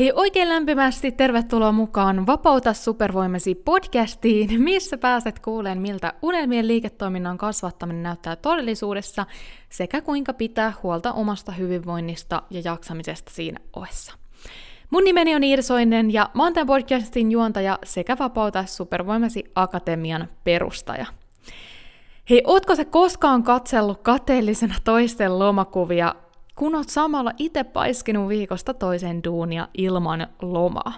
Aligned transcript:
Hei 0.00 0.12
oikein 0.14 0.48
lämpimästi 0.48 1.12
tervetuloa 1.12 1.72
mukaan 1.72 2.26
Vapauta 2.26 2.72
supervoimasi 2.72 3.54
podcastiin, 3.54 4.62
missä 4.62 4.98
pääset 4.98 5.38
kuuleen, 5.38 5.80
miltä 5.80 6.12
unelmien 6.22 6.68
liiketoiminnan 6.68 7.38
kasvattaminen 7.38 8.02
näyttää 8.02 8.36
todellisuudessa 8.36 9.26
sekä 9.68 10.00
kuinka 10.00 10.32
pitää 10.32 10.72
huolta 10.82 11.12
omasta 11.12 11.52
hyvinvoinnista 11.52 12.42
ja 12.50 12.62
jaksamisesta 12.64 13.30
siinä 13.34 13.58
ohessa. 13.76 14.14
Mun 14.90 15.04
nimeni 15.04 15.34
on 15.34 15.44
Iirsoinen 15.44 16.12
ja 16.12 16.30
mä 16.34 16.42
oon 16.42 16.52
tämän 16.52 16.66
podcastin 16.66 17.30
juontaja 17.30 17.78
sekä 17.84 18.16
Vapauta 18.18 18.66
supervoimasi 18.66 19.44
akatemian 19.54 20.28
perustaja. 20.44 21.06
Hei, 22.30 22.42
ootko 22.46 22.74
se 22.74 22.84
koskaan 22.84 23.42
katsellut 23.42 24.02
kateellisena 24.02 24.74
toisten 24.84 25.38
lomakuvia 25.38 26.14
kun 26.60 26.74
oot 26.74 26.88
samalla 26.88 27.32
itse 27.38 27.64
paiskinut 27.64 28.28
viikosta 28.28 28.74
toiseen 28.74 29.24
duunia 29.24 29.68
ilman 29.74 30.26
lomaa. 30.42 30.92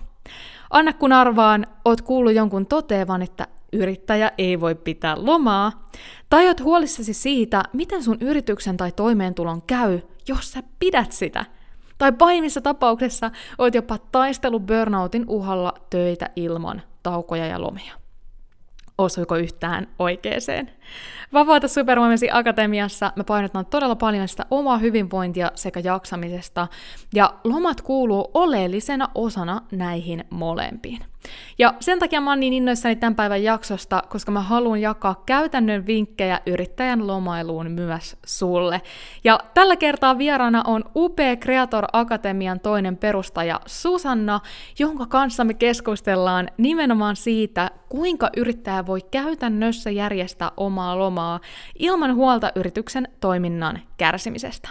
Anna 0.70 0.92
kun 0.92 1.12
arvaan, 1.12 1.66
oot 1.84 2.00
kuullut 2.00 2.34
jonkun 2.34 2.66
toteavan, 2.66 3.22
että 3.22 3.46
yrittäjä 3.72 4.32
ei 4.38 4.60
voi 4.60 4.74
pitää 4.74 5.14
lomaa, 5.18 5.88
tai 6.30 6.48
oot 6.48 6.60
huolissasi 6.60 7.14
siitä, 7.14 7.62
miten 7.72 8.02
sun 8.02 8.18
yrityksen 8.20 8.76
tai 8.76 8.92
toimeentulon 8.92 9.62
käy, 9.62 10.00
jos 10.28 10.52
sä 10.52 10.62
pidät 10.78 11.12
sitä. 11.12 11.44
Tai 11.98 12.12
pahimmissa 12.12 12.60
tapauksessa 12.60 13.30
oot 13.58 13.74
jopa 13.74 13.98
taistelu 13.98 14.60
burnoutin 14.60 15.24
uhalla 15.28 15.74
töitä 15.90 16.30
ilman 16.36 16.82
taukoja 17.02 17.46
ja 17.46 17.60
lomia 17.60 18.02
osuiko 18.98 19.36
yhtään 19.36 19.88
oikeeseen. 19.98 20.70
Vapaata 21.32 21.68
Supervoimasi 21.68 22.28
Akatemiassa 22.32 23.12
me 23.16 23.24
painotetaan 23.24 23.66
todella 23.66 23.96
paljon 23.96 24.28
sitä 24.28 24.46
omaa 24.50 24.78
hyvinvointia 24.78 25.50
sekä 25.54 25.80
jaksamisesta, 25.84 26.68
ja 27.14 27.34
lomat 27.44 27.80
kuuluu 27.80 28.30
oleellisena 28.34 29.08
osana 29.14 29.60
näihin 29.70 30.24
molempiin. 30.30 31.04
Ja 31.58 31.74
sen 31.80 31.98
takia 31.98 32.20
mä 32.20 32.30
oon 32.30 32.40
niin 32.40 32.52
innoissani 32.52 32.96
tämän 32.96 33.14
päivän 33.14 33.42
jaksosta, 33.42 34.02
koska 34.08 34.32
mä 34.32 34.40
haluan 34.40 34.80
jakaa 34.80 35.22
käytännön 35.26 35.86
vinkkejä 35.86 36.40
yrittäjän 36.46 37.06
lomailuun 37.06 37.70
myös 37.70 38.16
sulle. 38.26 38.82
Ja 39.24 39.40
tällä 39.54 39.76
kertaa 39.76 40.18
vieraana 40.18 40.62
on 40.66 40.84
UP 40.96 41.18
Creator 41.40 41.84
Akatemian 41.92 42.60
toinen 42.60 42.96
perustaja 42.96 43.60
Susanna, 43.66 44.40
jonka 44.78 45.06
kanssa 45.06 45.44
me 45.44 45.54
keskustellaan 45.54 46.48
nimenomaan 46.56 47.16
siitä, 47.16 47.70
kuinka 47.88 48.30
yrittäjä 48.36 48.86
voi 48.86 49.00
käytännössä 49.10 49.90
järjestää 49.90 50.50
omaa 50.56 50.71
lomaa 50.98 51.40
ilman 51.78 52.14
huolta 52.14 52.52
yrityksen 52.54 53.08
toiminnan 53.20 53.80
kärsimisestä. 53.96 54.68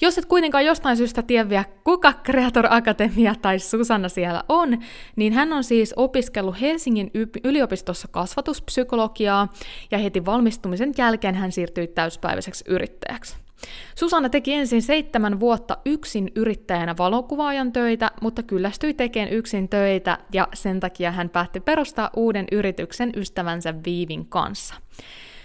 Jos 0.00 0.18
et 0.18 0.26
kuitenkaan 0.26 0.64
jostain 0.64 0.96
syystä 0.96 1.22
tiedä 1.22 1.48
vielä, 1.48 1.64
kuka 1.84 2.12
Creator 2.12 2.66
Akatemia 2.70 3.34
tai 3.42 3.58
Susanna 3.58 4.08
siellä 4.08 4.44
on, 4.48 4.78
niin 5.16 5.32
hän 5.32 5.52
on 5.52 5.64
siis 5.64 5.94
opiskellut 5.96 6.60
Helsingin 6.60 7.10
yliopistossa 7.44 8.08
kasvatuspsykologiaa 8.08 9.52
ja 9.90 9.98
heti 9.98 10.24
valmistumisen 10.24 10.92
jälkeen 10.98 11.34
hän 11.34 11.52
siirtyi 11.52 11.86
täyspäiväiseksi 11.86 12.64
yrittäjäksi. 12.68 13.36
Susanna 13.94 14.28
teki 14.28 14.54
ensin 14.54 14.82
seitsemän 14.82 15.40
vuotta 15.40 15.76
yksin 15.86 16.30
yrittäjänä 16.34 16.94
valokuvaajan 16.98 17.72
töitä, 17.72 18.10
mutta 18.20 18.42
kyllästyi 18.42 18.94
tekemään 18.94 19.32
yksin 19.32 19.68
töitä 19.68 20.18
ja 20.32 20.48
sen 20.54 20.80
takia 20.80 21.12
hän 21.12 21.30
päätti 21.30 21.60
perustaa 21.60 22.10
uuden 22.16 22.46
yrityksen 22.52 23.12
ystävänsä 23.16 23.74
Viivin 23.84 24.26
kanssa. 24.26 24.74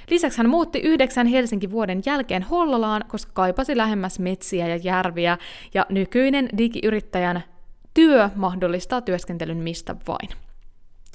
Lisäksi 0.09 0.37
hän 0.37 0.49
muutti 0.49 0.79
yhdeksän 0.79 1.27
Helsinki 1.27 1.71
vuoden 1.71 2.01
jälkeen 2.05 2.43
Hollolaan, 2.43 3.05
koska 3.07 3.31
kaipasi 3.33 3.77
lähemmäs 3.77 4.19
metsiä 4.19 4.67
ja 4.67 4.75
järviä, 4.75 5.37
ja 5.73 5.85
nykyinen 5.89 6.49
digiyrittäjän 6.57 7.43
työ 7.93 8.29
mahdollistaa 8.35 9.01
työskentelyn 9.01 9.57
mistä 9.57 9.95
vain. 10.07 10.29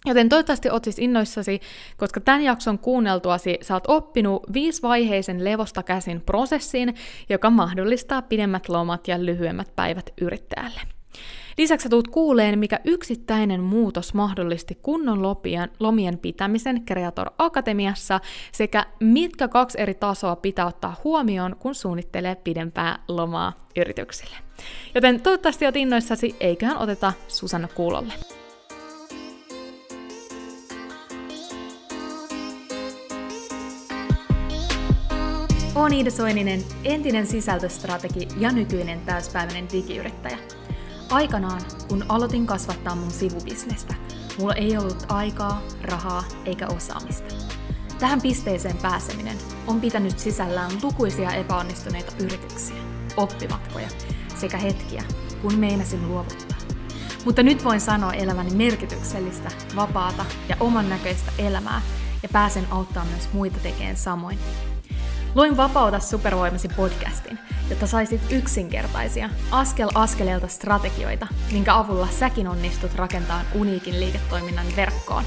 Joten 0.06 0.28
toivottavasti 0.28 0.70
oot 0.70 0.84
siis 0.84 0.98
innoissasi, 0.98 1.60
koska 1.96 2.20
tämän 2.20 2.42
jakson 2.42 2.78
kuunneltuasi 2.78 3.58
sä 3.62 3.74
oot 3.74 3.84
oppinut 3.88 4.42
viisivaiheisen 4.52 5.44
levosta 5.44 5.82
käsin 5.82 6.20
prosessin, 6.20 6.94
joka 7.28 7.50
mahdollistaa 7.50 8.22
pidemmät 8.22 8.68
lomat 8.68 9.08
ja 9.08 9.24
lyhyemmät 9.24 9.72
päivät 9.76 10.10
yrittäjälle. 10.20 10.80
Lisäksi 11.58 11.88
tulet 11.88 12.08
kuuleen, 12.08 12.58
mikä 12.58 12.80
yksittäinen 12.84 13.60
muutos 13.60 14.14
mahdollisti 14.14 14.78
kunnon 14.82 15.22
lopien, 15.22 15.70
lomien 15.80 16.18
pitämisen 16.18 16.86
Creator 16.86 17.30
Akatemiassa 17.38 18.20
sekä 18.52 18.86
mitkä 19.00 19.48
kaksi 19.48 19.80
eri 19.80 19.94
tasoa 19.94 20.36
pitää 20.36 20.66
ottaa 20.66 21.00
huomioon, 21.04 21.56
kun 21.58 21.74
suunnittelee 21.74 22.34
pidempää 22.34 22.98
lomaa 23.08 23.52
yrityksille. 23.76 24.36
Joten 24.94 25.20
toivottavasti 25.20 25.64
olet 25.64 25.76
innoissasi, 25.76 26.36
eiköhän 26.40 26.78
oteta 26.78 27.12
Susanna 27.28 27.68
kuulolle. 27.68 28.12
Olen 35.74 35.92
Iida 35.92 36.10
Soininen, 36.10 36.60
entinen 36.84 37.26
sisältöstrategi 37.26 38.28
ja 38.38 38.52
nykyinen 38.52 39.00
täyspäiväinen 39.00 39.68
digiyrittäjä. 39.72 40.38
Aikanaan, 41.10 41.60
kun 41.88 42.04
aloitin 42.08 42.46
kasvattaa 42.46 42.94
mun 42.94 43.10
sivubisnestä, 43.10 43.94
mulla 44.38 44.54
ei 44.54 44.78
ollut 44.78 45.06
aikaa, 45.08 45.62
rahaa 45.82 46.24
eikä 46.44 46.66
osaamista. 46.66 47.34
Tähän 47.98 48.22
pisteeseen 48.22 48.76
pääseminen 48.76 49.38
on 49.66 49.80
pitänyt 49.80 50.18
sisällään 50.18 50.70
lukuisia 50.82 51.32
epäonnistuneita 51.32 52.12
yrityksiä, 52.24 52.76
oppimatkoja 53.16 53.88
sekä 54.36 54.58
hetkiä, 54.58 55.04
kun 55.42 55.54
meinasin 55.54 56.08
luovuttaa. 56.08 56.58
Mutta 57.24 57.42
nyt 57.42 57.64
voin 57.64 57.80
sanoa 57.80 58.12
eläväni 58.12 58.50
merkityksellistä, 58.50 59.50
vapaata 59.76 60.24
ja 60.48 60.56
oman 60.60 60.88
näköistä 60.88 61.32
elämää 61.38 61.82
ja 62.22 62.28
pääsen 62.32 62.66
auttaa 62.70 63.04
myös 63.04 63.28
muita 63.32 63.58
tekemään 63.58 63.96
samoin. 63.96 64.38
Luin 65.34 65.56
Vapauta 65.56 66.00
supervoimasi 66.00 66.68
podcastin, 66.68 67.38
jotta 67.70 67.86
saisit 67.86 68.20
yksinkertaisia, 68.30 69.30
askel 69.50 69.88
askeleelta 69.94 70.48
strategioita, 70.48 71.26
minkä 71.52 71.76
avulla 71.76 72.06
säkin 72.06 72.48
onnistut 72.48 72.94
rakentamaan 72.94 73.46
uniikin 73.54 74.00
liiketoiminnan 74.00 74.66
verkkoon. 74.76 75.24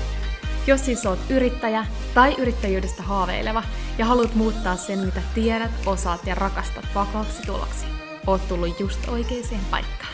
Jos 0.68 0.85
siis 0.85 1.06
oot 1.06 1.19
yrittäjä 1.30 1.85
tai 2.13 2.35
yrittäjyydestä 2.38 3.03
haaveileva 3.03 3.63
ja 3.97 4.06
haluat 4.06 4.35
muuttaa 4.35 4.75
sen, 4.75 5.00
mitä 5.00 5.22
tiedät, 5.35 5.72
osaat 5.85 6.28
ja 6.28 6.35
rakastat 6.35 6.85
vakaaksi 6.96 7.41
tuloksi, 7.46 7.85
oot 8.28 8.47
tullut 8.47 8.80
just 8.80 9.09
oikeaan 9.09 9.66
paikkaan. 9.72 10.12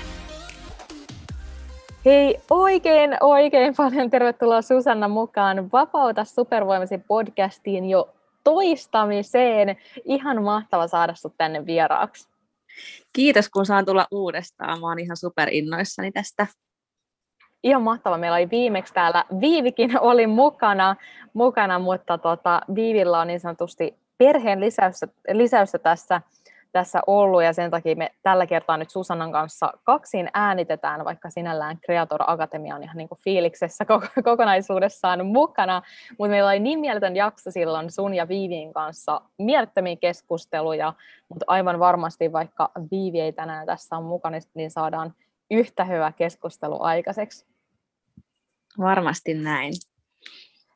Hei, 2.06 2.38
oikein, 2.50 3.18
oikein 3.22 3.74
paljon 3.78 4.10
tervetuloa 4.10 4.62
Susanna 4.62 5.08
mukaan 5.08 5.72
Vapauta 5.72 6.24
supervoimasi 6.24 6.98
podcastiin 6.98 7.90
jo 7.90 8.10
toistamiseen. 8.48 9.78
Ihan 10.06 10.44
mahtava 10.44 10.88
saada 10.88 11.16
sinut 11.16 11.38
tänne 11.38 11.66
vieraaksi. 11.66 12.30
Kiitos, 13.14 13.50
kun 13.50 13.66
saan 13.66 13.86
tulla 13.86 14.08
uudestaan. 14.12 14.80
Mä 14.80 14.88
oon 14.88 15.00
ihan 15.00 15.18
superinnoissani 15.18 16.12
tästä. 16.12 16.48
Ihan 17.64 17.82
mahtava. 17.82 18.18
Meillä 18.18 18.36
oli 18.36 18.50
viimeksi 18.50 18.94
täällä, 18.94 19.26
Viivikin 19.42 20.00
oli 20.10 20.28
mukana, 20.28 20.96
mukana 21.34 21.80
mutta 21.80 22.18
tota, 22.18 22.62
Viivillä 22.76 23.20
on 23.20 23.28
niin 23.28 23.40
sanotusti 23.40 23.96
perheen 24.18 24.60
lisäystä, 24.60 25.08
lisäystä 25.34 25.80
tässä 25.80 26.22
tässä 26.72 27.02
ollut 27.08 27.44
ja 27.44 27.54
sen 27.54 27.72
takia 27.72 27.96
me 27.96 28.12
tällä 28.24 28.46
kertaa 28.46 28.78
nyt 28.78 28.90
Susannan 28.90 29.32
kanssa 29.32 29.74
kaksin 29.84 30.30
äänitetään, 30.34 31.06
vaikka 31.06 31.30
sinällään 31.30 31.80
Creator 31.80 32.24
Akatemia 32.28 32.76
on 32.76 32.84
ihan 32.84 32.98
niin 32.98 33.10
kuin 33.10 33.20
fiiliksessä 33.24 33.86
kokonaisuudessaan 34.24 35.26
mukana, 35.26 35.82
mutta 36.20 36.30
meillä 36.30 36.50
oli 36.50 36.60
niin 36.60 36.80
mieletön 36.80 37.16
jakso 37.16 37.52
silloin 37.52 37.92
sun 37.92 38.14
ja 38.14 38.28
Viivin 38.28 38.74
kanssa, 38.74 39.22
mielettömiä 39.38 39.96
keskusteluja, 39.96 40.94
mutta 41.30 41.46
aivan 41.48 41.80
varmasti 41.80 42.32
vaikka 42.32 42.72
Viivi 42.92 43.22
ei 43.22 43.34
tänään 43.34 43.66
tässä 43.66 43.98
on 43.98 44.04
mukana, 44.04 44.38
niin 44.54 44.72
saadaan 44.72 45.14
yhtä 45.52 45.84
hyvä 45.84 46.12
keskustelu 46.12 46.82
aikaiseksi. 46.82 47.46
Varmasti 48.80 49.34
näin. 49.34 49.74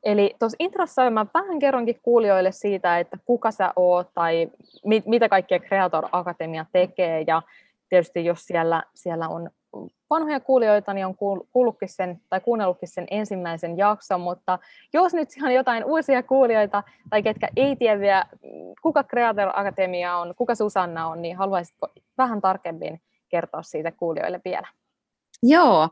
Eli 0.04 0.36
tuossa 0.40 0.56
introssa 0.60 1.10
mä 1.10 1.26
vähän 1.34 1.60
kerronkin 1.60 2.00
kuulijoille 2.02 2.52
siitä, 2.52 3.00
että 3.00 3.18
kuka 3.26 3.52
sä 3.52 3.74
oot 3.76 4.14
tai 4.14 4.52
mit, 4.86 5.06
mitä 5.06 5.30
kaikkea 5.30 5.60
Creator 5.60 6.08
Akatemia 6.12 6.66
tekee. 6.74 7.24
Ja 7.28 7.42
tietysti 7.90 8.26
jos 8.26 8.46
siellä, 8.46 8.84
siellä 8.94 9.28
on 9.28 9.50
vanhoja 10.10 10.40
kuulijoita, 10.40 10.94
niin 10.94 11.06
on 11.06 11.16
kuullutkin 11.52 11.90
sen, 11.90 12.22
tai 12.30 12.40
kuunnellutkin 12.40 12.90
sen 12.90 13.08
ensimmäisen 13.12 13.78
jakson, 13.78 14.22
mutta 14.22 14.60
jos 14.94 15.14
nyt 15.14 15.30
on 15.44 15.54
jotain 15.54 15.86
uusia 15.86 16.24
kuulijoita 16.24 16.84
tai 17.10 17.24
ketkä 17.24 17.48
ei 17.56 17.76
tiedä 17.76 18.00
vielä, 18.00 18.26
kuka 18.82 19.04
Creator 19.04 19.50
Akatemia 19.54 20.18
on, 20.18 20.36
kuka 20.36 20.56
Susanna 20.56 21.08
on, 21.08 21.22
niin 21.22 21.38
haluaisitko 21.38 21.88
vähän 22.18 22.42
tarkemmin 22.42 23.02
kertoa 23.30 23.64
siitä 23.64 23.92
kuulijoille 23.92 24.42
vielä? 24.46 24.68
Joo, 25.44 25.90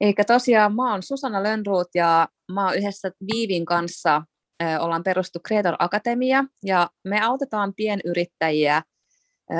eli 0.00 0.14
tosiaan 0.26 0.74
mä 0.74 0.90
oon 0.90 1.02
Susanna 1.02 1.42
Lönnruut 1.42 1.88
ja 1.94 2.28
mä 2.52 2.66
oon 2.66 2.76
yhdessä 2.76 3.10
Viivin 3.32 3.64
kanssa 3.64 4.22
ollaan 4.80 5.02
perustu 5.02 5.38
Creator 5.48 5.76
Akatemia 5.78 6.44
ja 6.64 6.90
me 7.04 7.20
autetaan 7.20 7.74
pienyrittäjiä 7.76 8.82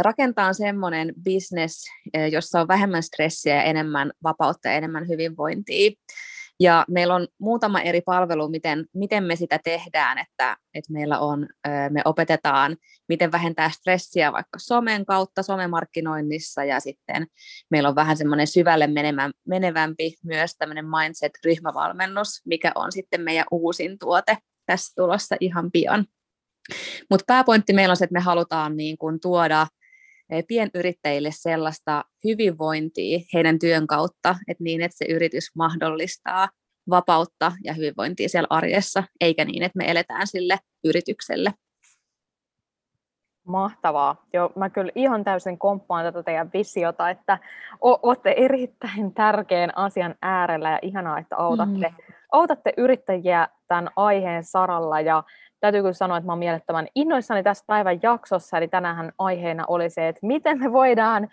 rakentaa 0.01 0.53
semmoinen 0.53 1.15
business, 1.25 1.85
jossa 2.33 2.61
on 2.61 2.69
vähemmän 2.69 3.03
stressiä 3.03 3.57
ja 3.57 3.63
enemmän 3.63 4.13
vapautta 4.23 4.69
ja 4.69 4.75
enemmän 4.75 5.09
hyvinvointia. 5.09 5.91
Ja 6.63 6.85
meillä 6.89 7.15
on 7.15 7.29
muutama 7.39 7.81
eri 7.81 8.01
palvelu, 8.01 8.49
miten, 8.49 8.87
miten 8.95 9.25
me 9.25 9.37
sitä 9.37 9.59
tehdään, 9.65 10.19
että, 10.19 10.57
että 10.75 10.93
meillä 10.93 11.19
on, 11.19 11.49
me 11.91 12.03
opetetaan, 12.05 12.77
miten 13.09 13.33
vähentää 13.33 13.71
stressiä 13.71 14.33
vaikka 14.33 14.59
somen 14.59 15.07
kautta, 15.07 15.43
somemarkkinoinnissa, 15.43 16.65
ja 16.65 16.81
sitten 16.81 17.27
meillä 17.71 17.89
on 17.89 17.95
vähän 17.95 18.17
semmoinen 18.17 18.47
syvälle 18.47 18.89
menevämpi 19.47 20.15
myös 20.25 20.57
tämmöinen 20.59 20.85
mindset-ryhmävalmennus, 20.87 22.43
mikä 22.47 22.73
on 22.75 22.93
sitten 22.93 23.21
meidän 23.21 23.47
uusin 23.51 23.99
tuote 23.99 24.39
tässä 24.67 24.93
tulossa 24.97 25.37
ihan 25.41 25.71
pian. 25.71 26.07
Mutta 27.11 27.25
pääpointti 27.27 27.73
meillä 27.73 27.93
on 27.93 27.97
se, 27.97 28.05
että 28.05 28.13
me 28.13 28.21
halutaan 28.21 28.77
niin 28.77 28.99
kuin 28.99 29.21
tuoda 29.21 29.67
pienyrittäjille 30.49 31.31
sellaista 31.33 32.05
hyvinvointia 32.25 33.21
heidän 33.35 33.59
työn 33.59 33.87
kautta, 33.87 34.37
että 34.49 34.65
niin, 34.65 34.83
että 34.83 34.97
se 34.99 35.05
yritys 35.05 35.45
mahdollistaa 35.57 36.49
vapautta 36.91 37.53
ja 37.65 37.75
hyvinvointia 37.75 38.29
siellä 38.29 38.47
arjessa, 38.51 39.05
eikä 39.21 39.45
niin, 39.45 39.63
että 39.63 39.79
me 39.79 39.91
eletään 39.91 40.27
sille 40.27 40.59
yritykselle. 40.85 41.53
Mahtavaa. 43.47 44.25
Joo, 44.33 44.53
mä 44.57 44.71
kyllä 44.71 44.93
ihan 44.95 45.25
täysin 45.25 45.59
komppaan 45.59 46.05
tätä 46.05 46.23
teidän 46.23 46.51
visiota, 46.53 47.11
että 47.11 47.39
olette 47.81 48.35
erittäin 48.37 49.15
tärkeän 49.15 49.79
asian 49.79 50.15
äärellä 50.23 50.71
ja 50.71 50.79
ihanaa, 50.83 51.19
että 51.19 51.37
autatte, 51.37 51.89
mm. 51.89 51.97
autatte 52.33 52.73
yrittäjiä 52.77 53.49
tämän 53.69 53.91
aiheen 53.97 54.45
saralla 54.45 55.01
ja 55.01 55.23
täytyy 55.63 55.81
kyllä 55.81 55.93
sanoa, 55.93 56.17
että 56.17 56.27
mä 56.27 56.33
olen 56.33 56.39
mielettömän 56.39 56.87
innoissani 56.95 57.43
tässä 57.43 57.65
päivän 57.67 57.99
jaksossa, 58.03 58.57
eli 58.57 58.69
tänään 58.69 59.13
aiheena 59.19 59.65
oli 59.69 59.91
se, 59.91 60.09
että 60.09 60.27
miten 60.27 60.59
me 60.59 60.73
voidaan 60.73 61.29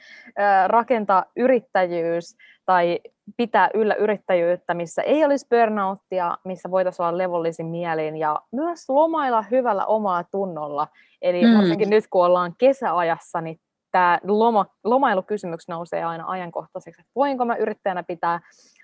rakentaa 0.67 1.25
yrittäjyys 1.35 2.37
tai 2.65 2.99
pitää 3.37 3.69
yllä 3.73 3.93
yrittäjyyttä, 3.93 4.73
missä 4.73 5.01
ei 5.01 5.25
olisi 5.25 5.47
burnouttia, 5.49 6.37
missä 6.43 6.71
voitaisiin 6.71 7.05
olla 7.05 7.17
levollisin 7.17 7.65
mielin 7.65 8.17
ja 8.17 8.41
myös 8.51 8.89
lomailla 8.89 9.41
hyvällä 9.41 9.85
omalla 9.85 10.23
tunnolla. 10.23 10.87
Eli 11.21 11.45
mm. 11.45 11.57
varsinkin 11.57 11.89
nyt 11.89 12.05
kun 12.09 12.25
ollaan 12.25 12.53
kesäajassa, 12.57 13.41
niin 13.41 13.59
tämä 13.91 14.19
loma, 14.23 14.65
lomailukysymys 14.83 15.67
nousee 15.67 16.03
aina 16.03 16.23
ajankohtaiseksi, 16.27 17.01
että 17.01 17.11
voinko 17.15 17.45
mä 17.45 17.55
yrittäjänä 17.55 18.03
pitää 18.03 18.39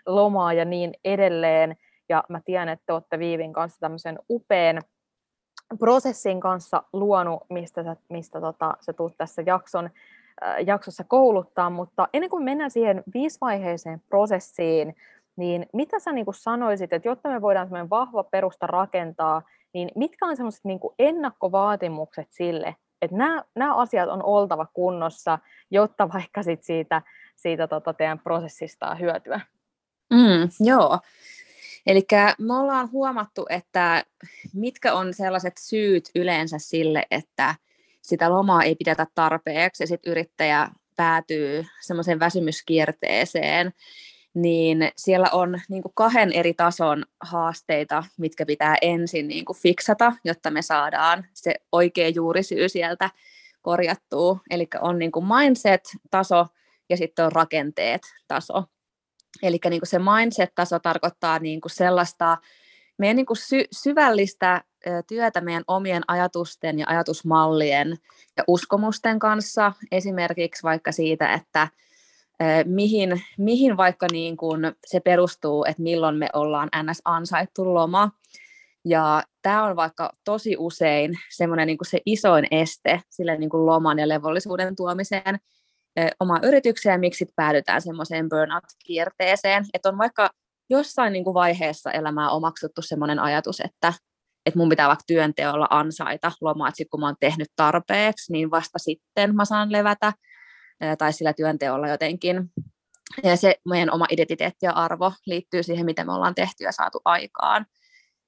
lomaa 0.06 0.54
ja 0.54 0.66
niin 0.66 0.94
edelleen. 1.06 1.76
Ja 2.10 2.24
mä 2.30 2.42
tiedän, 2.46 2.70
että 2.70 2.84
te 2.86 2.94
olette 2.94 3.20
Viivin 3.20 3.54
kanssa 3.54 3.80
tämmöisen 3.80 4.20
upean 4.30 4.82
prosessin 5.80 6.40
kanssa 6.40 6.84
luonut, 6.94 7.44
mistä 7.50 7.84
sä, 7.84 7.96
mistä 8.10 8.42
tota, 8.42 8.78
sä 8.82 8.94
tulet 8.94 9.18
tässä 9.18 9.44
jakson, 9.46 9.90
äh, 10.44 10.56
jaksossa 10.66 11.04
kouluttaa, 11.04 11.70
mutta 11.70 12.08
ennen 12.14 12.30
kuin 12.30 12.44
mennään 12.44 12.72
siihen 12.72 13.04
viisivaiheiseen 13.14 14.02
prosessiin, 14.10 14.96
niin 15.36 15.66
mitä 15.74 16.00
sä 16.00 16.12
niin 16.12 16.26
sanoisit, 16.32 16.94
että 16.94 17.08
jotta 17.08 17.30
me 17.30 17.42
voidaan 17.42 17.68
semmoinen 17.68 17.90
vahva 17.90 18.24
perusta 18.24 18.68
rakentaa, 18.68 19.42
niin 19.74 19.90
mitkä 19.96 20.26
on 20.26 20.36
semmoiset 20.36 20.66
niin 20.66 20.80
ennakkovaatimukset 21.00 22.28
sille, 22.32 22.76
että 23.02 23.18
nämä, 23.18 23.44
nämä 23.56 23.76
asiat 23.76 24.10
on 24.10 24.24
oltava 24.24 24.66
kunnossa, 24.74 25.40
jotta 25.72 26.10
vaikka 26.14 26.44
sit 26.44 26.64
siitä, 26.64 27.02
siitä 27.36 27.68
tota 27.68 27.94
teidän 27.94 28.20
prosessista 28.20 28.96
hyötyä? 28.96 29.42
Mm, 30.14 30.50
joo, 30.60 31.00
Eli 31.88 32.08
me 32.40 32.54
ollaan 32.54 32.92
huomattu, 32.92 33.46
että 33.50 34.06
mitkä 34.54 34.94
on 34.94 35.14
sellaiset 35.14 35.54
syyt 35.60 36.10
yleensä 36.16 36.58
sille, 36.60 37.04
että 37.12 37.56
sitä 38.02 38.30
lomaa 38.30 38.64
ei 38.64 38.76
pidetä 38.76 39.08
tarpeeksi 39.16 39.84
ja 39.84 39.88
sitten 39.88 40.12
yrittäjä 40.12 40.70
päätyy 40.96 41.66
semmoiseen 41.82 42.20
väsymyskierteeseen, 42.20 43.74
niin 44.34 44.92
siellä 44.98 45.28
on 45.32 45.62
niin 45.70 45.82
kuin 45.82 45.92
kahden 45.96 46.32
eri 46.32 46.54
tason 46.54 47.06
haasteita, 47.22 48.04
mitkä 48.18 48.46
pitää 48.46 48.76
ensin 48.82 49.28
niin 49.28 49.46
kuin 49.46 49.58
fiksata, 49.58 50.14
jotta 50.24 50.52
me 50.52 50.62
saadaan 50.62 51.26
se 51.34 51.56
oikea 51.72 52.10
juurisyy 52.10 52.70
sieltä 52.70 53.10
korjattua. 53.62 54.40
Eli 54.50 54.68
on 54.82 55.00
niin 55.00 55.12
kuin 55.12 55.26
mindset-taso 55.26 56.48
ja 56.90 56.98
sitten 56.98 57.26
on 57.26 57.32
rakenteet-taso. 57.32 58.64
Eli 59.44 59.60
niin 59.70 59.82
se 59.84 60.00
mindset-taso 60.00 60.80
tarkoittaa 60.80 61.40
niin 61.40 61.62
kuin 61.62 61.72
sellaista 61.72 62.38
meidän 62.98 63.16
niin 63.16 63.26
kuin 63.26 63.38
sy- 63.38 63.68
syvällistä 63.72 64.64
työtä 65.08 65.42
meidän 65.42 65.64
omien 65.68 66.04
ajatusten 66.08 66.80
ja 66.80 66.86
ajatusmallien 66.90 67.98
ja 68.38 68.44
uskomusten 68.48 69.20
kanssa, 69.20 69.74
esimerkiksi 69.92 70.64
vaikka 70.64 70.92
siitä, 70.92 71.34
että 71.34 71.68
mihin, 72.66 73.22
mihin 73.38 73.78
vaikka 73.78 74.08
niin 74.12 74.38
kuin 74.38 74.62
se 74.86 75.00
perustuu, 75.00 75.66
että 75.66 75.84
milloin 75.84 76.16
me 76.16 76.30
ollaan 76.34 76.70
ns. 76.84 77.02
ansaittu 77.06 77.74
loma. 77.74 78.12
Ja 78.86 79.24
tämä 79.42 79.64
on 79.64 79.76
vaikka 79.76 80.14
tosi 80.24 80.56
usein 80.60 81.20
semmoinen 81.30 81.68
niin 81.68 81.78
se 81.84 82.02
isoin 82.06 82.48
este 82.52 83.02
sille 83.10 83.38
niin 83.38 83.50
kuin 83.50 83.66
loman 83.66 84.00
ja 84.00 84.08
levollisuuden 84.08 84.76
tuomiseen, 84.76 85.40
omaa 86.20 86.40
yritykseen, 86.44 87.00
miksi 87.00 87.26
päädytään 87.36 87.82
semmoiseen 87.82 88.30
burnout-kierteeseen, 88.30 89.66
että 89.74 89.90
on 89.90 89.98
vaikka 89.98 90.30
jossain 90.70 91.14
niin 91.14 91.24
kuin 91.24 91.34
vaiheessa 91.34 91.92
elämää 91.92 92.30
omaksuttu 92.30 92.82
semmoinen 92.82 93.20
ajatus, 93.20 93.60
että, 93.60 93.94
että 94.46 94.60
mun 94.60 94.70
pitää 94.70 94.88
vaikka 94.88 95.04
työnteolla 95.08 95.68
ansaita 95.70 96.32
lomaa, 96.42 96.68
että 96.68 96.78
sit 96.78 96.90
kun 96.90 97.00
mä 97.00 97.06
oon 97.06 97.16
tehnyt 97.20 97.48
tarpeeksi, 97.56 98.32
niin 98.32 98.52
vasta 98.52 98.80
sitten 98.80 99.36
mä 99.36 99.46
saan 99.46 99.72
levätä, 99.72 100.14
tai 100.98 101.14
sillä 101.14 101.34
työnteolla 101.34 101.88
jotenkin. 101.88 102.52
Ja 103.24 103.38
se 103.38 103.56
meidän 103.70 103.94
oma 103.94 104.06
identiteetti 104.12 104.66
ja 104.66 104.72
arvo 104.72 105.14
liittyy 105.26 105.64
siihen, 105.64 105.86
miten 105.86 106.06
me 106.06 106.14
ollaan 106.14 106.36
tehty 106.36 106.64
ja 106.64 106.72
saatu 106.72 107.02
aikaan. 107.06 107.66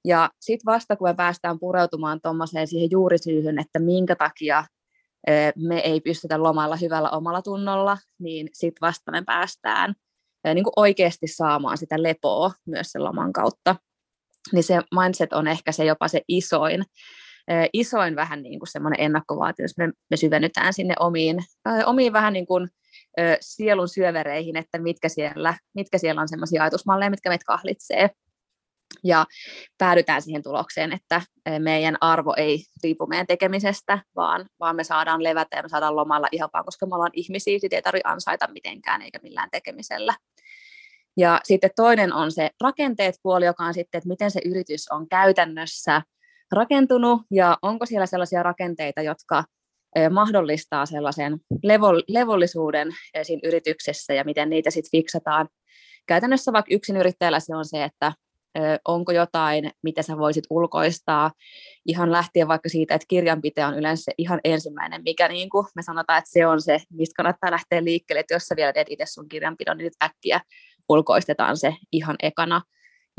Ja 0.04 0.30
sitten 0.40 0.72
vasta, 0.72 0.96
kun 0.96 1.08
me 1.08 1.14
päästään 1.14 1.58
pureutumaan 1.58 2.20
tuommoiseen 2.22 2.68
siihen 2.68 2.90
juurisyyhyn, 2.90 3.58
että 3.58 3.78
minkä 3.78 4.16
takia 4.16 4.64
me 5.56 5.78
ei 5.78 6.00
pystytä 6.00 6.42
lomalla 6.42 6.76
hyvällä 6.76 7.10
omalla 7.10 7.42
tunnolla, 7.42 7.98
niin 8.18 8.48
sitten 8.52 8.80
vasta 8.80 9.12
me 9.12 9.22
päästään 9.26 9.94
niin 10.54 10.64
kuin 10.64 10.72
oikeasti 10.76 11.26
saamaan 11.26 11.78
sitä 11.78 12.02
lepoa 12.02 12.50
myös 12.66 12.86
sen 12.92 13.04
loman 13.04 13.32
kautta. 13.32 13.76
Niin 14.52 14.64
se 14.64 14.78
mindset 14.94 15.32
on 15.32 15.48
ehkä 15.48 15.72
se 15.72 15.84
jopa 15.84 16.08
se 16.08 16.20
isoin, 16.28 16.84
isoin 17.72 18.16
vähän 18.16 18.42
niin 18.42 18.58
kuin 18.60 18.68
semmoinen 18.68 19.00
ennakkovaatimus. 19.00 19.76
Me, 19.78 19.92
me 20.10 20.16
syvennytään 20.16 20.74
sinne 20.74 20.94
omiin, 21.00 21.38
omiin 21.86 22.12
vähän 22.12 22.32
niin 22.32 22.46
kuin 22.46 22.68
sielun 23.40 23.88
syövereihin, 23.88 24.56
että 24.56 24.78
mitkä 24.78 25.08
siellä, 25.08 25.54
mitkä 25.74 25.98
siellä 25.98 26.20
on 26.20 26.28
semmoisia 26.28 26.62
ajatusmalleja, 26.62 27.10
mitkä 27.10 27.28
meitä 27.28 27.44
kahlitsee 27.46 28.10
ja 29.04 29.26
päädytään 29.78 30.22
siihen 30.22 30.42
tulokseen, 30.42 30.92
että 30.92 31.22
meidän 31.58 31.96
arvo 32.00 32.34
ei 32.36 32.64
riipu 32.82 33.06
meidän 33.06 33.26
tekemisestä, 33.26 33.98
vaan, 34.16 34.46
vaan 34.60 34.76
me 34.76 34.84
saadaan 34.84 35.24
levätä 35.24 35.56
ja 35.56 35.62
me 35.62 35.68
saadaan 35.68 35.96
lomalla 35.96 36.28
ihan 36.32 36.50
vaan, 36.52 36.64
koska 36.64 36.86
me 36.86 36.94
ollaan 36.94 37.10
ihmisiä, 37.14 37.58
sitä 37.58 37.76
ei 37.76 37.82
tarvitse 37.82 38.08
ansaita 38.08 38.48
mitenkään 38.52 39.02
eikä 39.02 39.18
millään 39.22 39.48
tekemisellä. 39.52 40.14
Ja 41.16 41.40
sitten 41.44 41.70
toinen 41.76 42.12
on 42.12 42.32
se 42.32 42.50
rakenteet 42.60 43.14
puoli, 43.22 43.44
joka 43.44 43.64
on 43.64 43.74
sitten, 43.74 43.98
että 43.98 44.08
miten 44.08 44.30
se 44.30 44.40
yritys 44.44 44.88
on 44.90 45.08
käytännössä 45.08 46.02
rakentunut 46.52 47.22
ja 47.30 47.58
onko 47.62 47.86
siellä 47.86 48.06
sellaisia 48.06 48.42
rakenteita, 48.42 49.02
jotka 49.02 49.44
mahdollistaa 50.10 50.86
sellaisen 50.86 51.38
levollisuuden 52.08 52.88
siinä 53.22 53.40
yrityksessä 53.44 54.14
ja 54.14 54.24
miten 54.24 54.50
niitä 54.50 54.70
sitten 54.70 54.90
fiksataan. 54.90 55.48
Käytännössä 56.06 56.52
vaikka 56.52 56.74
yksin 56.74 56.96
yrittäjällä 56.96 57.40
se 57.40 57.56
on 57.56 57.64
se, 57.64 57.84
että 57.84 58.12
onko 58.84 59.12
jotain, 59.12 59.70
mitä 59.82 60.02
sä 60.02 60.18
voisit 60.18 60.44
ulkoistaa, 60.50 61.30
ihan 61.86 62.12
lähtien 62.12 62.48
vaikka 62.48 62.68
siitä, 62.68 62.94
että 62.94 63.06
kirjanpito 63.08 63.62
on 63.62 63.78
yleensä 63.78 64.12
ihan 64.18 64.40
ensimmäinen, 64.44 65.02
mikä 65.02 65.28
niin 65.28 65.50
kuin 65.50 65.66
me 65.76 65.82
sanotaan, 65.82 66.18
että 66.18 66.30
se 66.30 66.46
on 66.46 66.62
se, 66.62 66.78
mistä 66.92 67.14
kannattaa 67.16 67.50
lähteä 67.50 67.84
liikkeelle, 67.84 68.20
että 68.20 68.34
jos 68.34 68.42
sä 68.42 68.56
vielä 68.56 68.72
teet 68.72 68.86
itse 68.90 69.04
sun 69.06 69.28
kirjanpidon, 69.28 69.76
niin 69.76 69.84
nyt 69.84 69.96
äkkiä 70.04 70.40
ulkoistetaan 70.88 71.56
se 71.56 71.76
ihan 71.92 72.16
ekana. 72.22 72.62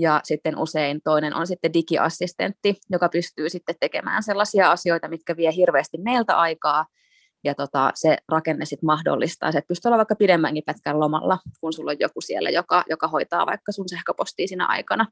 Ja 0.01 0.21
sitten 0.24 0.57
usein 0.57 1.01
toinen 1.03 1.36
on 1.36 1.48
sitten 1.48 1.74
digiassistentti, 1.74 2.75
joka 2.89 3.09
pystyy 3.09 3.50
sitten 3.50 3.75
tekemään 3.79 4.24
sellaisia 4.24 4.71
asioita, 4.71 5.07
mitkä 5.07 5.38
vie 5.38 5.55
hirveästi 5.55 5.98
meiltä 5.98 6.38
aikaa, 6.38 6.86
ja 7.43 7.55
tota, 7.55 7.91
se 7.96 8.17
rakenne 8.27 8.65
sitten 8.65 8.88
mahdollistaa, 8.88 9.50
että 9.50 9.67
pystyy 9.67 9.89
olla 9.89 9.98
vaikka 9.98 10.15
pidemmänkin 10.15 10.63
pätkän 10.65 11.00
lomalla, 11.00 11.39
kun 11.62 11.74
sulla 11.74 11.91
on 11.91 11.98
joku 12.00 12.22
siellä, 12.22 12.50
joka, 12.50 12.84
joka 12.89 13.08
hoitaa 13.08 13.46
vaikka 13.46 13.72
sun 13.72 13.89
sähköpostia 13.89 14.48
siinä 14.48 14.65
aikana. 14.65 15.05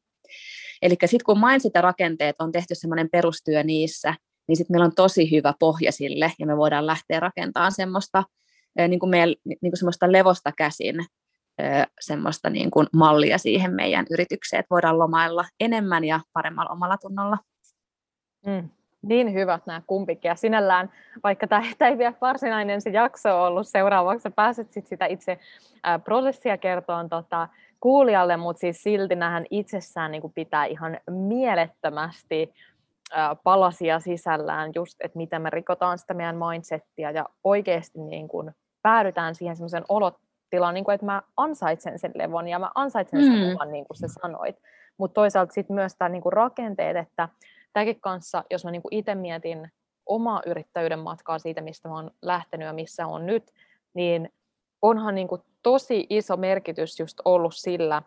Eli 0.82 0.96
sitten 1.06 1.26
kun 1.26 1.40
mindset 1.40 1.72
ja 1.76 1.82
rakenteet 1.82 2.36
on 2.40 2.52
tehty 2.52 2.76
semmoinen 2.76 3.10
perustyö 3.12 3.64
niissä, 3.64 4.14
niin 4.48 4.58
sitten 4.58 4.74
meillä 4.74 4.86
on 4.86 4.96
tosi 4.96 5.32
hyvä 5.32 5.54
pohja 5.60 5.92
sille, 5.92 6.32
ja 6.40 6.46
me 6.46 6.58
voidaan 6.58 6.88
lähteä 6.88 7.20
rakentamaan 7.20 7.72
semmoista, 7.72 8.24
niin 8.88 9.00
kuin 9.00 9.10
meillä, 9.10 9.36
niin 9.46 9.72
kuin 9.72 9.78
semmoista 9.78 10.12
levosta 10.12 10.52
käsin 10.52 11.06
semmoista 12.02 12.50
niin 12.50 12.72
kuin 12.72 12.88
mallia 12.94 13.38
siihen 13.38 13.74
meidän 13.74 14.06
yritykseen, 14.12 14.60
että 14.60 14.70
voidaan 14.70 15.00
lomailla 15.00 15.46
enemmän 15.60 16.04
ja 16.04 16.20
paremmalla 16.34 16.72
omalla 16.72 16.98
tunnolla. 16.98 17.38
Mm, 18.46 18.70
Niin 19.02 19.34
hyvät 19.34 19.66
nämä 19.66 19.82
kumpikin. 19.88 20.30
Ja 20.30 20.36
sinällään, 20.36 20.92
vaikka 21.24 21.48
tämä 21.48 21.62
ei 21.82 21.98
vielä 21.98 22.14
varsinainen 22.22 22.82
se 22.82 22.90
jakso 22.90 23.44
ollut 23.44 23.68
seuraavaksi, 23.68 24.24
sä 24.24 24.32
pääset 24.32 24.74
sit 24.74 24.88
sitä 24.88 25.06
itse 25.06 25.40
ää, 25.84 26.00
prosessia 26.00 26.58
kertoon 26.58 27.10
tota, 27.10 27.48
kuulijalle, 27.80 28.38
mutta 28.38 28.60
siis 28.60 28.84
silti 28.84 29.16
nähän 29.16 29.46
itsessään 29.50 30.12
niin 30.12 30.34
pitää 30.36 30.66
ihan 30.66 30.98
mielettömästi 31.10 32.54
ää, 33.12 33.36
palasia 33.44 34.00
sisällään, 34.00 34.72
just 34.76 34.98
että 35.04 35.18
miten 35.18 35.42
me 35.42 35.50
rikotaan 35.50 36.00
sitä 36.00 36.14
meidän 36.14 36.38
mindsettiä 36.38 37.12
ja 37.12 37.26
oikeasti 37.44 38.00
niin 38.00 38.28
kuin 38.28 38.52
päädytään 38.82 39.36
siihen 39.36 39.56
semmoisen 39.56 39.84
olotilaan, 39.90 40.74
niin 40.74 40.84
kuin, 40.84 40.96
että 40.96 41.06
mä 41.06 41.22
ansaitsen 41.38 42.00
sen 42.00 42.12
levon 42.16 42.48
ja 42.48 42.60
mä 42.60 42.72
ansaitsen 42.76 43.24
sen 43.24 43.34
mm. 43.34 43.52
luvan, 43.52 43.72
niin 43.72 43.86
kuin 43.86 43.98
sä 43.98 44.08
sanoit. 44.22 44.56
Mutta 44.98 45.14
toisaalta 45.14 45.54
sitten 45.54 45.76
myös 45.76 45.96
tämä 45.96 46.10
niin 46.10 46.22
rakenteet, 46.32 46.98
että 46.98 47.30
tämäkin 47.78 48.02
kanssa, 48.02 48.44
jos 48.50 48.66
mä 48.66 48.72
niin 48.72 48.82
itse 48.92 49.16
mietin 49.16 49.72
omaa 50.06 50.42
yrittäjyyden 50.46 51.00
matkaa 51.00 51.40
siitä, 51.40 51.62
mistä 51.62 51.90
mä 51.90 51.96
oon 51.96 52.12
lähtenyt 52.22 52.66
ja 52.66 52.74
missä 52.74 53.08
on 53.08 53.26
nyt, 53.26 53.54
niin 53.94 54.34
onhan 54.82 55.16
niin 55.16 55.28
kuin 55.28 55.42
tosi 55.64 56.08
iso 56.10 56.38
merkitys 56.38 57.00
just 57.00 57.18
ollut 57.26 57.56
sillä, 57.56 58.02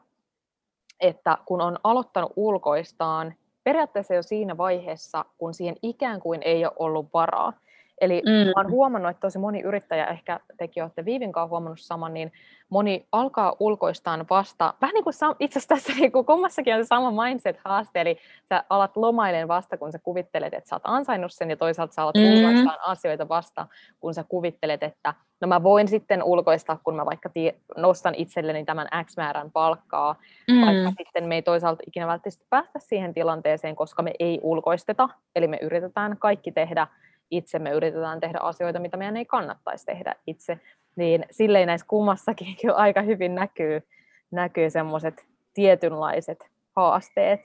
että 1.00 1.38
kun 1.46 1.60
on 1.60 1.78
aloittanut 1.84 2.32
ulkoistaan, 2.36 3.34
periaatteessa 3.64 4.14
jo 4.14 4.22
siinä 4.22 4.56
vaiheessa, 4.56 5.24
kun 5.38 5.54
siihen 5.54 5.76
ikään 5.82 6.20
kuin 6.20 6.42
ei 6.42 6.64
ole 6.64 6.72
ollut 6.78 7.08
varaa, 7.14 7.52
Eli 8.00 8.22
mm. 8.26 8.52
olen 8.56 8.70
huomannut, 8.70 9.10
että 9.10 9.20
tosi 9.20 9.38
moni 9.38 9.60
yrittäjä, 9.60 10.06
ehkä 10.06 10.40
tekin 10.56 10.82
olette 10.82 11.04
Viivin 11.04 11.32
kanssa 11.32 11.50
huomannut 11.50 11.80
saman, 11.80 12.14
niin 12.14 12.32
moni 12.68 13.06
alkaa 13.12 13.56
ulkoistaan 13.60 14.26
vasta, 14.30 14.74
vähän 14.80 14.94
niin 14.94 15.04
kuin 15.04 15.14
itse 15.40 15.58
asiassa 15.58 15.74
tässä 15.74 15.92
niin 15.92 16.12
kuin 16.12 16.26
kummassakin 16.26 16.74
on 16.74 16.84
se 16.84 16.86
sama 16.86 17.24
mindset-haaste, 17.24 18.00
eli 18.00 18.18
sä 18.48 18.64
alat 18.70 18.96
lomailen 18.96 19.48
vasta, 19.48 19.76
kun 19.76 19.92
sä 19.92 19.98
kuvittelet, 19.98 20.54
että 20.54 20.68
sä 20.68 20.76
oot 20.76 20.82
ansainnut 20.84 21.32
sen, 21.32 21.50
ja 21.50 21.56
toisaalta 21.56 21.94
sä 21.94 22.02
alat 22.02 22.16
mm. 22.16 22.22
ulkoistaan 22.22 22.78
asioita 22.86 23.28
vasta, 23.28 23.66
kun 24.00 24.14
sä 24.14 24.24
kuvittelet, 24.24 24.82
että 24.82 25.14
no 25.40 25.48
mä 25.48 25.62
voin 25.62 25.88
sitten 25.88 26.22
ulkoistaa, 26.22 26.80
kun 26.84 26.96
mä 26.96 27.06
vaikka 27.06 27.28
tie, 27.28 27.54
nostan 27.76 28.14
itselleni 28.14 28.64
tämän 28.64 28.88
X 29.04 29.16
määrän 29.16 29.50
palkkaa, 29.50 30.16
mm. 30.50 30.60
vaikka 30.60 30.92
sitten 30.98 31.28
me 31.28 31.34
ei 31.34 31.42
toisaalta 31.42 31.82
ikinä 31.86 32.06
välttämättä 32.06 32.46
päästä 32.50 32.78
siihen 32.78 33.14
tilanteeseen, 33.14 33.76
koska 33.76 34.02
me 34.02 34.12
ei 34.18 34.40
ulkoisteta, 34.42 35.08
eli 35.36 35.46
me 35.46 35.58
yritetään 35.62 36.16
kaikki 36.18 36.52
tehdä 36.52 36.86
itse 37.30 37.58
me 37.58 37.70
yritetään 37.70 38.20
tehdä 38.20 38.38
asioita, 38.38 38.78
mitä 38.80 38.96
meidän 38.96 39.16
ei 39.16 39.24
kannattaisi 39.24 39.86
tehdä 39.86 40.14
itse, 40.26 40.60
niin 40.96 41.26
silleen 41.30 41.66
näissä 41.66 41.86
kummassakin 41.86 42.56
kyllä 42.62 42.74
aika 42.74 43.02
hyvin 43.02 43.34
näkyy, 43.34 43.82
näkyy 44.30 44.70
semmoiset 44.70 45.26
tietynlaiset 45.54 46.38
haasteet. 46.76 47.40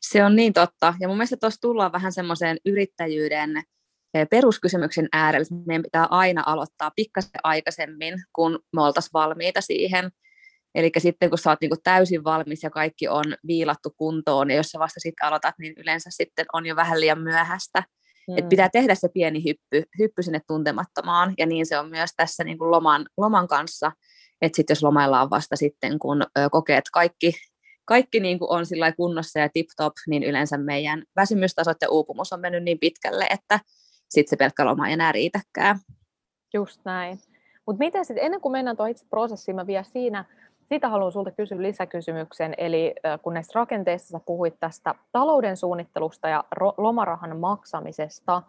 Se 0.00 0.24
on 0.24 0.36
niin 0.36 0.52
totta. 0.52 0.94
Ja 1.00 1.08
mun 1.08 1.16
mielestä 1.16 1.36
tuossa 1.36 1.60
tullaan 1.60 1.92
vähän 1.92 2.12
semmoiseen 2.12 2.56
yrittäjyyden 2.64 3.56
eh, 4.14 4.28
peruskysymyksen 4.30 5.08
äärelle, 5.12 5.42
että 5.42 5.66
meidän 5.66 5.82
pitää 5.82 6.06
aina 6.10 6.42
aloittaa 6.46 6.90
pikkasen 6.96 7.40
aikaisemmin, 7.44 8.14
kun 8.32 8.58
me 8.72 8.82
oltaisiin 8.82 9.12
valmiita 9.12 9.60
siihen. 9.60 10.10
Eli 10.74 10.90
sitten 10.98 11.28
kun 11.28 11.38
sä 11.38 11.50
oot 11.50 11.60
niinku 11.60 11.76
täysin 11.82 12.24
valmis 12.24 12.62
ja 12.62 12.70
kaikki 12.70 13.08
on 13.08 13.24
viilattu 13.46 13.90
kuntoon, 13.96 14.50
ja 14.50 14.56
jos 14.56 14.66
sä 14.66 14.78
vasta 14.78 15.00
sitten 15.00 15.26
aloitat, 15.26 15.54
niin 15.58 15.74
yleensä 15.76 16.10
sitten 16.12 16.46
on 16.52 16.66
jo 16.66 16.76
vähän 16.76 17.00
liian 17.00 17.20
myöhäistä. 17.20 17.82
Mm. 18.28 18.38
Et 18.38 18.48
pitää 18.48 18.68
tehdä 18.72 18.94
se 18.94 19.08
pieni 19.14 19.44
hyppy, 19.44 19.90
hyppy 19.98 20.22
sinne 20.22 20.40
tuntemattomaan, 20.46 21.34
ja 21.38 21.46
niin 21.46 21.66
se 21.66 21.78
on 21.78 21.90
myös 21.90 22.10
tässä 22.16 22.44
niin 22.44 22.58
kuin 22.58 22.70
loman, 22.70 23.06
loman 23.16 23.48
kanssa, 23.48 23.92
että 24.42 24.56
sitten 24.56 24.74
jos 24.74 24.82
lomaillaan 24.82 25.30
vasta 25.30 25.56
sitten, 25.56 25.98
kun 25.98 26.22
ö, 26.22 26.48
kokee, 26.50 26.76
että 26.76 26.90
kaikki, 26.92 27.32
kaikki 27.84 28.20
niin 28.20 28.38
kuin 28.38 28.50
on 28.50 28.66
sillä 28.66 28.92
kunnossa 28.92 29.38
ja 29.38 29.48
tip-top, 29.48 29.92
niin 30.06 30.22
yleensä 30.22 30.58
meidän 30.58 31.02
väsymystasot 31.16 31.76
ja 31.80 31.90
uupumus 31.90 32.32
on 32.32 32.40
mennyt 32.40 32.64
niin 32.64 32.78
pitkälle, 32.78 33.26
että 33.30 33.60
sitten 34.08 34.30
se 34.30 34.36
pelkkä 34.36 34.64
loma 34.64 34.86
ei 34.86 34.92
enää 34.92 35.12
riitäkään. 35.12 35.78
Just 36.54 36.80
näin. 36.84 37.18
Mutta 37.66 37.78
miten 37.78 38.04
sitten, 38.04 38.24
ennen 38.24 38.40
kuin 38.40 38.52
mennään 38.52 38.76
tuohon 38.76 38.90
itse 38.90 39.06
prosessiin, 39.10 39.54
mä 39.54 39.66
vielä 39.66 39.82
siinä 39.82 40.24
siitä 40.68 40.88
haluan 40.88 41.12
sinulta 41.12 41.30
kysyä 41.30 41.62
lisäkysymyksen, 41.62 42.54
eli 42.58 42.94
kun 43.22 43.34
näistä 43.34 43.58
rakenteista 43.58 44.08
sä 44.08 44.20
puhuit 44.26 44.54
tästä 44.60 44.94
talouden 45.12 45.56
suunnittelusta 45.56 46.28
ja 46.28 46.44
lomarahan 46.76 47.38
maksamisesta, 47.38 48.42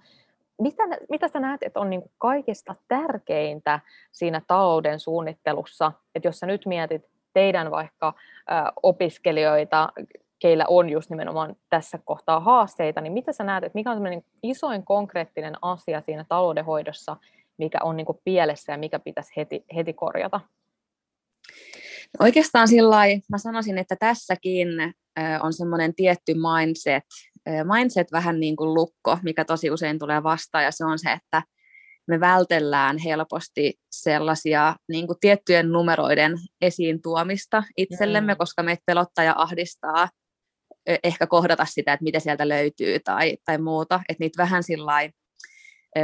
mitä, 0.62 0.84
mitä 1.10 1.28
sä 1.28 1.40
näet, 1.40 1.64
että 1.64 1.80
on 1.80 1.90
niin 1.90 2.02
kaikista 2.18 2.76
tärkeintä 2.88 3.80
siinä 4.12 4.42
talouden 4.48 5.00
suunnittelussa, 5.00 5.92
että 6.16 6.28
jos 6.28 6.40
sä 6.40 6.46
nyt 6.46 6.66
mietit 6.66 7.06
teidän 7.34 7.72
vaikka 7.72 8.14
opiskelijoita, 8.84 9.90
keillä 10.40 10.66
on 10.68 10.90
just 10.90 11.10
nimenomaan 11.10 11.56
tässä 11.70 12.00
kohtaa 12.06 12.40
haasteita, 12.40 13.02
niin 13.02 13.14
mitä 13.14 13.34
sä 13.34 13.44
näet, 13.44 13.64
että 13.64 13.78
mikä 13.78 13.92
on 13.92 14.04
niin 14.04 14.26
isoin 14.44 14.86
konkreettinen 14.86 15.56
asia 15.62 16.02
siinä 16.02 16.26
taloudenhoidossa, 16.30 17.18
mikä 17.58 17.78
on 17.84 17.98
niin 17.98 18.08
pielessä 18.24 18.72
ja 18.72 18.78
mikä 18.78 19.00
pitäisi 19.00 19.34
heti, 19.38 19.66
heti 19.76 19.94
korjata? 19.94 20.40
Oikeastaan 22.20 22.68
sillä 22.68 22.98
mä 23.30 23.38
sanoisin, 23.38 23.78
että 23.78 23.96
tässäkin 24.00 24.68
on 25.42 25.54
semmoinen 25.54 25.96
tietty 25.96 26.34
mindset, 26.34 27.04
mindset 27.76 28.12
vähän 28.12 28.40
niin 28.40 28.56
kuin 28.56 28.74
lukko, 28.74 29.18
mikä 29.24 29.46
tosi 29.46 29.72
usein 29.72 30.00
tulee 30.00 30.24
vastaan, 30.24 30.64
ja 30.64 30.72
se 30.72 30.86
on 30.86 31.00
se, 31.00 31.12
että 31.12 31.44
me 32.08 32.20
vältellään 32.20 32.98
helposti 32.98 33.74
sellaisia 33.92 34.76
niin 34.90 35.08
kuin 35.08 35.20
tiettyjen 35.20 35.72
numeroiden 35.72 36.38
esiin 36.62 37.02
tuomista 37.02 37.64
itsellemme, 37.78 38.34
mm. 38.34 38.38
koska 38.38 38.64
meitä 38.64 38.84
pelottaa 38.86 39.26
ja 39.26 39.34
ahdistaa 39.38 40.10
ehkä 41.04 41.28
kohdata 41.28 41.66
sitä, 41.66 41.94
että 41.94 42.04
mitä 42.04 42.20
sieltä 42.20 42.48
löytyy 42.48 43.00
tai, 43.00 43.38
tai 43.46 43.58
muuta. 43.58 44.02
Että 44.10 44.24
niitä 44.24 44.44
vähän 44.44 44.64
sillä 44.64 45.10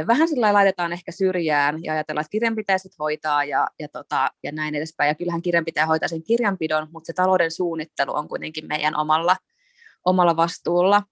vähän 0.06 0.28
sillä 0.28 0.52
laitetaan 0.52 0.92
ehkä 0.92 1.12
syrjään 1.12 1.84
ja 1.84 1.92
ajatellaan, 1.92 2.20
että 2.20 2.30
kirjan 2.30 2.56
pitäisi 2.56 2.88
hoitaa 2.98 3.44
ja, 3.44 3.68
ja, 3.78 3.88
tota, 3.88 4.30
ja 4.42 4.52
näin 4.52 4.74
edespäin. 4.74 5.08
Ja 5.08 5.14
kyllähän 5.14 5.42
kirjan 5.42 5.64
pitää 5.64 5.86
hoitaa 5.86 6.08
sen 6.08 6.22
kirjanpidon, 6.22 6.88
mutta 6.92 7.06
se 7.06 7.12
talouden 7.12 7.50
suunnittelu 7.50 8.14
on 8.14 8.28
kuitenkin 8.28 8.66
meidän 8.66 8.96
omalla, 8.96 9.36
omalla 10.04 10.36
vastuulla. 10.36 11.02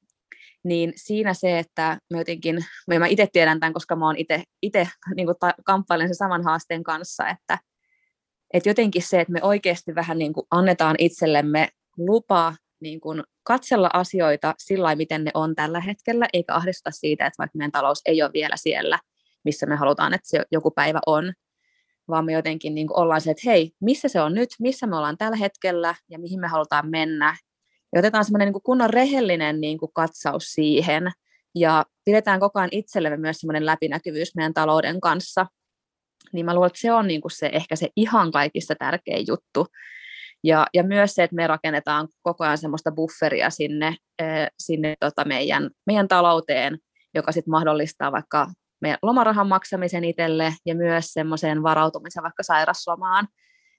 Niin 0.65 0.93
siinä 0.97 1.35
se, 1.35 1.59
että 1.59 1.99
me 2.13 2.19
jotenkin, 2.19 2.65
mä 2.99 3.07
itse 3.07 3.29
tiedän 3.33 3.61
tämän, 3.61 3.73
koska 3.73 3.97
mä 3.97 4.07
oon 4.07 4.17
itse 4.63 4.89
niin 5.17 5.29
kamppailen 5.65 6.09
sen 6.09 6.15
saman 6.15 6.45
haasteen 6.45 6.83
kanssa, 6.83 7.29
että, 7.29 7.59
että 8.53 8.69
jotenkin 8.69 9.03
se, 9.03 9.21
että 9.21 9.33
me 9.33 9.43
oikeasti 9.43 9.95
vähän 9.95 10.19
niin 10.19 10.33
kuin 10.33 10.47
annetaan 10.51 10.97
itsellemme 10.99 11.69
lupa 11.99 12.55
niin 12.81 13.01
kuin 13.01 13.23
katsella 13.43 13.91
asioita 13.93 14.55
sillä 14.59 14.97
miten 14.97 15.25
ne 15.25 15.31
on 15.35 15.55
tällä 15.55 15.81
hetkellä, 15.81 16.27
eikä 16.33 16.55
ahdista 16.55 16.91
siitä, 16.91 17.27
että 17.27 17.39
vaikka 17.39 17.59
meidän 17.59 17.73
talous 17.73 18.03
ei 18.07 18.23
ole 18.23 18.31
vielä 18.33 18.57
siellä, 18.57 18.99
missä 19.45 19.67
me 19.67 19.77
halutaan, 19.77 20.15
että 20.15 20.29
se 20.29 20.43
joku 20.53 20.71
päivä 20.71 21.01
on, 21.07 21.33
vaan 22.09 22.25
me 22.25 22.33
jotenkin 22.33 22.75
niin 22.75 22.87
kuin 22.87 22.99
ollaan 22.99 23.21
se, 23.21 23.31
että 23.31 23.43
hei, 23.47 23.73
missä 23.81 24.09
se 24.09 24.21
on 24.21 24.35
nyt, 24.35 24.49
missä 24.61 24.87
me 24.87 24.97
ollaan 24.97 25.19
tällä 25.19 25.37
hetkellä 25.37 25.95
ja 26.11 26.19
mihin 26.19 26.41
me 26.41 26.49
halutaan 26.49 26.91
mennä. 26.91 27.37
Ja 27.93 27.99
otetaan 27.99 28.25
semmoinen 28.25 28.53
niin 28.53 28.63
kunnon 28.63 28.91
rehellinen 28.91 29.61
niin 29.61 29.79
kuin 29.79 29.91
katsaus 29.95 30.45
siihen 30.45 31.11
ja 31.55 31.85
pidetään 32.05 32.41
koko 32.41 32.59
ajan 32.59 32.69
itsellemme 32.73 33.17
myös 33.17 33.37
semmoinen 33.37 33.67
läpinäkyvyys 33.67 34.35
meidän 34.37 34.55
talouden 34.55 35.01
kanssa. 35.01 35.47
Niin 36.33 36.47
mä 36.47 36.55
luulen, 36.55 36.67
että 36.67 36.81
se 36.81 36.93
on 36.93 37.07
niin 37.07 37.21
kuin 37.21 37.33
se, 37.33 37.51
ehkä 37.53 37.77
se 37.77 37.89
ihan 37.97 38.33
kaikista 38.33 38.75
tärkein 38.75 39.25
juttu, 39.29 39.67
ja, 40.45 40.67
ja 40.75 40.83
myös 40.83 41.15
se, 41.15 41.23
että 41.23 41.37
me 41.37 41.47
rakennetaan 41.47 42.09
koko 42.23 42.45
ajan 42.45 42.59
semmoista 42.59 42.93
bufferia 42.93 43.51
sinne, 43.51 43.97
sinne 44.59 44.95
tota 45.01 45.25
meidän, 45.25 45.71
meidän 45.87 46.09
talouteen, 46.09 46.79
joka 47.15 47.33
sitten 47.33 47.51
mahdollistaa 47.51 48.13
vaikka 48.13 48.47
meidän 48.81 48.99
lomarahan 49.03 49.49
maksamisen 49.49 50.05
itselle 50.05 50.55
ja 50.67 50.75
myös 50.75 51.07
semmoiseen 51.07 51.63
varautumisen 51.63 52.23
vaikka 52.23 52.43
sairaslomaan. 52.43 53.29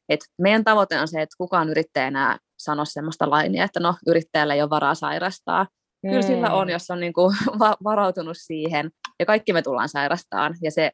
Et 0.10 0.20
meidän 0.42 0.64
tavoite 0.64 1.00
on 1.00 1.08
se, 1.08 1.22
että 1.22 1.36
kukaan 1.38 1.70
yrittäjä 1.70 2.08
enää 2.08 2.38
sano 2.60 2.86
semmoista 2.86 3.30
lainia, 3.30 3.64
että 3.64 3.80
no 3.80 3.96
yrittäjällä 4.08 4.54
ei 4.54 4.62
ole 4.62 4.70
varaa 4.70 4.96
sairastaa. 4.96 5.64
Mm. 6.04 6.10
Kyllä 6.10 6.22
sillä 6.22 6.50
on, 6.50 6.70
jos 6.70 6.90
on 6.90 7.00
niinku 7.00 7.34
va- 7.60 7.78
varautunut 7.84 8.38
siihen. 8.40 8.92
Ja 9.20 9.26
kaikki 9.26 9.54
me 9.54 9.62
tullaan 9.62 9.90
sairastaan. 9.90 10.56
Ja 10.62 10.72
se 10.72 10.92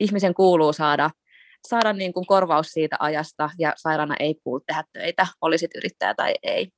ihmisen 0.00 0.34
kuuluu 0.34 0.72
saada 0.72 1.10
saada 1.68 1.92
niin 1.92 2.12
kuin 2.12 2.26
korvaus 2.26 2.66
siitä 2.66 2.96
ajasta 2.98 3.50
ja 3.58 3.72
sairaana 3.76 4.14
ei 4.20 4.34
kuulu 4.44 4.60
tehdä 4.66 4.84
töitä, 4.92 5.26
olisit 5.40 5.70
yrittäjä 5.76 6.14
tai 6.14 6.34
ei. 6.42 6.68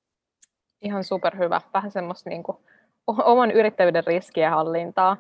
Ihan 0.83 1.05
superhyvä. 1.05 1.61
Vähän 1.75 1.91
semmoista 1.91 2.31
niin 2.31 2.43
kuin 2.43 2.59
oman 3.07 3.51
yrittäjyyden 3.51 4.07
riskiä 4.07 4.51
hallintaa. 4.51 5.17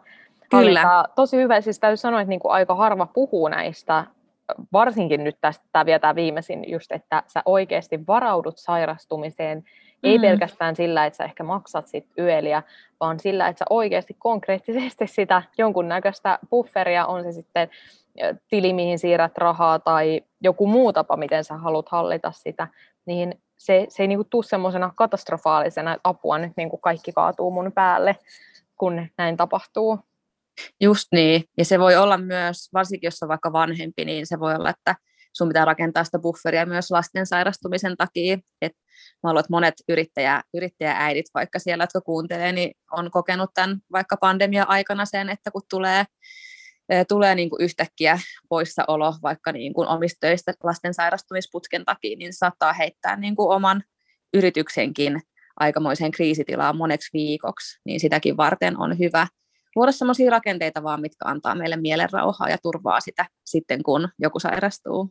Kyllä. 0.50 0.58
Hallintaa. 0.58 1.06
Tosi 1.16 1.37
hyvä. 1.37 1.60
Siis 1.60 1.78
täytyy 1.78 1.96
sanoa, 1.96 2.20
että 2.20 2.28
niin 2.28 2.40
kuin 2.40 2.52
aika 2.52 2.75
harva 2.75 3.06
puhuu 3.06 3.48
näistä, 3.48 4.04
varsinkin 4.72 5.25
nyt 5.25 5.37
tästä, 5.40 5.64
tämä 5.72 5.87
vielä 5.87 5.98
tämä 5.98 6.14
viimeisin, 6.14 6.70
just, 6.70 6.92
että 6.92 7.22
sä 7.26 7.42
oikeasti 7.44 8.06
varaudut 8.06 8.58
sairastumiseen, 8.58 9.64
ei 10.02 10.18
mm. 10.18 10.22
pelkästään 10.22 10.76
sillä, 10.76 11.06
että 11.06 11.16
sä 11.16 11.25
ehkä 11.25 11.44
maksat 11.44 11.87
sit 11.87 12.06
yöliä, 12.18 12.62
vaan 13.00 13.20
sillä, 13.20 13.48
että 13.48 13.58
sä 13.58 13.64
oikeasti 13.70 14.14
konkreettisesti 14.18 15.06
sitä 15.06 15.42
jonkunnäköistä 15.58 16.38
bufferia, 16.50 17.06
on 17.06 17.25
se 17.25 17.32
sitten 17.32 17.68
tili, 18.48 18.72
mihin 18.72 18.98
siirrät 18.98 19.38
rahaa 19.38 19.78
tai 19.78 20.20
joku 20.40 20.66
muu 20.66 20.92
tapa, 20.92 21.16
miten 21.16 21.44
sä 21.44 21.56
haluat 21.56 21.88
hallita 21.88 22.32
sitä, 22.32 22.68
niin 23.06 23.34
se, 23.56 23.87
se 23.88 24.02
ei 24.02 24.06
niinku 24.08 24.25
tule 24.25 24.44
semmoisena 24.44 24.92
katastrofaalisena, 24.96 25.96
apua 26.04 26.38
nyt 26.38 26.52
niinku 26.56 26.78
kaikki 26.78 27.12
kaatuu 27.12 27.50
mun 27.50 27.72
päälle. 27.75 28.16
kun 28.78 29.06
näin 29.18 29.37
tapahtuu. 29.37 29.98
Just 30.80 31.08
niin, 31.12 31.44
ja 31.58 31.64
se 31.64 31.78
voi 31.78 31.96
olla 31.96 32.18
myös, 32.18 32.68
varsinkin 32.75 33.06
jos 33.06 33.22
on 33.22 33.28
vaikka 33.28 33.52
vanhempi, 33.52 34.04
niin 34.04 34.26
se 34.26 34.40
voi 34.40 34.54
olla, 34.54 34.70
että 34.70 34.94
sun 35.32 35.48
pitää 35.48 35.64
rakentaa 35.64 36.04
sitä 36.04 36.18
bufferia 36.18 36.66
myös 36.66 36.90
lasten 36.90 37.26
sairastumisen 37.26 37.96
takia. 37.96 38.38
Et 38.62 38.72
mä 39.22 39.28
haluan, 39.28 39.40
että 39.40 39.52
monet 39.52 39.75
yrittäjä, 39.88 40.42
yrittäjääidit 40.54 41.26
vaikka 41.34 41.58
siellä, 41.58 41.82
jotka 41.82 42.00
kuuntelee, 42.00 42.52
niin 42.52 42.70
on 42.92 43.10
kokenut 43.10 43.50
tämän 43.54 43.78
vaikka 43.92 44.16
pandemia-aikana 44.16 45.04
sen, 45.04 45.28
että 45.28 45.50
kun 45.50 45.62
tulee 45.70 46.04
tulee 47.09 47.35
niin 47.35 47.50
kuin 47.50 47.62
yhtäkkiä 47.62 48.18
poissaolo 48.49 49.14
vaikka 49.23 49.52
niin 49.52 49.75
kuin 49.75 49.88
omista 49.88 50.18
töistä 50.21 50.52
lasten 50.64 50.95
sairastumisputken 50.95 51.85
takia, 51.85 52.16
niin 52.16 52.33
saattaa 52.33 52.73
heittää 52.73 53.16
niin 53.16 53.37
kuin 53.37 53.57
oman 53.57 53.83
yrityksenkin 54.35 55.21
aikamoiseen 55.57 56.11
kriisitilaan 56.11 56.76
moneksi 56.76 57.11
viikoksi, 57.12 57.80
niin 57.85 58.00
sitäkin 58.00 58.37
varten 58.37 58.80
on 58.80 58.99
hyvä 58.99 59.26
luoda 59.76 59.92
sellaisia 59.92 60.30
rakenteita 60.30 60.83
vaan, 60.83 61.00
mitkä 61.00 61.25
antaa 61.25 61.54
meille 61.54 61.76
mielenrauhaa 61.76 62.49
ja 62.49 62.59
turvaa 62.62 63.00
sitä 63.00 63.26
sitten, 63.45 63.83
kun 63.83 64.09
joku 64.18 64.40
sairastuu. 64.40 65.11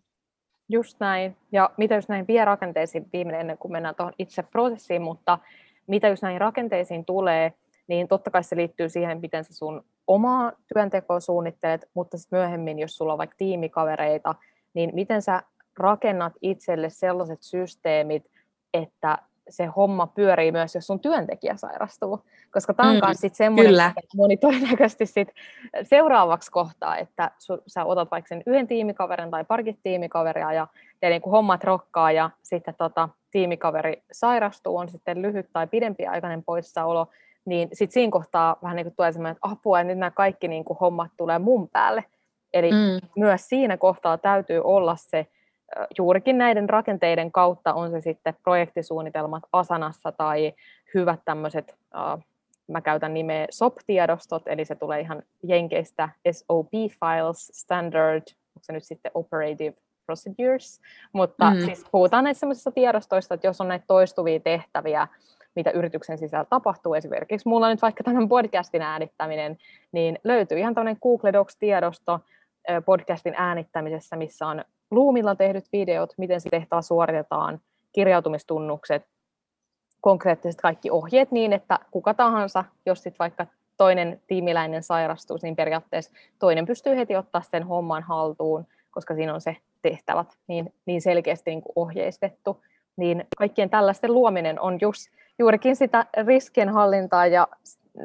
Just 0.70 1.00
näin. 1.00 1.38
Ja 1.52 1.70
mitä 1.78 1.96
jos 1.96 2.08
näin 2.08 2.28
vie 2.28 2.46
rakenteisiin 2.46 3.06
viimeinen 3.14 3.42
ennen 3.42 3.58
kuin 3.58 3.72
mennään 3.72 3.96
tuohon 3.96 4.14
itse 4.20 4.44
prosessiin, 4.44 5.02
mutta 5.02 5.40
mitä 5.88 6.08
jos 6.08 6.22
näihin 6.22 6.42
rakenteisiin 6.42 7.06
tulee, 7.06 7.54
niin 7.88 8.08
totta 8.08 8.32
kai 8.32 8.44
se 8.44 8.56
liittyy 8.56 8.90
siihen, 8.90 9.22
miten 9.22 9.44
sä 9.44 9.54
sun 9.54 9.84
omaa 10.08 10.52
työntekoa 10.74 11.20
suunnittelet, 11.20 11.90
mutta 11.94 12.18
sitten 12.18 12.40
myöhemmin, 12.40 12.80
jos 12.80 12.96
sulla 12.96 13.14
on 13.14 13.18
vaikka 13.18 13.36
tiimikavereita, 13.38 14.36
niin 14.74 14.90
miten 14.94 15.22
sä 15.22 15.44
rakennat 15.78 16.34
itselle 16.42 16.90
sellaiset 16.90 17.42
systeemit, 17.42 18.32
että 18.74 19.18
se 19.50 19.66
homma 19.66 20.08
pyörii 20.08 20.52
myös, 20.52 20.76
jos 20.76 20.88
sun 20.88 21.00
työntekijä 21.00 21.58
sairastuu. 21.58 22.22
Koska 22.52 22.74
tämä 22.74 22.90
on 22.90 22.96
mm, 22.96 23.02
myös 23.06 23.34
semmoinen, 23.34 23.74
että 23.74 24.18
moni 24.18 24.38
todennäköisesti 24.38 25.06
sit 25.06 25.28
seuraavaksi 25.84 26.52
kohtaa, 26.52 26.98
että 26.98 27.32
su, 27.38 27.58
sä 27.68 27.86
otat 27.86 28.12
vaikka 28.12 28.28
sen 28.28 28.44
yhden 28.46 28.68
tiimikaverin 28.68 29.32
tai 29.32 29.46
parkit 29.46 29.80
tiimikaveria 29.84 30.54
ja 30.54 30.68
teidän 31.00 31.22
niin 31.24 31.32
hommat 31.32 31.64
rokkaa 31.64 32.12
ja 32.12 32.30
sitten 32.44 32.76
tota, 32.78 33.10
tiimikaveri 33.32 34.04
sairastuu, 34.12 34.78
on 34.78 34.90
sitten 34.90 35.22
lyhyt 35.22 35.50
tai 35.54 35.68
pidempiaikainen 35.68 36.44
poissaolo, 36.44 37.08
niin 37.48 37.70
sitten 37.74 37.94
siinä 37.94 38.12
kohtaa 38.12 38.58
vähän 38.64 38.76
niin 38.76 38.86
kuin 38.86 38.96
tulee 38.96 39.12
semmoinen, 39.12 39.32
että 39.32 39.48
apua, 39.52 39.78
ja 39.78 39.84
nyt 39.84 39.98
nämä 39.98 40.12
kaikki 40.12 40.48
niin 40.48 40.66
kuin 40.66 40.78
hommat 40.80 41.12
tulee 41.18 41.40
mun 41.40 41.70
päälle. 41.70 42.04
Eli 42.54 42.72
mm. 42.72 43.08
myös 43.16 43.50
siinä 43.50 43.78
kohtaa 43.78 44.18
täytyy 44.18 44.62
olla 44.64 44.96
se, 44.96 45.28
juurikin 45.98 46.38
näiden 46.38 46.70
rakenteiden 46.70 47.32
kautta, 47.32 47.74
on 47.74 47.92
se 47.92 48.02
sitten 48.02 48.36
projektisuunnitelmat 48.44 49.44
Asanassa 49.54 50.12
tai 50.12 50.54
hyvät 50.94 51.20
tämmöiset, 51.26 51.76
uh, 51.96 52.24
mä 52.68 52.82
käytän 52.82 53.14
nimeä 53.14 53.48
SOP-tiedostot, 53.50 54.44
eli 54.46 54.66
se 54.66 54.76
tulee 54.76 55.00
ihan 55.00 55.24
jenkeistä 55.44 56.10
SOP 56.32 56.72
Files, 56.72 57.48
Standard, 57.54 58.24
onko 58.56 58.62
se 58.62 58.74
nyt 58.74 58.84
sitten 58.84 59.12
Operative 59.14 59.74
Procedures, 60.06 60.82
mutta 61.14 61.52
mm. 61.52 61.66
siis 61.66 61.86
puhutaan 61.92 62.24
näistä 62.24 62.40
semmoisista 62.40 62.72
tiedostoista, 62.72 63.34
että 63.34 63.48
jos 63.48 63.62
on 63.62 63.68
näitä 63.68 63.86
toistuvia 63.88 64.40
tehtäviä, 64.40 65.08
mitä 65.58 65.72
yrityksen 65.72 66.18
sisällä 66.18 66.46
tapahtuu. 66.50 66.94
Esimerkiksi 66.94 67.50
mulla 67.50 67.70
nyt 67.70 67.82
vaikka 67.82 68.04
tämän 68.04 68.30
podcastin 68.30 68.82
äänittäminen, 68.82 69.58
niin 69.92 70.20
löytyy 70.24 70.60
ihan 70.60 70.76
tämmöinen 70.76 70.98
Google 71.02 71.34
Docs-tiedosto 71.34 72.20
podcastin 72.86 73.34
äänittämisessä, 73.38 74.16
missä 74.16 74.48
on 74.48 74.64
Loomilla 74.92 75.36
tehdyt 75.36 75.66
videot, 75.72 76.14
miten 76.18 76.42
se 76.42 76.50
tehtävä 76.50 76.82
suoritetaan, 76.82 77.60
kirjautumistunnukset, 77.94 79.06
konkreettiset 80.02 80.62
kaikki 80.62 80.92
ohjeet 80.92 81.32
niin, 81.32 81.54
että 81.54 81.80
kuka 81.92 82.14
tahansa, 82.14 82.64
jos 82.86 83.04
sitten 83.04 83.20
vaikka 83.20 83.48
toinen 83.78 84.22
tiimiläinen 84.28 84.84
sairastuu, 84.84 85.40
niin 85.42 85.56
periaatteessa 85.56 86.12
toinen 86.40 86.66
pystyy 86.66 86.98
heti 86.98 87.16
ottaa 87.16 87.42
sen 87.42 87.64
homman 87.64 88.04
haltuun, 88.04 88.66
koska 88.92 89.16
siinä 89.16 89.34
on 89.34 89.42
se 89.42 89.58
tehtävät 89.82 90.38
niin, 90.48 90.74
niin 90.86 91.02
selkeästi 91.02 91.52
niin 91.52 91.62
kuin 91.62 91.74
ohjeistettu. 91.76 92.64
Niin 92.98 93.28
kaikkien 93.38 93.70
tällaisten 93.70 94.14
luominen 94.14 94.60
on 94.60 94.78
just 94.82 95.08
juurikin 95.40 95.76
sitä 95.76 96.06
riskienhallintaa 96.26 97.28
ja 97.28 97.48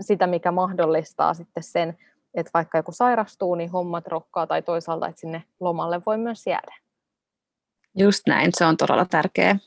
sitä, 0.01 0.27
mikä 0.27 0.53
mahdollistaa 0.53 1.35
sitten 1.35 1.63
sen, 1.63 1.99
että 2.35 2.51
vaikka 2.55 2.79
joku 2.79 2.93
sairastuu, 2.93 3.55
niin 3.55 3.71
hommat 3.71 4.07
rokkaa 4.07 4.47
tai 4.47 4.63
toisaalta, 4.63 5.09
että 5.09 5.21
sinne 5.21 5.43
lomalle 5.61 6.03
voi 6.07 6.19
myös 6.19 6.47
jäädä. 6.47 6.75
Just 7.95 8.23
näin, 8.27 8.51
se 8.55 8.65
on 8.65 8.77
todella 8.77 9.05
tärkeää. 9.05 9.59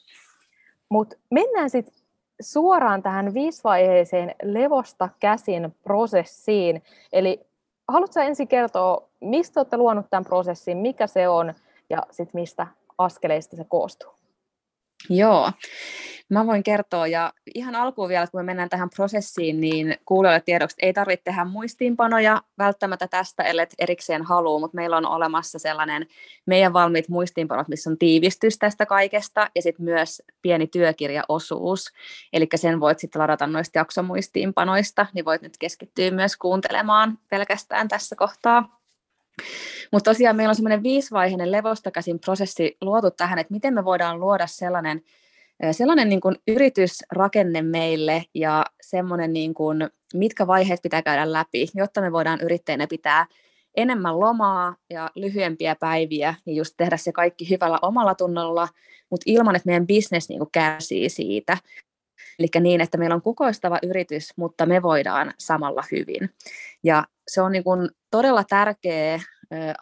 Mutta 0.89 1.15
mennään 1.31 1.69
sitten 1.69 1.93
suoraan 2.41 3.03
tähän 3.03 3.33
viisivaiheiseen 3.33 4.35
levosta 4.43 5.09
käsin 5.19 5.75
prosessiin. 5.83 6.83
Eli 7.13 7.45
haluatko 7.87 8.19
ensin 8.19 8.47
kertoa, 8.47 9.09
mistä 9.19 9.59
olette 9.59 9.77
luonut 9.77 10.09
tämän 10.09 10.25
prosessin, 10.25 10.77
mikä 10.77 11.07
se 11.07 11.27
on 11.27 11.53
ja 11.89 12.03
sitten 12.11 12.41
mistä 12.41 12.67
askeleista 12.97 13.55
se 13.55 13.65
koostuu? 13.69 14.11
Joo, 15.09 15.51
Mä 16.29 16.47
voin 16.47 16.63
kertoa, 16.63 17.07
ja 17.07 17.33
ihan 17.55 17.75
alkuun 17.75 18.09
vielä, 18.09 18.27
kun 18.27 18.39
me 18.39 18.43
mennään 18.43 18.69
tähän 18.69 18.89
prosessiin, 18.95 19.61
niin 19.61 19.97
kuulijoille 20.05 20.41
tiedoksi, 20.45 20.75
ei 20.81 20.93
tarvitse 20.93 21.23
tehdä 21.23 21.45
muistiinpanoja 21.45 22.41
välttämättä 22.57 23.07
tästä, 23.07 23.43
ellei 23.43 23.65
erikseen 23.79 24.23
halua, 24.23 24.59
mutta 24.59 24.75
meillä 24.75 24.97
on 24.97 25.05
olemassa 25.05 25.59
sellainen 25.59 26.07
meidän 26.45 26.73
valmiit 26.73 27.09
muistiinpanot, 27.09 27.67
missä 27.67 27.89
on 27.89 27.97
tiivistys 27.97 28.57
tästä 28.57 28.85
kaikesta, 28.85 29.49
ja 29.55 29.61
sitten 29.61 29.85
myös 29.85 30.21
pieni 30.41 30.67
työkirjaosuus, 30.67 31.93
eli 32.33 32.47
sen 32.55 32.79
voit 32.79 32.99
sitten 32.99 33.21
ladata 33.21 33.47
noista 33.47 33.77
jaksomuistiinpanoista, 33.77 35.05
niin 35.13 35.25
voit 35.25 35.41
nyt 35.41 35.57
keskittyä 35.57 36.11
myös 36.11 36.37
kuuntelemaan 36.37 37.19
pelkästään 37.29 37.87
tässä 37.87 38.15
kohtaa. 38.15 38.84
Mutta 39.91 40.11
tosiaan 40.11 40.35
meillä 40.35 40.49
on 40.49 40.55
semmoinen 40.55 40.83
viisivaiheinen 40.83 41.51
levosta 41.51 41.91
käsin 41.91 42.19
prosessi 42.19 42.77
luotu 42.81 43.11
tähän, 43.11 43.39
että 43.39 43.53
miten 43.53 43.73
me 43.73 43.85
voidaan 43.85 44.19
luoda 44.19 44.47
sellainen 44.47 45.01
sellainen 45.71 46.09
niin 46.09 46.21
kuin 46.21 46.35
yritysrakenne 46.47 47.61
meille 47.61 48.25
ja 48.33 48.65
semmoinen, 48.81 49.33
niin 49.33 49.53
kuin, 49.53 49.89
mitkä 50.13 50.47
vaiheet 50.47 50.81
pitää 50.81 51.01
käydä 51.01 51.31
läpi, 51.31 51.67
jotta 51.75 52.01
me 52.01 52.11
voidaan 52.11 52.39
yrittäjänä 52.41 52.87
pitää 52.87 53.25
enemmän 53.75 54.19
lomaa 54.19 54.75
ja 54.89 55.11
lyhyempiä 55.15 55.75
päiviä 55.75 56.35
ja 56.45 56.53
just 56.53 56.73
tehdä 56.77 56.97
se 56.97 57.11
kaikki 57.11 57.49
hyvällä 57.49 57.79
omalla 57.81 58.15
tunnolla, 58.15 58.67
mutta 59.09 59.23
ilman, 59.25 59.55
että 59.55 59.67
meidän 59.67 59.87
bisnes 59.87 60.29
niin 60.29 60.41
kärsii 60.51 61.09
siitä. 61.09 61.57
Eli 62.39 62.47
niin, 62.59 62.81
että 62.81 62.97
meillä 62.97 63.15
on 63.15 63.21
kukoistava 63.21 63.79
yritys, 63.83 64.33
mutta 64.37 64.65
me 64.65 64.81
voidaan 64.81 65.33
samalla 65.37 65.83
hyvin. 65.91 66.29
Ja 66.83 67.05
se 67.27 67.41
on 67.41 67.51
niin 67.51 67.63
kuin 67.63 67.89
todella 68.11 68.43
tärkeää 68.49 69.19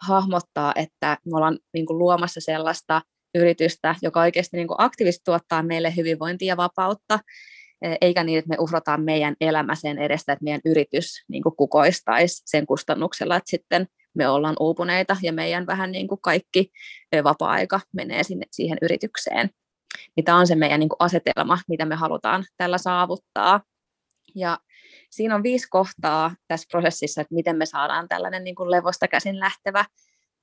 hahmottaa, 0.00 0.72
että 0.76 1.18
me 1.24 1.36
ollaan 1.36 1.58
niin 1.74 1.86
kuin 1.86 1.98
luomassa 1.98 2.40
sellaista 2.40 3.02
yritystä, 3.34 3.94
joka 4.02 4.20
oikeasti 4.20 4.56
niin 4.56 4.68
kuin 4.68 4.76
aktiivisesti 4.78 5.24
tuottaa 5.24 5.62
meille 5.62 5.96
hyvinvointia 5.96 6.48
ja 6.48 6.56
vapautta, 6.56 7.18
e, 7.82 7.94
eikä 8.00 8.24
niin, 8.24 8.38
että 8.38 8.48
me 8.48 8.56
uhrataan 8.58 9.02
meidän 9.02 9.36
elämä 9.40 9.74
sen 9.74 9.98
edestä, 9.98 10.32
että 10.32 10.44
meidän 10.44 10.60
yritys 10.64 11.24
niin 11.28 11.42
kuin 11.42 11.56
kukoistaisi 11.56 12.42
sen 12.46 12.66
kustannuksella, 12.66 13.36
että 13.36 13.50
sitten 13.50 13.86
me 14.14 14.28
ollaan 14.28 14.56
uupuneita 14.60 15.16
ja 15.22 15.32
meidän 15.32 15.66
vähän 15.66 15.92
niin 15.92 16.08
kuin 16.08 16.20
kaikki 16.20 16.70
vapaa-aika 17.24 17.80
menee 17.92 18.22
sinne, 18.22 18.46
siihen 18.50 18.78
yritykseen. 18.82 19.50
Niin 20.16 20.24
tämä 20.24 20.38
on 20.38 20.46
se 20.46 20.54
meidän 20.54 20.80
niin 20.80 20.88
kuin 20.88 20.96
asetelma, 20.98 21.58
mitä 21.68 21.84
me 21.84 21.94
halutaan 21.94 22.44
tällä 22.56 22.78
saavuttaa. 22.78 23.60
Ja 24.34 24.58
siinä 25.10 25.34
on 25.34 25.42
viisi 25.42 25.68
kohtaa 25.70 26.34
tässä 26.48 26.66
prosessissa, 26.70 27.20
että 27.20 27.34
miten 27.34 27.56
me 27.56 27.66
saadaan 27.66 28.08
tällainen 28.08 28.44
niin 28.44 28.54
kuin 28.54 28.70
levosta 28.70 29.08
käsin 29.08 29.40
lähtevä 29.40 29.84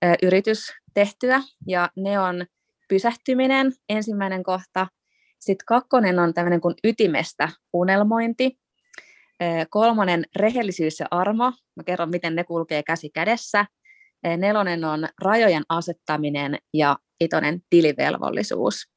ö, 0.06 0.14
yritys 0.22 0.74
tehtyä. 0.94 1.42
Ja 1.68 1.90
ne 1.96 2.20
on 2.20 2.46
pysähtyminen, 2.88 3.74
ensimmäinen 3.90 4.44
kohta. 4.44 4.88
Sitten 5.40 5.66
kakkonen 5.66 6.20
on 6.20 6.34
tämmöinen 6.34 6.62
kuin 6.62 6.76
ytimestä 6.84 7.50
unelmointi. 7.74 8.60
Kolmonen 9.70 10.26
rehellisyys 10.36 11.00
ja 11.00 11.08
armo. 11.12 11.54
Mä 11.76 11.84
kerron, 11.86 12.10
miten 12.10 12.36
ne 12.36 12.44
kulkee 12.44 12.84
käsi 12.84 13.10
kädessä. 13.10 13.66
Nelonen 14.38 14.86
on 14.86 15.08
rajojen 15.22 15.64
asettaminen 15.70 16.58
ja 16.74 16.98
itonen 17.20 17.62
tilivelvollisuus. 17.70 18.90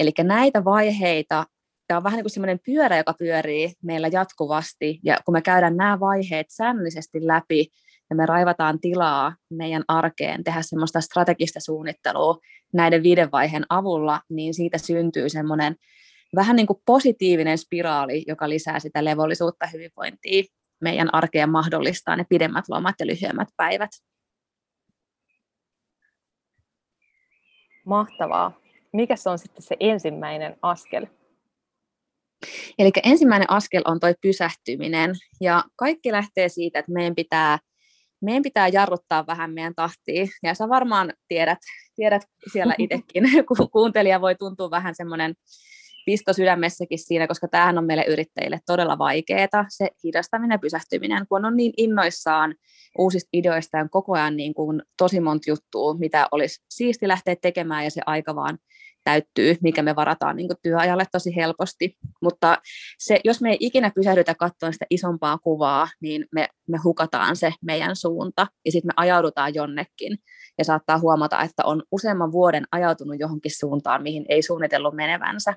Eli 0.00 0.12
näitä 0.22 0.64
vaiheita, 0.64 1.46
tämä 1.86 1.98
on 1.98 2.04
vähän 2.04 2.16
niin 2.16 2.24
kuin 2.24 2.30
semmoinen 2.30 2.60
pyörä, 2.66 2.96
joka 2.96 3.14
pyörii 3.18 3.72
meillä 3.82 4.08
jatkuvasti, 4.12 5.00
ja 5.04 5.16
kun 5.24 5.32
me 5.32 5.42
käydään 5.42 5.76
nämä 5.76 6.00
vaiheet 6.00 6.46
säännöllisesti 6.50 7.26
läpi, 7.26 7.66
ja 8.10 8.16
me 8.16 8.26
raivataan 8.26 8.80
tilaa 8.80 9.36
meidän 9.50 9.84
arkeen, 9.88 10.44
tehdä 10.44 10.62
semmoista 10.62 11.00
strategista 11.00 11.60
suunnittelua 11.60 12.38
näiden 12.72 13.02
viiden 13.02 13.32
vaiheen 13.32 13.66
avulla, 13.68 14.20
niin 14.30 14.54
siitä 14.54 14.78
syntyy 14.78 15.28
semmoinen 15.28 15.76
vähän 16.36 16.56
niin 16.56 16.66
kuin 16.66 16.82
positiivinen 16.86 17.58
spiraali, 17.58 18.24
joka 18.26 18.48
lisää 18.48 18.78
sitä 18.78 19.04
levollisuutta 19.04 19.66
hyvinvointia 19.66 20.44
meidän 20.80 21.14
arkeen 21.14 21.50
mahdollistaa 21.50 22.16
ne 22.16 22.24
pidemmät 22.28 22.64
lomat 22.68 22.94
ja 23.00 23.06
lyhyemmät 23.06 23.48
päivät. 23.56 23.90
Mahtavaa. 27.86 28.59
Mikä 28.92 29.16
se 29.16 29.30
on 29.30 29.38
sitten 29.38 29.62
se 29.62 29.76
ensimmäinen 29.80 30.56
askel? 30.62 31.06
Eli 32.78 32.90
ensimmäinen 33.04 33.50
askel 33.50 33.82
on 33.84 34.00
toi 34.00 34.14
pysähtyminen, 34.22 35.10
ja 35.40 35.64
kaikki 35.76 36.12
lähtee 36.12 36.48
siitä, 36.48 36.78
että 36.78 36.92
meidän 36.92 37.14
pitää, 37.14 37.58
meidän 38.22 38.42
pitää 38.42 38.68
jarruttaa 38.68 39.26
vähän 39.26 39.54
meidän 39.54 39.74
tahtia, 39.74 40.26
ja 40.42 40.54
sä 40.54 40.68
varmaan 40.68 41.12
tiedät, 41.28 41.58
tiedät 41.96 42.22
siellä 42.52 42.74
itsekin, 42.78 43.24
kun 43.48 43.70
kuuntelija 43.72 44.20
voi 44.20 44.34
tuntua 44.34 44.70
vähän 44.70 44.94
semmoinen 44.94 45.34
pisto 46.06 46.32
sydämessäkin 46.32 46.98
siinä, 46.98 47.26
koska 47.26 47.48
tämähän 47.48 47.78
on 47.78 47.84
meille 47.84 48.04
yrittäjille 48.08 48.60
todella 48.66 48.98
vaikeaa, 48.98 49.64
se 49.68 49.88
hidastaminen 50.04 50.54
ja 50.54 50.58
pysähtyminen, 50.58 51.26
kun 51.28 51.44
on 51.44 51.56
niin 51.56 51.72
innoissaan 51.76 52.54
uusista 52.98 53.28
ideoista 53.32 53.78
ja 53.78 53.88
koko 53.88 54.12
ajan 54.12 54.36
niin 54.36 54.54
kuin 54.54 54.82
tosi 54.96 55.20
monta 55.20 55.50
juttua, 55.50 55.94
mitä 55.94 56.28
olisi 56.32 56.64
siisti 56.70 57.08
lähteä 57.08 57.36
tekemään 57.42 57.84
ja 57.84 57.90
se 57.90 58.00
aika 58.06 58.34
vaan 58.34 58.58
täyttyy, 59.04 59.56
mikä 59.62 59.82
me 59.82 59.96
varataan 59.96 60.36
niin 60.36 60.48
työajalle 60.62 61.04
tosi 61.12 61.36
helposti. 61.36 61.96
Mutta 62.22 62.58
se, 62.98 63.20
jos 63.24 63.40
me 63.40 63.50
ei 63.50 63.56
ikinä 63.60 63.90
pysähdytä 63.94 64.34
katsoa 64.34 64.72
sitä 64.72 64.86
isompaa 64.90 65.38
kuvaa, 65.38 65.88
niin 66.00 66.26
me, 66.32 66.48
me 66.68 66.78
hukataan 66.84 67.36
se 67.36 67.52
meidän 67.62 67.96
suunta 67.96 68.46
ja 68.64 68.72
sitten 68.72 68.88
me 68.88 68.92
ajaudutaan 68.96 69.54
jonnekin. 69.54 70.18
Ja 70.58 70.64
saattaa 70.64 70.98
huomata, 70.98 71.42
että 71.42 71.64
on 71.64 71.82
useamman 71.92 72.32
vuoden 72.32 72.64
ajautunut 72.72 73.16
johonkin 73.18 73.58
suuntaan, 73.58 74.02
mihin 74.02 74.24
ei 74.28 74.42
suunnitellut 74.42 74.94
menevänsä. 74.94 75.54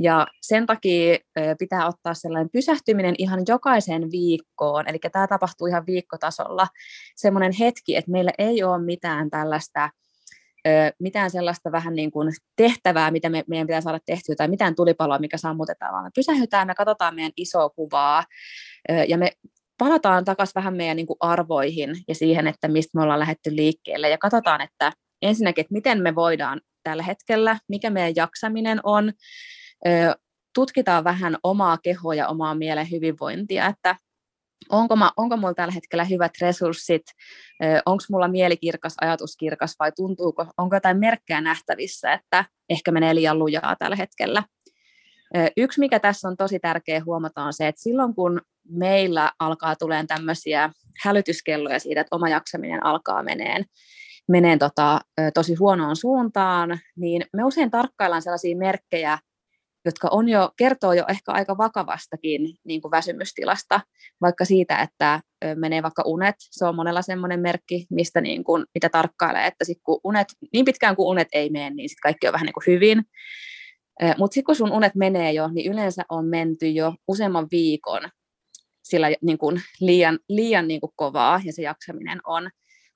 Ja 0.00 0.26
sen 0.42 0.66
takia 0.66 1.18
pitää 1.58 1.86
ottaa 1.86 2.14
sellainen 2.14 2.50
pysähtyminen 2.52 3.14
ihan 3.18 3.40
jokaiseen 3.48 4.10
viikkoon, 4.10 4.88
eli 4.88 4.98
tämä 5.12 5.26
tapahtuu 5.26 5.66
ihan 5.66 5.86
viikkotasolla, 5.86 6.66
semmoinen 7.16 7.52
hetki, 7.52 7.96
että 7.96 8.10
meillä 8.10 8.30
ei 8.38 8.62
ole 8.62 8.84
mitään 8.84 9.30
tällaista 9.30 9.90
mitään 11.00 11.30
sellaista 11.30 11.72
vähän 11.72 11.94
niin 11.94 12.10
kuin 12.10 12.32
tehtävää, 12.56 13.10
mitä 13.10 13.28
me, 13.28 13.44
meidän 13.48 13.66
pitää 13.66 13.80
saada 13.80 14.00
tehtyä, 14.06 14.34
tai 14.36 14.48
mitään 14.48 14.74
tulipaloa, 14.74 15.18
mikä 15.18 15.36
sammutetaan, 15.36 15.92
vaan 15.92 16.04
me 16.04 16.10
pysähytään, 16.14 16.66
me 16.66 16.74
katsotaan 16.74 17.14
meidän 17.14 17.32
isoa 17.36 17.68
kuvaa, 17.68 18.24
ja 19.08 19.18
me 19.18 19.32
palataan 19.78 20.24
takaisin 20.24 20.54
vähän 20.54 20.76
meidän 20.76 20.96
niin 20.96 21.06
kuin 21.06 21.16
arvoihin 21.20 21.90
ja 22.08 22.14
siihen, 22.14 22.46
että 22.46 22.68
mistä 22.68 22.98
me 22.98 23.02
ollaan 23.02 23.20
lähdetty 23.20 23.56
liikkeelle, 23.56 24.08
ja 24.08 24.18
katsotaan, 24.18 24.60
että 24.60 24.92
ensinnäkin, 25.22 25.62
että 25.62 25.74
miten 25.74 26.02
me 26.02 26.14
voidaan 26.14 26.60
tällä 26.82 27.02
hetkellä, 27.02 27.58
mikä 27.68 27.90
meidän 27.90 28.12
jaksaminen 28.16 28.80
on, 28.82 29.12
tutkitaan 30.54 31.04
vähän 31.04 31.36
omaa 31.42 31.78
kehoa 31.82 32.14
ja 32.14 32.28
omaa 32.28 32.54
mielen 32.54 32.90
hyvinvointia, 32.90 33.66
että 33.66 33.96
onko, 34.68 34.96
mä, 34.96 35.10
onko 35.16 35.36
mulla 35.36 35.54
tällä 35.54 35.72
hetkellä 35.72 36.04
hyvät 36.04 36.32
resurssit, 36.40 37.02
onko 37.86 38.04
mulla 38.10 38.28
mielikirkas, 38.28 38.94
ajatuskirkas 39.00 39.74
vai 39.78 39.92
tuntuuko, 39.96 40.46
onko 40.58 40.76
jotain 40.76 40.98
merkkejä 40.98 41.40
nähtävissä, 41.40 42.12
että 42.12 42.44
ehkä 42.70 42.90
menee 42.92 43.14
liian 43.14 43.38
lujaa 43.38 43.76
tällä 43.78 43.96
hetkellä. 43.96 44.42
Yksi, 45.56 45.80
mikä 45.80 46.00
tässä 46.00 46.28
on 46.28 46.36
tosi 46.36 46.58
tärkeä 46.58 47.02
huomata, 47.06 47.42
on 47.42 47.52
se, 47.52 47.68
että 47.68 47.82
silloin 47.82 48.14
kun 48.14 48.40
meillä 48.68 49.32
alkaa 49.38 49.76
tulemaan 49.76 50.06
tämmöisiä 50.06 50.70
hälytyskelloja 51.04 51.78
siitä, 51.78 52.00
että 52.00 52.16
oma 52.16 52.28
jaksaminen 52.28 52.84
alkaa 52.84 53.22
meneen, 53.22 53.64
meneen 54.28 54.58
tota, 54.58 55.00
tosi 55.34 55.54
huonoon 55.54 55.96
suuntaan, 55.96 56.78
niin 56.96 57.24
me 57.32 57.44
usein 57.44 57.70
tarkkaillaan 57.70 58.22
sellaisia 58.22 58.56
merkkejä, 58.56 59.18
jotka 59.88 60.08
on 60.10 60.28
jo, 60.28 60.50
kertoo 60.56 60.92
jo 60.92 61.04
ehkä 61.08 61.32
aika 61.32 61.58
vakavastakin 61.58 62.42
niin 62.64 62.82
kuin 62.82 62.90
väsymystilasta, 62.90 63.80
vaikka 64.20 64.44
siitä, 64.44 64.78
että 64.82 65.20
menee 65.54 65.82
vaikka 65.82 66.02
unet, 66.06 66.34
se 66.38 66.64
on 66.64 66.76
monella 66.76 67.02
semmoinen 67.02 67.40
merkki, 67.40 67.86
mistä 67.90 68.20
niin 68.20 68.44
kuin, 68.44 68.64
mitä 68.74 68.88
tarkkailee, 68.88 69.46
että 69.46 69.64
sit 69.64 69.78
kun 69.84 70.00
unet, 70.04 70.28
niin 70.52 70.64
pitkään 70.64 70.96
kuin 70.96 71.08
unet 71.08 71.28
ei 71.32 71.50
mene, 71.50 71.70
niin 71.70 71.88
sit 71.88 72.00
kaikki 72.02 72.26
on 72.26 72.32
vähän 72.32 72.46
niin 72.46 72.54
kuin 72.54 72.66
hyvin, 72.66 73.02
mutta 74.18 74.34
sitten 74.34 74.44
kun 74.44 74.56
sun 74.56 74.72
unet 74.72 74.94
menee 74.94 75.32
jo, 75.32 75.48
niin 75.48 75.72
yleensä 75.72 76.02
on 76.08 76.24
menty 76.24 76.68
jo 76.68 76.94
useamman 77.08 77.48
viikon 77.50 78.02
sillä 78.82 79.08
niin 79.22 79.38
kuin 79.38 79.62
liian, 79.80 80.18
liian 80.28 80.68
niin 80.68 80.80
kuin 80.80 80.92
kovaa 80.96 81.40
ja 81.44 81.52
se 81.52 81.62
jaksaminen 81.62 82.20
on, 82.26 82.50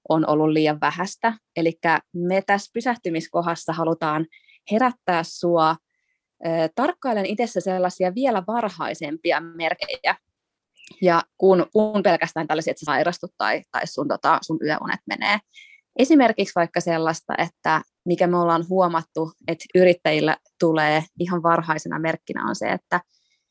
on 0.09 0.29
ollut 0.29 0.51
liian 0.51 0.81
vähäistä. 0.81 1.33
Eli 1.57 1.79
me 2.15 2.43
tässä 2.47 2.71
pysähtymiskohdassa 2.75 3.73
halutaan 3.73 4.27
herättää 4.71 5.23
sua 5.23 5.77
tarkkailen 6.75 7.27
itse 7.27 7.61
sellaisia 7.61 8.15
vielä 8.15 8.43
varhaisempia 8.47 9.41
merkejä, 9.41 10.17
ja 11.03 11.23
kun, 11.39 11.67
kun 11.73 12.03
pelkästään 12.03 12.47
tällaisia, 12.47 12.71
että 12.71 12.81
sä 12.81 12.85
sairastut 12.85 13.31
tai, 13.39 13.63
tai 13.71 13.87
sun, 13.87 14.09
tota, 14.09 14.39
sun 14.43 14.59
yöunet 14.65 15.01
menee. 15.07 15.39
Esimerkiksi 15.99 16.53
vaikka 16.57 16.81
sellaista, 16.81 17.35
että 17.39 17.83
mikä 18.05 18.27
me 18.27 18.37
ollaan 18.37 18.65
huomattu, 18.69 19.33
että 19.49 19.65
yrittäjillä 19.75 20.37
tulee 20.61 21.05
ihan 21.19 21.43
varhaisena 21.43 21.99
merkkinä 21.99 22.49
on 22.49 22.57
se, 22.57 22.69
että 22.69 23.01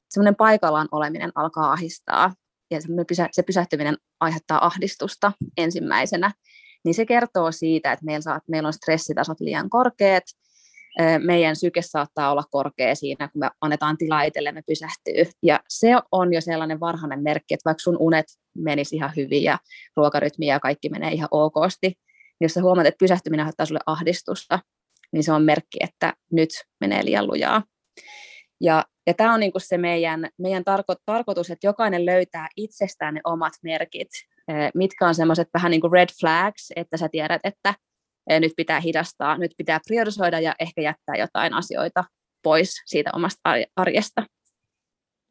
semmoinen 0.10 0.36
paikallaan 0.36 0.88
oleminen 0.92 1.32
alkaa 1.36 1.72
ahistaa 1.72 2.34
ja 2.72 2.80
se 3.32 3.44
pysähtyminen 3.44 3.98
aiheuttaa 4.20 4.66
ahdistusta 4.66 5.32
ensimmäisenä, 5.58 6.32
niin 6.86 6.96
se 6.96 7.06
kertoo 7.06 7.52
siitä, 7.52 7.92
että 7.92 8.06
meillä, 8.06 8.40
meillä 8.48 8.68
on 8.68 8.74
stressitasot 8.74 9.40
liian 9.40 9.70
korkeat, 9.70 10.24
meidän 11.20 11.56
syke 11.56 11.82
saattaa 11.82 12.32
olla 12.32 12.44
korkea 12.52 12.96
siinä, 12.96 13.28
kun 13.28 13.40
me 13.40 13.50
annetaan 13.62 13.98
tilaa 13.98 14.24
itsellemme 14.24 14.62
pysähtyy. 14.68 15.32
Ja 15.44 15.60
se 15.70 15.88
on 16.12 16.34
jo 16.34 16.42
sellainen 16.42 16.80
varhainen 16.80 17.24
merkki, 17.24 17.54
että 17.54 17.66
vaikka 17.66 17.82
sun 17.82 17.98
unet 18.00 18.26
menisi 18.58 18.96
ihan 18.96 19.12
hyvin 19.16 19.44
ja 19.44 19.58
ruokarytmi 19.98 20.46
ja 20.46 20.60
kaikki 20.60 20.90
menee 20.90 21.12
ihan 21.12 21.28
okosti, 21.32 21.88
niin 21.88 22.46
jos 22.46 22.54
sä 22.54 22.62
huomaat, 22.62 22.88
että 22.88 23.00
pysähtyminen 23.00 23.44
aiheuttaa 23.44 23.66
sulle 23.66 23.80
ahdistusta, 23.86 24.60
niin 25.12 25.24
se 25.24 25.32
on 25.32 25.44
merkki, 25.44 25.78
että 25.82 26.14
nyt 26.32 26.50
menee 26.82 27.06
liian 27.06 27.28
lujaa. 27.28 27.64
Ja, 28.62 28.86
ja 29.08 29.14
tämä 29.14 29.34
on 29.34 29.40
niinku 29.40 29.60
se 29.60 29.78
meidän, 29.78 30.30
meidän 30.38 30.64
tarko, 30.64 30.96
tarkoitus, 31.06 31.50
että 31.50 31.68
jokainen 31.68 32.06
löytää 32.06 32.48
itsestään 32.56 33.14
ne 33.14 33.22
omat 33.24 33.54
merkit, 33.64 34.10
mitkä 34.76 35.08
on 35.08 35.16
semmoiset 35.16 35.48
vähän 35.54 35.72
niin 35.72 35.82
kuin 35.82 35.94
red 35.94 36.10
flags, 36.20 36.72
että 36.76 36.98
sä 36.98 37.10
tiedät, 37.10 37.42
että 37.44 37.74
nyt 38.30 38.52
pitää 38.58 38.80
hidastaa, 38.80 39.38
nyt 39.38 39.52
pitää 39.58 39.80
priorisoida 39.88 40.40
ja 40.40 40.56
ehkä 40.60 40.82
jättää 40.82 41.16
jotain 41.16 41.54
asioita 41.54 42.04
pois 42.44 42.84
siitä 42.86 43.10
omasta 43.14 43.50
arjesta. 43.76 44.24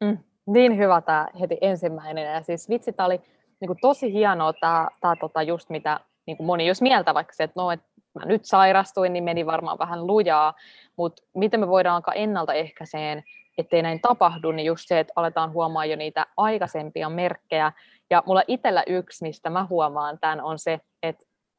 Mm, 0.03 0.17
niin 0.47 0.77
hyvä 0.77 1.01
tämä 1.01 1.27
heti 1.39 1.57
ensimmäinen. 1.61 2.33
Ja 2.33 2.41
siis 2.41 2.69
vitsi, 2.69 2.93
tämä 2.93 3.05
oli 3.05 3.21
niin 3.61 3.67
kuin 3.67 3.79
tosi 3.81 4.13
hienoa 4.13 4.53
tämä, 4.53 4.87
tämä 5.01 5.15
tota 5.15 5.41
just 5.41 5.69
mitä 5.69 5.99
niin 6.27 6.37
kuin 6.37 6.47
moni 6.47 6.67
jos 6.67 6.81
mieltä 6.81 7.13
vaikka 7.13 7.33
se, 7.33 7.43
että 7.43 7.61
no, 7.61 7.71
että 7.71 7.87
mä 8.19 8.25
nyt 8.25 8.45
sairastuin, 8.45 9.13
niin 9.13 9.23
meni 9.23 9.45
varmaan 9.45 9.79
vähän 9.79 10.07
lujaa, 10.07 10.53
mutta 10.95 11.23
miten 11.35 11.59
me 11.59 11.67
voidaan 11.67 11.95
alkaa 11.95 12.13
ennaltaehkäiseen, 12.13 13.23
ettei 13.57 13.81
näin 13.81 14.01
tapahdu, 14.01 14.51
niin 14.51 14.65
just 14.65 14.83
se, 14.87 14.99
että 14.99 15.13
aletaan 15.15 15.53
huomaa 15.53 15.85
jo 15.85 15.95
niitä 15.95 16.25
aikaisempia 16.37 17.09
merkkejä. 17.09 17.71
Ja 18.09 18.23
mulla 18.25 18.43
itsellä 18.47 18.83
yksi, 18.87 19.25
mistä 19.25 19.49
mä 19.49 19.67
huomaan 19.69 20.19
tämän, 20.19 20.41
on 20.41 20.59
se, 20.59 20.79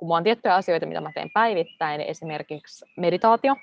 kun 0.01 0.07
mulla 0.07 0.17
on 0.17 0.25
tiettyjä 0.25 0.55
asioita, 0.55 0.87
mitä 0.87 1.01
mä 1.01 1.13
teen 1.15 1.31
päivittäin, 1.35 2.01
esimerkiksi 2.01 2.85
meditaatio, 2.97 3.57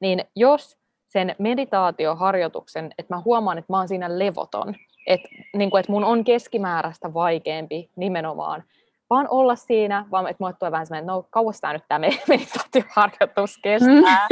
niin 0.00 0.24
jos 0.36 0.78
sen 1.08 1.34
meditaatioharjoituksen, 1.38 2.94
että 2.98 3.14
mä 3.14 3.22
huomaan, 3.24 3.58
että 3.58 3.72
mä 3.72 3.76
oon 3.76 3.88
siinä 3.88 4.18
levoton, 4.18 4.74
että, 5.06 5.28
niin 5.56 5.70
kuin, 5.70 5.80
että 5.80 5.92
mun 5.92 6.04
on 6.04 6.24
keskimääräistä 6.24 7.14
vaikeampi 7.14 7.90
nimenomaan 7.96 8.64
vaan 9.10 9.28
olla 9.30 9.56
siinä, 9.56 10.06
vaan 10.10 10.26
että 10.26 10.44
mulle 10.44 10.54
tulee 10.58 10.72
vähän 10.72 10.86
semmoinen, 10.86 11.06
no 11.06 11.26
kauas 11.30 11.60
tämä 11.60 11.72
nyt 11.72 11.84
tämä 11.88 12.06
meditaatioharjoitus 12.28 13.58
kestää, 13.62 14.28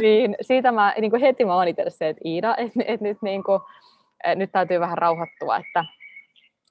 niin 0.00 0.36
siitä 0.40 0.72
mä 0.72 0.94
niin 1.00 1.10
kuin 1.10 1.22
heti 1.22 1.44
mä 1.44 1.54
oon 1.54 1.68
itse 1.68 1.84
se, 1.88 2.08
että 2.08 2.22
Iida, 2.24 2.56
että, 2.56 2.80
että 2.86 3.04
nyt, 3.06 3.18
niin 3.22 3.44
kuin, 3.44 3.60
nyt 4.34 4.52
täytyy 4.52 4.80
vähän 4.80 4.98
rauhoittua, 4.98 5.56
että, 5.56 5.84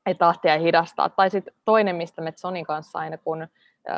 että 0.05 0.25
tahtia 0.25 0.59
hidastaa. 0.59 1.09
Tai 1.09 1.29
sitten 1.29 1.53
toinen, 1.65 1.95
mistä 1.95 2.21
me 2.21 2.33
Sonin 2.35 2.65
kanssa 2.65 2.99
aina, 2.99 3.17
kun 3.17 3.47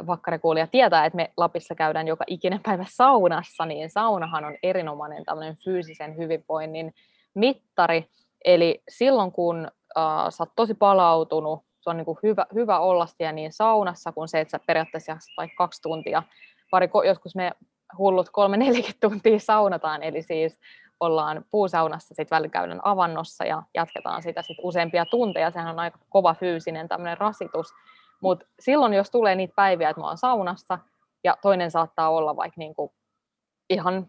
vakkarekuulija 0.08 0.68
tietää, 0.68 1.06
että 1.06 1.16
me 1.18 1.32
Lapissa 1.38 1.76
käydään 1.76 2.08
joka 2.08 2.24
ikinen 2.28 2.60
päivä 2.64 2.86
saunassa, 2.90 3.66
niin 3.66 3.90
saunahan 3.90 4.46
on 4.46 4.58
erinomainen 4.64 5.26
tämmöinen 5.26 5.58
fyysisen 5.66 6.18
hyvinvoinnin 6.18 6.94
mittari. 7.34 8.06
Eli 8.46 8.84
silloin, 8.90 9.32
kun 9.32 9.72
äh, 9.98 10.30
sä 10.30 10.44
oot 10.44 10.52
tosi 10.56 10.74
palautunut, 10.74 11.64
se 11.80 11.90
on 11.90 11.98
niin 11.98 12.06
kuin 12.06 12.18
hyvä, 12.24 12.46
hyvä 12.54 12.80
olla 12.80 13.06
siellä 13.06 13.32
niin 13.32 13.54
saunassa, 13.54 14.12
kun 14.12 14.28
se, 14.28 14.40
että 14.40 14.52
sä 14.52 14.60
periaatteessa 14.68 15.18
vaikka 15.38 15.56
kaksi 15.58 15.82
tuntia. 15.82 16.24
Pari, 16.72 16.90
joskus 17.06 17.36
me 17.36 17.52
hullut 17.98 18.30
kolme 18.30 18.58
neljäkin 18.64 18.96
tuntia 19.02 19.40
saunataan, 19.40 20.04
eli 20.04 20.22
siis 20.22 20.60
ollaan 21.00 21.46
puusaunassa, 21.52 22.16
sitten 22.16 22.36
välillä 22.36 22.52
käydään 22.52 22.80
avannossa 22.84 23.46
ja 23.46 23.64
jatketaan 23.74 24.22
sitä 24.22 24.42
sit 24.42 24.58
useampia 24.62 25.06
tunteja. 25.06 25.52
Sehän 25.52 25.70
on 25.74 25.80
aika 25.80 26.00
kova 26.10 26.34
fyysinen 26.34 26.88
tämmöinen 26.88 27.18
rasitus. 27.18 27.68
Mutta 28.22 28.46
silloin, 28.60 28.94
jos 28.94 29.12
tulee 29.12 29.36
niitä 29.36 29.54
päiviä, 29.56 29.90
että 29.90 30.02
mä 30.02 30.08
oon 30.08 30.18
saunassa 30.18 30.80
ja 31.24 31.38
toinen 31.42 31.72
saattaa 31.72 32.10
olla 32.10 32.36
vaikka 32.36 32.56
niinku 32.58 32.94
ihan 33.70 34.08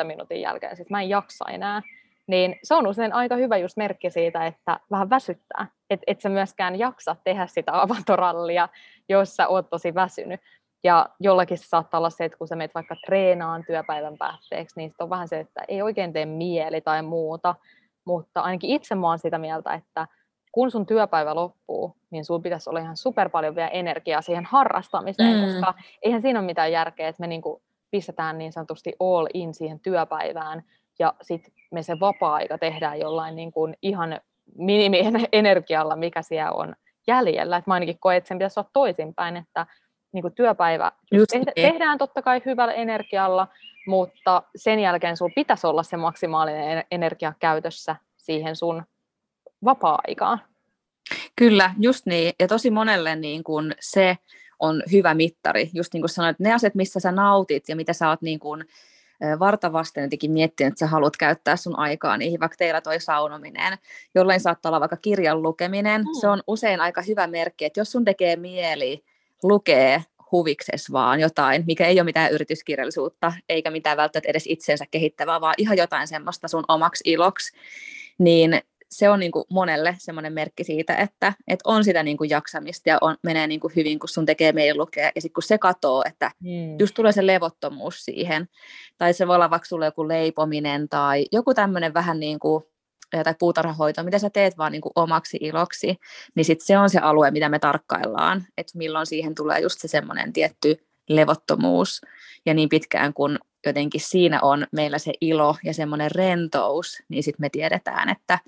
30-40 0.00 0.04
minuutin 0.04 0.40
jälkeen, 0.40 0.76
sitten 0.76 0.94
mä 0.94 1.02
en 1.02 1.08
jaksa 1.08 1.44
enää, 1.50 1.82
niin 2.26 2.56
se 2.62 2.74
on 2.74 2.86
usein 2.86 3.12
aika 3.12 3.36
hyvä 3.36 3.56
just 3.56 3.76
merkki 3.76 4.10
siitä, 4.10 4.46
että 4.46 4.80
vähän 4.90 5.10
väsyttää. 5.10 5.66
Että 5.90 6.04
et 6.06 6.20
sä 6.20 6.28
myöskään 6.28 6.78
jaksa 6.78 7.16
tehdä 7.24 7.46
sitä 7.46 7.82
avantorallia, 7.82 8.68
jos 9.08 9.36
sä 9.36 9.48
oot 9.48 9.70
tosi 9.70 9.94
väsynyt. 9.94 10.40
Ja 10.84 11.08
jollakin 11.20 11.58
se 11.58 11.64
saattaa 11.64 11.98
olla 11.98 12.10
se, 12.10 12.24
että 12.24 12.38
kun 12.38 12.48
sä 12.48 12.56
meet 12.56 12.74
vaikka 12.74 12.96
treenaan 13.06 13.64
työpäivän 13.66 14.18
päätteeksi, 14.18 14.76
niin 14.76 14.94
on 14.98 15.10
vähän 15.10 15.28
se, 15.28 15.40
että 15.40 15.62
ei 15.68 15.82
oikein 15.82 16.12
tee 16.12 16.26
mieli 16.26 16.80
tai 16.80 17.02
muuta. 17.02 17.54
Mutta 18.04 18.40
ainakin 18.40 18.70
itse 18.70 18.94
mä 18.94 19.06
oon 19.06 19.18
sitä 19.18 19.38
mieltä, 19.38 19.74
että 19.74 20.06
kun 20.54 20.70
sun 20.70 20.86
työpäivä 20.86 21.34
loppuu, 21.34 21.96
niin 22.10 22.24
sulla 22.24 22.40
pitäisi 22.40 22.70
olla 22.70 22.80
ihan 22.80 22.96
super 22.96 23.28
paljon 23.28 23.54
vielä 23.54 23.68
energiaa 23.68 24.22
siihen 24.22 24.44
harrastamiseen, 24.44 25.36
mm. 25.36 25.44
koska 25.44 25.74
eihän 26.02 26.22
siinä 26.22 26.38
ole 26.38 26.46
mitään 26.46 26.72
järkeä, 26.72 27.08
että 27.08 27.20
me 27.20 27.26
niinku 27.26 27.62
pistetään 27.90 28.38
niin 28.38 28.52
sanotusti 28.52 28.92
all 29.00 29.26
in 29.34 29.54
siihen 29.54 29.80
työpäivään, 29.80 30.62
ja 30.98 31.14
sitten 31.22 31.54
me 31.70 31.82
se 31.82 32.00
vapaa-aika 32.00 32.58
tehdään 32.58 33.00
jollain 33.00 33.36
niin 33.36 33.52
kuin 33.52 33.76
ihan 33.82 34.20
minimienergialla, 34.58 35.96
mikä 36.06 36.22
siellä 36.22 36.52
on 36.52 36.74
jäljellä. 37.06 37.56
Et 37.56 37.66
mä 37.66 37.74
ainakin 37.74 37.98
koen, 38.00 38.16
että 38.16 38.28
sen 38.28 38.38
pitäisi 38.38 38.60
olla 38.60 38.70
toisinpäin, 38.72 39.36
että 39.36 39.66
niin 40.12 40.22
kuin 40.22 40.34
työpäivä 40.34 40.92
just 41.12 41.30
tehdä, 41.30 41.52
niin. 41.56 41.72
tehdään 41.72 41.98
totta 41.98 42.22
kai 42.22 42.42
hyvällä 42.44 42.72
energialla, 42.72 43.48
mutta 43.86 44.42
sen 44.56 44.80
jälkeen 44.80 45.16
sun 45.16 45.32
pitäisi 45.34 45.66
olla 45.66 45.82
se 45.82 45.96
maksimaalinen 45.96 46.84
energia 46.90 47.32
käytössä 47.40 47.96
siihen 48.16 48.56
sun 48.56 48.82
vapaa-aikaan. 49.64 50.40
Kyllä, 51.36 51.74
just 51.78 52.06
niin. 52.06 52.32
Ja 52.40 52.48
tosi 52.48 52.70
monelle 52.70 53.16
niin 53.16 53.44
kun 53.44 53.72
se 53.80 54.18
on 54.60 54.82
hyvä 54.92 55.14
mittari. 55.14 55.70
Just 55.72 55.94
niin 55.94 56.02
kuin 56.02 56.10
sanoit, 56.10 56.38
ne 56.38 56.52
asiat, 56.52 56.74
missä 56.74 57.00
sä 57.00 57.12
nautit 57.12 57.68
ja 57.68 57.76
mitä 57.76 57.92
sä 57.92 58.08
oot 58.08 58.22
niin 58.22 58.38
kun 58.38 58.64
vartavasten 59.38 60.02
jotenkin 60.02 60.32
miettinyt, 60.32 60.72
että 60.72 60.78
sä 60.78 60.86
haluat 60.86 61.16
käyttää 61.16 61.56
sun 61.56 61.78
aikaa 61.78 62.16
niihin, 62.16 62.40
vaikka 62.40 62.56
teillä 62.56 62.80
toi 62.80 63.00
saunominen, 63.00 63.78
jolloin 64.14 64.40
saattaa 64.40 64.70
olla 64.70 64.80
vaikka 64.80 64.96
kirjan 64.96 65.42
lukeminen. 65.42 66.00
Mm. 66.00 66.20
Se 66.20 66.28
on 66.28 66.42
usein 66.46 66.80
aika 66.80 67.02
hyvä 67.02 67.26
merkki, 67.26 67.64
että 67.64 67.80
jos 67.80 67.92
sun 67.92 68.04
tekee 68.04 68.36
mieli 68.36 69.04
lukee 69.42 70.04
huvikses 70.32 70.92
vaan 70.92 71.20
jotain, 71.20 71.64
mikä 71.66 71.86
ei 71.86 72.00
ole 72.00 72.04
mitään 72.04 72.32
yrityskirjallisuutta, 72.32 73.32
eikä 73.48 73.70
mitään 73.70 73.96
välttämättä 73.96 74.30
edes 74.30 74.44
itsensä 74.46 74.84
kehittävää, 74.90 75.40
vaan 75.40 75.54
ihan 75.58 75.76
jotain 75.76 76.08
semmoista 76.08 76.48
sun 76.48 76.64
omaksi 76.68 77.04
iloksi, 77.06 77.56
niin 78.18 78.60
se 78.94 79.08
on 79.08 79.20
niin 79.20 79.32
kuin 79.32 79.44
monelle 79.50 79.96
semmoinen 79.98 80.32
merkki 80.32 80.64
siitä, 80.64 80.96
että, 80.96 81.32
että 81.48 81.62
on 81.64 81.84
sitä 81.84 82.02
niin 82.02 82.16
kuin 82.16 82.30
jaksamista 82.30 82.88
ja 82.88 82.98
on, 83.00 83.16
menee 83.22 83.46
niin 83.46 83.60
kuin 83.60 83.72
hyvin, 83.76 83.98
kun 83.98 84.08
sun 84.08 84.26
tekee 84.26 84.52
meidän 84.52 84.78
lukea. 84.78 85.10
Ja 85.14 85.20
sitten 85.20 85.34
kun 85.34 85.42
se 85.42 85.58
katoo, 85.58 86.04
että 86.06 86.30
hmm. 86.42 86.78
just 86.78 86.94
tulee 86.94 87.12
se 87.12 87.26
levottomuus 87.26 88.04
siihen, 88.04 88.48
tai 88.98 89.12
se 89.12 89.26
voi 89.26 89.34
olla 89.36 89.50
vaikka 89.50 89.68
sulle 89.68 89.84
joku 89.84 90.08
leipominen 90.08 90.88
tai 90.88 91.26
joku 91.32 91.54
tämmöinen 91.54 91.94
vähän 91.94 92.20
niin 92.20 92.38
kuin 92.38 92.64
tai 93.24 93.34
puutarhahoito, 93.38 94.02
mitä 94.02 94.18
sä 94.18 94.30
teet 94.30 94.58
vaan 94.58 94.72
niin 94.72 94.82
kuin 94.82 94.92
omaksi 94.94 95.38
iloksi, 95.40 95.96
niin 96.34 96.44
sit 96.44 96.60
se 96.60 96.78
on 96.78 96.90
se 96.90 96.98
alue, 96.98 97.30
mitä 97.30 97.48
me 97.48 97.58
tarkkaillaan, 97.58 98.44
että 98.58 98.78
milloin 98.78 99.06
siihen 99.06 99.34
tulee 99.34 99.60
just 99.60 99.80
se 99.80 99.88
semmoinen 99.88 100.32
tietty 100.32 100.86
levottomuus, 101.08 102.00
ja 102.46 102.54
niin 102.54 102.68
pitkään 102.68 103.14
kun 103.14 103.38
jotenkin 103.66 104.00
siinä 104.00 104.40
on 104.42 104.66
meillä 104.72 104.98
se 104.98 105.12
ilo 105.20 105.56
ja 105.64 105.74
semmoinen 105.74 106.10
rentous, 106.10 107.02
niin 107.08 107.22
sitten 107.22 107.44
me 107.44 107.48
tiedetään, 107.48 108.08
että 108.08 108.38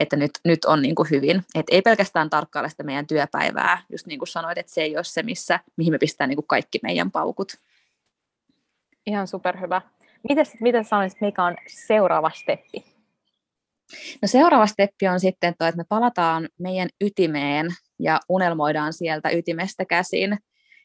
että 0.00 0.16
nyt, 0.16 0.30
nyt 0.44 0.64
on 0.64 0.82
niin 0.82 0.94
kuin 0.94 1.10
hyvin. 1.10 1.42
Et 1.54 1.66
ei 1.70 1.82
pelkästään 1.82 2.30
tarkkailla 2.30 2.68
sitä 2.68 2.82
meidän 2.82 3.06
työpäivää, 3.06 3.82
just 3.90 4.06
niin 4.06 4.18
kuin 4.18 4.28
sanoit, 4.28 4.58
että 4.58 4.72
se 4.72 4.82
ei 4.82 4.96
ole 4.96 5.04
se, 5.04 5.22
missä, 5.22 5.60
mihin 5.76 5.92
me 5.92 5.98
pistää 5.98 6.26
niin 6.26 6.36
kuin 6.36 6.46
kaikki 6.46 6.78
meidän 6.82 7.10
paukut. 7.10 7.52
Ihan 9.06 9.26
superhyvä. 9.26 9.82
Miten, 10.28 10.46
miten 10.60 10.84
sanoisit, 10.84 11.20
mikä 11.20 11.44
on 11.44 11.56
seuraava 11.68 12.30
steppi? 12.34 12.84
No 14.22 14.28
seuraava 14.28 14.66
steppi 14.66 15.08
on 15.08 15.20
sitten 15.20 15.54
tuo, 15.58 15.68
että 15.68 15.76
me 15.76 15.84
palataan 15.88 16.48
meidän 16.58 16.88
ytimeen 17.00 17.66
ja 17.98 18.20
unelmoidaan 18.28 18.92
sieltä 18.92 19.30
ytimestä 19.30 19.84
käsin. 19.84 20.38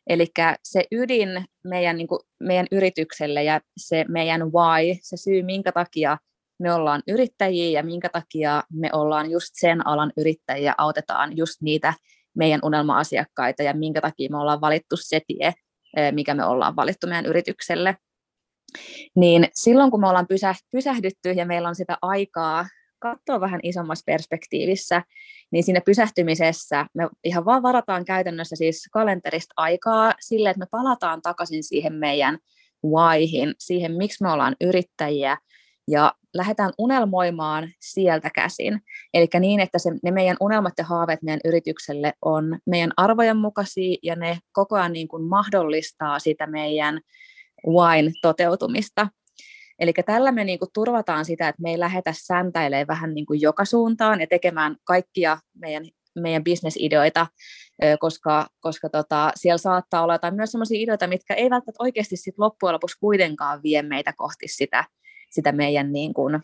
Eli 0.08 0.28
se 0.64 0.84
ydin 0.92 1.46
meidän, 1.64 1.98
niin 1.98 2.08
kuin, 2.08 2.20
meidän 2.40 2.68
yritykselle 2.72 3.44
ja 3.44 3.62
se 3.78 4.06
meidän 4.08 4.42
why, 4.42 5.00
se 5.02 5.18
syy, 5.18 5.44
minkä 5.44 5.72
takia 5.72 6.18
me 6.60 6.74
ollaan 6.74 7.04
yrittäjiä 7.08 7.80
ja 7.80 7.84
minkä 7.84 8.10
takia 8.10 8.64
me 8.74 8.90
ollaan 8.94 9.32
just 9.32 9.50
sen 9.54 9.88
alan 9.88 10.14
yrittäjiä, 10.18 10.76
autetaan 10.78 11.38
just 11.38 11.62
niitä 11.62 11.94
meidän 12.36 12.60
unelma-asiakkaita 12.64 13.64
ja 13.64 13.74
minkä 13.74 14.02
takia 14.02 14.30
me 14.30 14.38
ollaan 14.38 14.62
valittu 14.62 14.98
se 14.98 15.22
tie, 15.28 15.54
mikä 16.12 16.34
me 16.34 16.46
ollaan 16.46 16.76
valittu 16.76 17.08
meidän 17.08 17.26
yritykselle. 17.26 17.98
Niin 19.16 19.48
silloin 19.54 19.92
kun 19.92 20.02
me 20.02 20.08
ollaan 20.08 20.28
pysähdytty 20.72 21.32
ja 21.32 21.46
meillä 21.46 21.70
on 21.70 21.76
sitä 21.76 21.98
aikaa 22.02 22.66
katsoa 23.00 23.40
vähän 23.42 23.60
isommassa 23.64 24.04
perspektiivissä, 24.06 25.02
niin 25.52 25.64
siinä 25.64 25.82
pysähtymisessä 25.86 26.86
me 26.94 27.10
ihan 27.24 27.46
vaan 27.46 27.64
varataan 27.64 28.06
käytännössä 28.06 28.56
siis 28.56 28.90
kalenterista 28.92 29.54
aikaa 29.58 30.14
sille, 30.20 30.50
että 30.50 30.60
me 30.60 30.68
palataan 30.72 31.22
takaisin 31.22 31.64
siihen 31.64 31.94
meidän 31.94 32.38
whyhin, 32.86 33.56
siihen 33.60 33.92
miksi 33.92 34.24
me 34.24 34.32
ollaan 34.32 34.56
yrittäjiä, 34.62 35.38
ja 35.88 36.14
lähdetään 36.34 36.72
unelmoimaan 36.78 37.70
sieltä 37.82 38.30
käsin. 38.36 38.82
Eli 39.14 39.28
niin, 39.40 39.60
että 39.60 39.80
se, 39.80 39.90
ne 40.04 40.12
meidän 40.12 40.38
unelmat 40.40 40.74
ja 40.78 40.84
haaveet 40.84 41.22
meidän 41.24 41.40
yritykselle 41.46 42.14
on 42.22 42.60
meidän 42.66 42.92
arvojen 42.98 43.38
mukaisia 43.38 43.98
ja 44.04 44.16
ne 44.16 44.38
koko 44.52 44.76
ajan 44.76 44.94
niin 44.94 45.08
kuin 45.08 45.24
mahdollistaa 45.24 46.20
sitä 46.20 46.48
meidän 46.48 47.02
wine 47.68 48.12
toteutumista. 48.22 49.08
Eli 49.80 49.94
tällä 50.06 50.32
me 50.32 50.44
niin 50.44 50.60
kuin 50.60 50.70
turvataan 50.74 51.26
sitä, 51.26 51.48
että 51.48 51.62
me 51.62 51.70
ei 51.70 51.80
lähdetä 51.80 52.14
säntäilemään 52.18 52.88
vähän 52.88 53.14
niin 53.14 53.26
kuin 53.26 53.42
joka 53.42 53.66
suuntaan 53.66 54.22
ja 54.22 54.28
tekemään 54.28 54.76
kaikkia 54.84 55.38
meidän, 55.60 55.86
meidän 56.16 56.44
bisnesideoita, 56.44 57.28
koska, 58.00 58.48
koska 58.60 58.90
tota, 58.90 59.32
siellä 59.36 59.58
saattaa 59.58 60.04
olla 60.04 60.14
jotain 60.14 60.36
myös 60.36 60.52
sellaisia 60.52 60.80
ideoita, 60.80 61.08
mitkä 61.08 61.34
ei 61.34 61.50
välttämättä 61.50 61.84
oikeasti 61.84 62.18
sit 62.18 62.36
loppujen 62.38 62.74
lopuksi 62.74 63.00
kuitenkaan 63.00 63.64
vie 63.64 63.82
meitä 63.82 64.14
kohti 64.18 64.48
sitä 64.48 64.86
sitä 65.36 65.52
meidän 65.52 65.92
niin 65.92 66.14
kuin, 66.14 66.40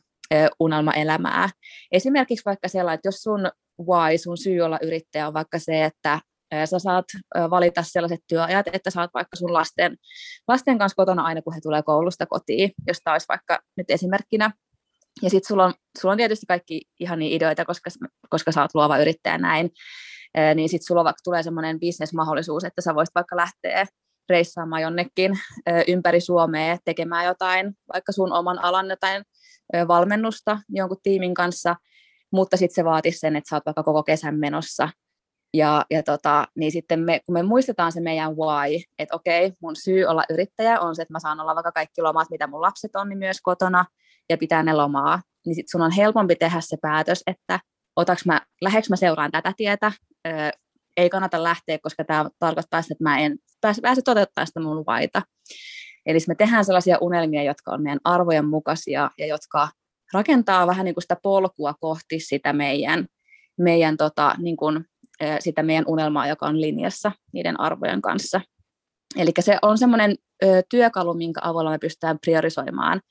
unelmaelämää. 0.60 1.50
Esimerkiksi 1.92 2.46
vaikka 2.46 2.68
sellainen, 2.68 2.96
että 2.96 3.08
jos 3.08 3.16
sun 3.16 3.52
why, 3.80 4.18
sun 4.18 4.38
syy 4.38 4.62
olla 4.62 4.80
yrittäjä 4.82 5.28
on 5.28 5.34
vaikka 5.34 5.60
se, 5.60 5.86
että 5.86 6.20
sä 6.66 6.80
saat 6.80 7.06
valita 7.50 7.84
sellaiset 7.84 8.20
työajat, 8.28 8.66
että 8.74 8.90
saat 8.90 9.12
vaikka 9.14 9.36
sun 9.36 9.54
lasten, 9.54 9.98
lasten 10.48 10.78
kanssa 10.78 10.96
kotona 10.96 11.24
aina, 11.24 11.42
kun 11.42 11.54
he 11.54 11.62
tulee 11.62 11.84
koulusta 11.84 12.26
kotiin, 12.26 12.72
jos 12.88 12.98
olisi 13.12 13.26
vaikka 13.30 13.60
nyt 13.78 13.92
esimerkkinä. 13.92 14.52
Ja 15.22 15.30
sitten 15.30 15.48
sulla 15.48 15.66
on, 15.66 15.74
sulla 16.02 16.12
on 16.12 16.18
tietysti 16.18 16.46
kaikki 16.46 16.82
ihania 17.00 17.36
ideoita, 17.36 17.66
koska, 17.66 17.90
koska 18.30 18.52
sä 18.52 18.62
oot 18.62 18.76
luova 18.76 18.98
yrittäjä 18.98 19.38
näin, 19.38 19.70
niin 20.56 20.70
sitten 20.70 20.86
sulla 20.86 21.04
vaikka 21.04 21.22
tulee 21.24 21.44
semmoinen 21.44 21.80
bisnesmahdollisuus, 21.80 22.64
että 22.64 22.82
sä 22.82 22.96
voisit 22.96 23.16
vaikka 23.16 23.36
lähteä 23.36 23.86
reissaamaan 24.32 24.82
jonnekin 24.82 25.40
ympäri 25.88 26.22
Suomea 26.22 26.78
tekemään 26.86 27.26
jotain, 27.26 27.74
vaikka 27.94 28.12
sun 28.12 28.34
oman 28.34 28.64
alan 28.64 28.90
jotain 28.90 29.24
valmennusta 29.88 30.60
jonkun 30.70 30.98
tiimin 31.04 31.34
kanssa, 31.34 31.76
mutta 32.32 32.58
sitten 32.58 32.76
se 32.76 32.86
vaatisi 32.86 33.20
sen, 33.20 33.36
että 33.36 33.50
sä 33.50 33.56
oot 33.56 33.66
vaikka 33.66 33.84
koko 33.84 34.04
kesän 34.04 34.40
menossa. 34.40 34.90
Ja, 35.54 35.86
ja 35.90 36.04
tota, 36.04 36.48
niin 36.56 36.72
sitten 36.72 37.00
me, 37.00 37.20
kun 37.26 37.34
me 37.34 37.44
muistetaan 37.44 37.92
se 37.92 38.02
meidän 38.02 38.36
why, 38.36 38.80
että 39.00 39.16
okei, 39.16 39.54
mun 39.62 39.76
syy 39.76 40.06
olla 40.06 40.24
yrittäjä 40.30 40.80
on 40.80 40.96
se, 40.96 41.02
että 41.02 41.14
mä 41.14 41.20
saan 41.20 41.40
olla 41.40 41.56
vaikka 41.56 41.72
kaikki 41.72 42.02
lomat, 42.02 42.30
mitä 42.30 42.48
mun 42.48 42.62
lapset 42.62 42.96
on, 42.96 43.10
niin 43.10 43.20
myös 43.20 43.42
kotona 43.42 43.86
ja 44.30 44.38
pitää 44.38 44.64
ne 44.64 44.74
lomaa, 44.74 45.22
niin 45.46 45.56
sitten 45.56 45.72
sun 45.72 45.82
on 45.82 45.92
helpompi 45.92 46.36
tehdä 46.36 46.62
se 46.62 46.78
päätös, 46.82 47.24
että 47.28 47.60
otaks 47.96 48.26
mä, 48.26 48.42
läheks 48.62 48.90
mä 48.90 48.96
seuraan 48.96 49.32
tätä 49.32 49.54
tietä, 49.58 49.92
ei 50.98 51.10
kannata 51.10 51.44
lähteä, 51.44 51.80
koska 51.84 52.04
tämä 52.04 52.30
tarkoittaa 52.40 52.80
että 52.80 53.04
mä 53.04 53.20
en 53.20 53.38
pääse, 53.62 53.82
pääse 53.82 54.02
toteuttaa 54.02 54.46
sitä 54.46 54.60
mun 54.60 54.84
vaita. 54.86 55.22
Eli 56.06 56.18
me 56.28 56.36
tehdään 56.36 56.66
sellaisia 56.66 56.98
unelmia, 57.02 57.44
jotka 57.44 57.72
on 57.72 57.84
meidän 57.84 58.00
arvojen 58.04 58.46
mukaisia 58.46 59.12
ja 59.18 59.28
jotka 59.28 59.70
rakentaa 60.14 60.68
vähän 60.68 60.86
niin 60.86 60.96
kuin 60.96 61.02
sitä 61.02 61.18
polkua 61.24 61.74
kohti 61.80 62.20
sitä 62.20 62.54
meidän, 62.54 63.06
meidän, 63.58 63.98
tota, 63.98 64.36
niin 64.38 64.58
kuin, 64.58 64.86
sitä 65.40 65.64
meidän 65.64 65.84
unelmaa, 65.88 66.28
joka 66.28 66.46
on 66.46 66.62
linjassa 66.62 67.12
niiden 67.34 67.60
arvojen 67.60 68.02
kanssa. 68.02 68.42
Eli 69.18 69.32
se 69.40 69.58
on 69.62 69.78
semmoinen 69.78 70.16
työkalu, 70.70 71.14
minkä 71.14 71.40
avulla 71.44 71.72
me 71.72 71.78
pystytään 71.78 72.20
priorisoimaan, 72.20 73.02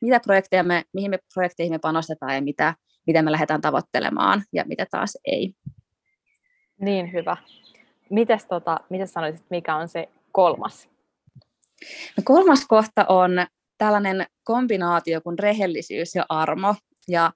mitä 0.00 0.20
projekteja 0.20 0.62
me, 0.62 0.84
mihin 0.94 1.10
me 1.10 1.18
projekteihin 1.34 1.74
me 1.74 1.78
panostetaan 1.78 2.34
ja 2.34 2.42
mitä, 2.42 2.74
mitä 3.06 3.22
me 3.22 3.32
lähdetään 3.32 3.60
tavoittelemaan 3.60 4.42
ja 4.52 4.64
mitä 4.66 4.86
taas 4.90 5.18
ei. 5.24 5.54
Niin 6.80 7.12
hyvä. 7.12 7.36
Mites, 8.10 8.46
tota, 8.46 8.80
mites 8.90 9.12
sanoisit, 9.12 9.46
mikä 9.50 9.76
on 9.76 9.88
se 9.88 10.08
kolmas? 10.32 10.88
No 12.16 12.22
kolmas 12.24 12.66
kohta 12.66 13.04
on 13.08 13.30
tällainen 13.78 14.26
kombinaatio 14.44 15.20
kuin 15.20 15.38
rehellisyys 15.38 16.14
ja 16.14 16.26
armo. 16.28 16.74
Ja 17.08 17.32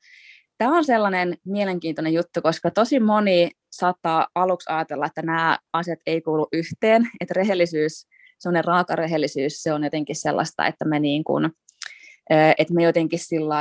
tämä 0.59 0.77
on 0.77 0.85
sellainen 0.85 1.37
mielenkiintoinen 1.45 2.15
juttu, 2.15 2.43
koska 2.43 2.71
tosi 2.71 3.01
moni 3.01 3.51
saattaa 3.73 4.29
aluksi 4.35 4.73
ajatella, 4.73 5.07
että 5.07 5.23
nämä 5.23 5.59
asiat 5.73 5.99
ei 6.07 6.21
kuulu 6.21 6.49
yhteen, 6.53 7.09
että 7.21 7.35
rehellisyys, 7.37 8.07
sellainen 8.39 8.65
raaka 8.65 8.97
rehellisyys, 8.97 9.63
se 9.63 9.73
on 9.73 9.85
jotenkin 9.85 10.17
sellaista, 10.17 10.67
että 10.67 10.85
me 10.85 10.99
niin 11.01 11.25
kuin, 11.25 11.51
että 12.31 12.75
me 12.75 12.83
jotenkin 12.83 13.19
sillä 13.19 13.57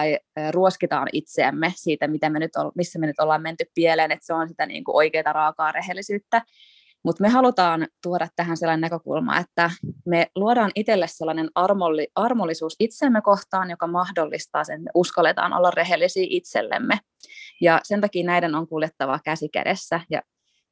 ruoskitaan 0.51 1.07
itseämme 1.13 1.73
siitä, 1.75 2.07
mitä 2.07 2.29
me 2.29 2.39
nyt, 2.39 2.51
missä 2.75 2.99
me 2.99 3.07
nyt 3.07 3.19
ollaan 3.19 3.41
menty 3.41 3.65
pieleen, 3.75 4.11
että 4.11 4.25
se 4.25 4.33
on 4.33 4.49
sitä 4.49 4.65
niin 4.65 4.83
kuin 4.83 4.95
oikeaa 4.95 5.33
raakaa 5.33 5.71
rehellisyyttä. 5.71 6.41
Mutta 7.03 7.21
me 7.21 7.29
halutaan 7.29 7.87
tuoda 8.03 8.27
tähän 8.35 8.57
sellainen 8.57 8.81
näkökulma, 8.81 9.37
että 9.37 9.71
me 10.05 10.27
luodaan 10.35 10.71
itselle 10.75 11.07
sellainen 11.07 11.49
armolli, 11.55 12.07
armollisuus 12.15 12.75
itsemme 12.79 13.21
kohtaan, 13.21 13.69
joka 13.69 13.87
mahdollistaa 13.87 14.63
sen, 14.63 14.73
että 14.73 14.83
me 14.83 14.91
uskalletaan 14.95 15.53
olla 15.53 15.71
rehellisiä 15.71 16.27
itsellemme. 16.29 16.99
Ja 17.61 17.79
sen 17.83 18.01
takia 18.01 18.25
näiden 18.25 18.55
on 18.55 18.67
kuljettava 18.67 19.19
käsi 19.23 19.49
kädessä. 19.49 20.01
Ja 20.09 20.21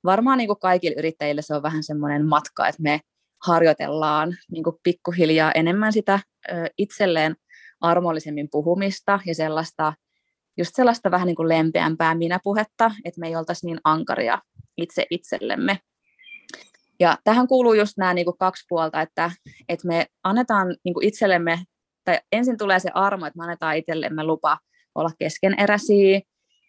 varmaan 0.03 0.37
niin 0.37 0.47
kuin 0.47 0.59
kaikille 0.59 0.95
yrittäjille 0.99 1.41
se 1.41 1.55
on 1.55 1.63
vähän 1.63 1.83
semmoinen 1.83 2.25
matka, 2.25 2.67
että 2.67 2.81
me 2.81 2.99
harjoitellaan 3.45 4.35
niin 4.51 4.63
kuin 4.63 4.75
pikkuhiljaa 4.83 5.51
enemmän 5.51 5.93
sitä 5.93 6.19
ö, 6.51 6.69
itselleen 6.77 7.35
armollisemmin 7.81 8.47
puhumista 8.51 9.19
ja 9.25 9.35
sellaista, 9.35 9.93
just 10.57 10.71
sellaista 10.75 11.11
vähän 11.11 11.27
niin 11.27 11.35
kuin 11.35 11.49
lempeämpää 11.49 12.15
minäpuhetta, 12.15 12.91
että 13.05 13.19
me 13.19 13.27
ei 13.27 13.35
oltaisi 13.35 13.65
niin 13.65 13.79
ankaria 13.83 14.39
itse 14.77 15.05
itsellemme. 15.09 15.79
Ja 16.99 17.17
tähän 17.23 17.47
kuuluu 17.47 17.73
just 17.73 17.97
nämä 17.97 18.13
niin 18.13 18.25
kuin 18.25 18.37
kaksi 18.37 18.65
puolta, 18.69 19.01
että, 19.01 19.31
että 19.69 19.87
me 19.87 20.05
annetaan 20.23 20.75
niin 20.85 20.93
kuin 20.93 21.07
itsellemme, 21.07 21.59
tai 22.03 22.19
ensin 22.31 22.57
tulee 22.57 22.79
se 22.79 22.89
armo, 22.93 23.25
että 23.25 23.37
me 23.37 23.43
annetaan 23.43 23.77
itsellemme 23.77 24.23
lupa 24.23 24.57
olla 24.95 25.11
keskeneräisiä 25.19 26.21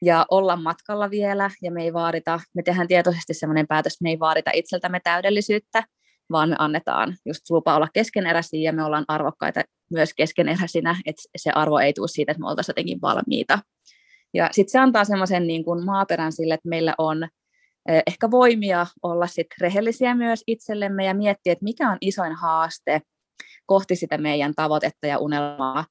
ja 0.03 0.27
olla 0.31 0.57
matkalla 0.57 1.11
vielä, 1.11 1.51
ja 1.62 1.70
me 1.70 1.83
ei 1.83 1.92
vaadita, 1.92 2.40
me 2.55 2.62
tehdään 2.62 2.88
tietoisesti 2.88 3.35
sellainen 3.35 3.66
päätös, 3.66 3.92
että 3.92 4.03
me 4.03 4.11
ei 4.11 4.18
vaadita 4.18 4.51
itseltämme 4.55 5.01
täydellisyyttä, 5.05 5.85
vaan 6.31 6.48
me 6.48 6.57
annetaan 6.59 7.16
just 7.27 7.51
lupa 7.51 7.77
olla 7.77 7.88
keskeneräisiä, 7.92 8.61
ja 8.61 8.72
me 8.72 8.85
ollaan 8.85 9.05
arvokkaita 9.09 9.62
myös 9.93 10.15
keskeneräisinä, 10.15 10.97
että 11.07 11.23
se 11.37 11.51
arvo 11.51 11.79
ei 11.79 11.93
tule 11.93 12.09
siitä, 12.09 12.33
että 12.33 12.41
me 12.41 12.49
oltaisiin 12.49 12.73
jotenkin 12.73 13.01
valmiita. 13.01 13.59
Ja 14.35 14.49
sitten 14.53 14.73
se 14.73 14.79
antaa 14.79 15.05
semmoisen 15.05 15.47
niin 15.47 15.65
kuin 15.65 15.85
maaperän 15.85 16.33
sille, 16.33 16.55
että 16.55 16.69
meillä 16.69 16.95
on 16.99 17.29
ehkä 18.07 18.31
voimia 18.31 18.87
olla 19.03 19.27
sit 19.27 19.47
rehellisiä 19.61 20.15
myös 20.15 20.43
itsellemme 20.47 21.05
ja 21.05 21.15
miettiä, 21.15 21.53
että 21.53 21.65
mikä 21.65 21.91
on 21.91 21.99
isoin 22.01 22.33
haaste 22.33 23.01
kohti 23.67 23.97
sitä 23.97 24.19
meidän 24.19 24.55
tavoitetta 24.55 25.07
ja 25.07 25.19
unelmaa 25.19 25.85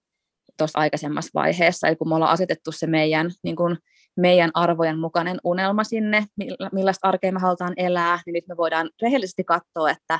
tuossa 0.58 0.80
aikaisemmassa 0.80 1.32
vaiheessa. 1.34 1.88
Eli 1.88 1.96
kun 1.96 2.10
me 2.10 2.16
ollaan 2.16 2.32
asetettu 2.32 2.72
se 2.72 2.88
meidän, 2.88 3.32
niin 3.44 3.56
kun 3.56 3.78
meidän 4.18 4.52
arvojen 4.54 5.00
mukainen 5.00 5.38
unelma 5.44 5.84
sinne, 5.84 6.26
millaista 6.72 7.08
arkea 7.08 7.32
me 7.32 7.40
halutaan 7.40 7.74
elää, 7.78 8.20
niin 8.26 8.34
nyt 8.34 8.48
me 8.48 8.58
voidaan 8.58 8.90
rehellisesti 9.02 9.44
katsoa, 9.44 9.90
että 9.92 10.20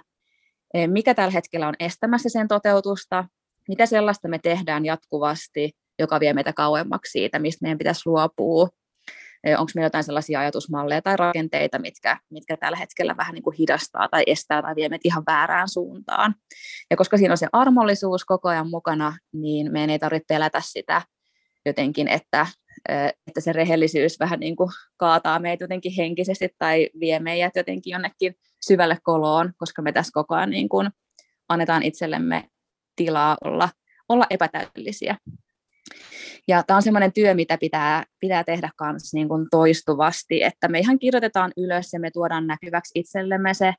mikä 0.88 1.14
tällä 1.14 1.32
hetkellä 1.32 1.68
on 1.68 1.76
estämässä 1.80 2.30
sen 2.30 2.48
toteutusta, 2.48 3.26
mitä 3.68 3.86
sellaista 3.86 4.28
me 4.28 4.40
tehdään 4.40 4.86
jatkuvasti, 4.86 5.72
joka 6.00 6.20
vie 6.20 6.34
meitä 6.34 6.54
kauemmaksi 6.54 7.12
siitä, 7.12 7.40
mistä 7.40 7.64
meidän 7.66 7.78
pitäisi 7.78 8.02
luopua, 8.06 8.70
onko 9.58 9.72
meillä 9.76 9.86
jotain 9.86 10.04
sellaisia 10.04 10.40
ajatusmalleja 10.40 11.02
tai 11.02 11.18
rakenteita, 11.18 11.80
mitkä, 11.80 12.18
mitkä 12.30 12.58
tällä 12.58 12.78
hetkellä 12.78 13.18
vähän 13.18 13.34
niin 13.34 13.44
kuin 13.44 13.56
hidastaa 13.60 14.08
tai 14.10 14.24
estää 14.28 14.62
tai 14.62 14.76
vie 14.76 14.90
meitä 14.90 15.02
ihan 15.06 15.24
väärään 15.28 15.70
suuntaan. 15.70 16.36
Ja 16.90 16.98
koska 16.98 17.18
siinä 17.18 17.34
on 17.34 17.38
se 17.38 17.48
armollisuus 17.52 18.26
koko 18.26 18.50
ajan 18.50 18.70
mukana, 18.70 19.18
niin 19.34 19.72
meidän 19.72 19.90
ei 19.90 20.00
tarvitse 20.00 20.26
pelätä 20.28 20.62
sitä 20.66 21.02
jotenkin, 21.66 22.08
että, 22.08 22.48
että 23.28 23.42
se 23.42 23.54
rehellisyys 23.54 24.20
vähän 24.20 24.40
niin 24.40 24.56
kuin 24.56 24.70
kaataa 24.98 25.40
meitä 25.40 25.64
jotenkin 25.64 25.94
henkisesti 25.98 26.50
tai 26.58 26.90
vie 27.00 27.20
meidät 27.20 27.56
jotenkin 27.56 27.92
jonnekin 27.92 28.36
syvälle 28.66 28.98
koloon, 29.04 29.54
koska 29.58 29.82
me 29.82 29.92
tässä 29.92 30.12
koko 30.14 30.36
ajan 30.36 30.50
niin 30.50 30.70
kuin 30.70 30.90
annetaan 31.50 31.84
itsellemme 31.84 32.44
tilaa 33.06 33.38
olla, 33.46 33.70
olla 34.10 34.26
epätäydellisiä. 34.30 35.18
Ja 36.48 36.64
tämä 36.64 36.78
on 36.78 36.84
semmoinen 36.84 37.14
työ, 37.14 37.34
mitä 37.34 37.58
pitää, 37.58 38.04
pitää 38.20 38.44
tehdä 38.44 38.70
myös 38.82 39.14
niin 39.14 39.28
kuin 39.28 39.48
toistuvasti, 39.52 40.44
että 40.44 40.68
me 40.68 40.80
ihan 40.80 41.00
kirjoitetaan 41.00 41.52
ylös 41.58 41.94
ja 41.94 42.00
me 42.00 42.12
tuodaan 42.12 42.48
näkyväksi 42.48 43.00
itsellemme 43.00 43.54
se, 43.54 43.74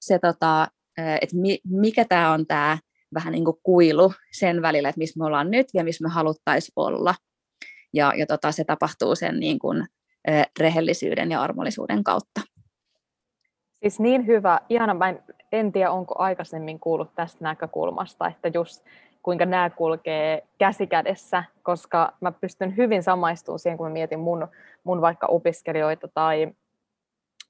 se 0.00 0.18
tota, 0.18 0.68
että 0.96 1.36
mi, 1.36 1.58
mikä 1.64 2.04
tämä 2.04 2.32
on 2.32 2.46
tämä 2.46 2.78
vähän 3.14 3.32
niin 3.32 3.44
kuin 3.44 3.56
kuilu 3.62 4.12
sen 4.32 4.62
välillä, 4.62 4.88
että 4.88 4.98
missä 4.98 5.18
me 5.18 5.26
ollaan 5.26 5.50
nyt 5.50 5.66
ja 5.74 5.84
missä 5.84 6.04
me 6.04 6.10
haluttaisiin 6.10 6.72
olla. 6.76 7.14
Ja, 7.94 8.12
ja 8.16 8.26
tota, 8.26 8.52
se 8.52 8.64
tapahtuu 8.64 9.14
sen 9.14 9.40
niin 9.40 9.58
kuin, 9.58 9.86
rehellisyyden 10.58 11.30
ja 11.30 11.42
armollisuuden 11.42 12.04
kautta. 12.04 12.40
Siis 13.72 14.00
niin 14.00 14.26
hyvä, 14.26 14.60
ihana, 14.68 14.94
mä 14.94 15.08
en, 15.08 15.22
en 15.52 15.72
tiedä 15.72 15.90
onko 15.90 16.14
aikaisemmin 16.18 16.80
kuullut 16.80 17.14
tästä 17.14 17.44
näkökulmasta, 17.44 18.28
että 18.28 18.50
just 18.54 18.84
kuinka 19.22 19.46
nämä 19.46 19.70
kulkee 19.70 20.42
käsi 20.58 20.86
kädessä, 20.86 21.44
koska 21.62 22.12
mä 22.20 22.32
pystyn 22.32 22.76
hyvin 22.76 23.02
samaistumaan 23.02 23.58
siihen, 23.58 23.78
kun 23.78 23.86
mä 23.86 23.92
mietin 23.92 24.20
mun, 24.20 24.48
mun 24.84 25.00
vaikka 25.00 25.26
opiskelijoita 25.26 26.08
tai 26.08 26.52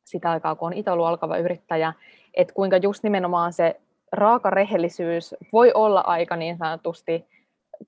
sitä 0.05 0.31
aikaa, 0.31 0.55
kun 0.55 0.67
on 0.67 0.73
itse 0.73 0.91
ollut 0.91 1.07
alkava 1.07 1.37
yrittäjä, 1.37 1.93
että 2.35 2.55
kuinka 2.55 2.77
just 2.77 3.03
nimenomaan 3.03 3.53
se 3.53 3.81
raaka 4.13 4.51
rehellisyys 4.51 5.35
voi 5.53 5.73
olla 5.75 6.01
aika 6.01 6.37
niin 6.37 6.57
sanotusti 6.57 7.27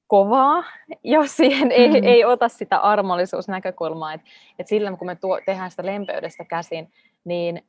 kovaa, 0.06 0.64
jos 1.04 1.36
siihen 1.36 1.72
ei, 1.72 1.88
mm-hmm. 1.88 2.08
ei 2.08 2.24
ota 2.24 2.48
sitä 2.48 2.78
armollisuusnäkökulmaa. 2.78 4.14
Että 4.14 4.26
et 4.58 4.66
sillä 4.66 4.96
kun 4.96 5.06
me 5.06 5.14
tuo, 5.14 5.40
tehdään 5.46 5.70
sitä 5.70 5.86
lempeydestä 5.86 6.44
käsin, 6.44 6.92
niin 7.24 7.62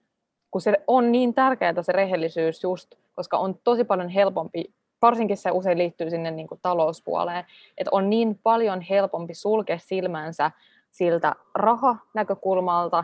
kun 0.52 0.62
se 0.62 0.74
on 0.88 1.12
niin 1.12 1.34
tärkeää 1.34 1.82
se 1.82 1.92
rehellisyys 1.92 2.64
just, 2.64 2.96
koska 3.16 3.38
on 3.38 3.56
tosi 3.64 3.84
paljon 3.84 4.10
helpompi 4.10 4.74
varsinkin 5.02 5.38
se 5.38 5.52
usein 5.52 5.78
liittyy 5.78 6.10
sinne 6.10 6.32
niin 6.32 6.48
kuin 6.48 6.60
talouspuoleen, 6.62 7.46
että 7.78 7.90
on 7.92 8.10
niin 8.10 8.40
paljon 8.44 8.82
helpompi 8.82 9.34
sulkea 9.34 9.78
silmänsä 9.80 10.52
siltä 10.92 11.36
rahanäkökulmalta, 11.56 13.04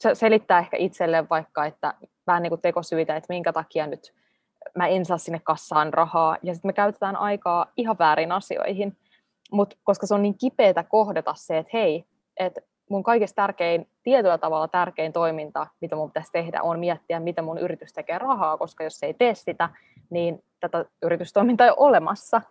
se 0.00 0.14
selittää 0.14 0.58
ehkä 0.58 0.76
itselleen 0.76 1.26
vaikka, 1.30 1.66
että 1.66 1.94
vähän 2.26 2.42
niin 2.42 2.50
kuin 2.50 2.60
tekosyitä, 2.60 3.16
että 3.16 3.32
minkä 3.32 3.52
takia 3.52 3.86
nyt 3.86 4.14
mä 4.76 4.86
en 4.86 5.04
saa 5.04 5.18
sinne 5.18 5.40
kassaan 5.44 5.94
rahaa, 5.94 6.36
ja 6.42 6.54
sitten 6.54 6.68
me 6.68 6.72
käytetään 6.72 7.16
aikaa 7.16 7.66
ihan 7.76 7.96
väärin 7.98 8.32
asioihin, 8.32 8.96
mutta 9.52 9.76
koska 9.84 10.06
se 10.06 10.14
on 10.14 10.22
niin 10.22 10.38
kipeätä 10.38 10.82
kohdata 10.82 11.34
se, 11.36 11.58
että 11.58 11.70
hei, 11.72 12.04
että 12.36 12.60
mun 12.90 13.02
kaikista 13.02 13.36
tärkein, 13.36 13.88
tietyllä 14.02 14.38
tavalla 14.38 14.68
tärkein 14.68 15.12
toiminta, 15.12 15.66
mitä 15.80 15.96
mun 15.96 16.10
pitäisi 16.10 16.32
tehdä, 16.32 16.62
on 16.62 16.78
miettiä, 16.78 17.20
mitä 17.20 17.42
mun 17.42 17.58
yritys 17.58 17.92
tekee 17.92 18.18
rahaa, 18.18 18.58
koska 18.58 18.84
jos 18.84 18.98
se 18.98 19.06
ei 19.06 19.14
tee 19.14 19.34
sitä, 19.34 19.68
niin 20.10 20.44
tätä 20.60 20.84
yritystoimintaa 21.02 21.66
ei 21.66 21.70
ole 21.70 21.88
olemassa, 21.88 22.42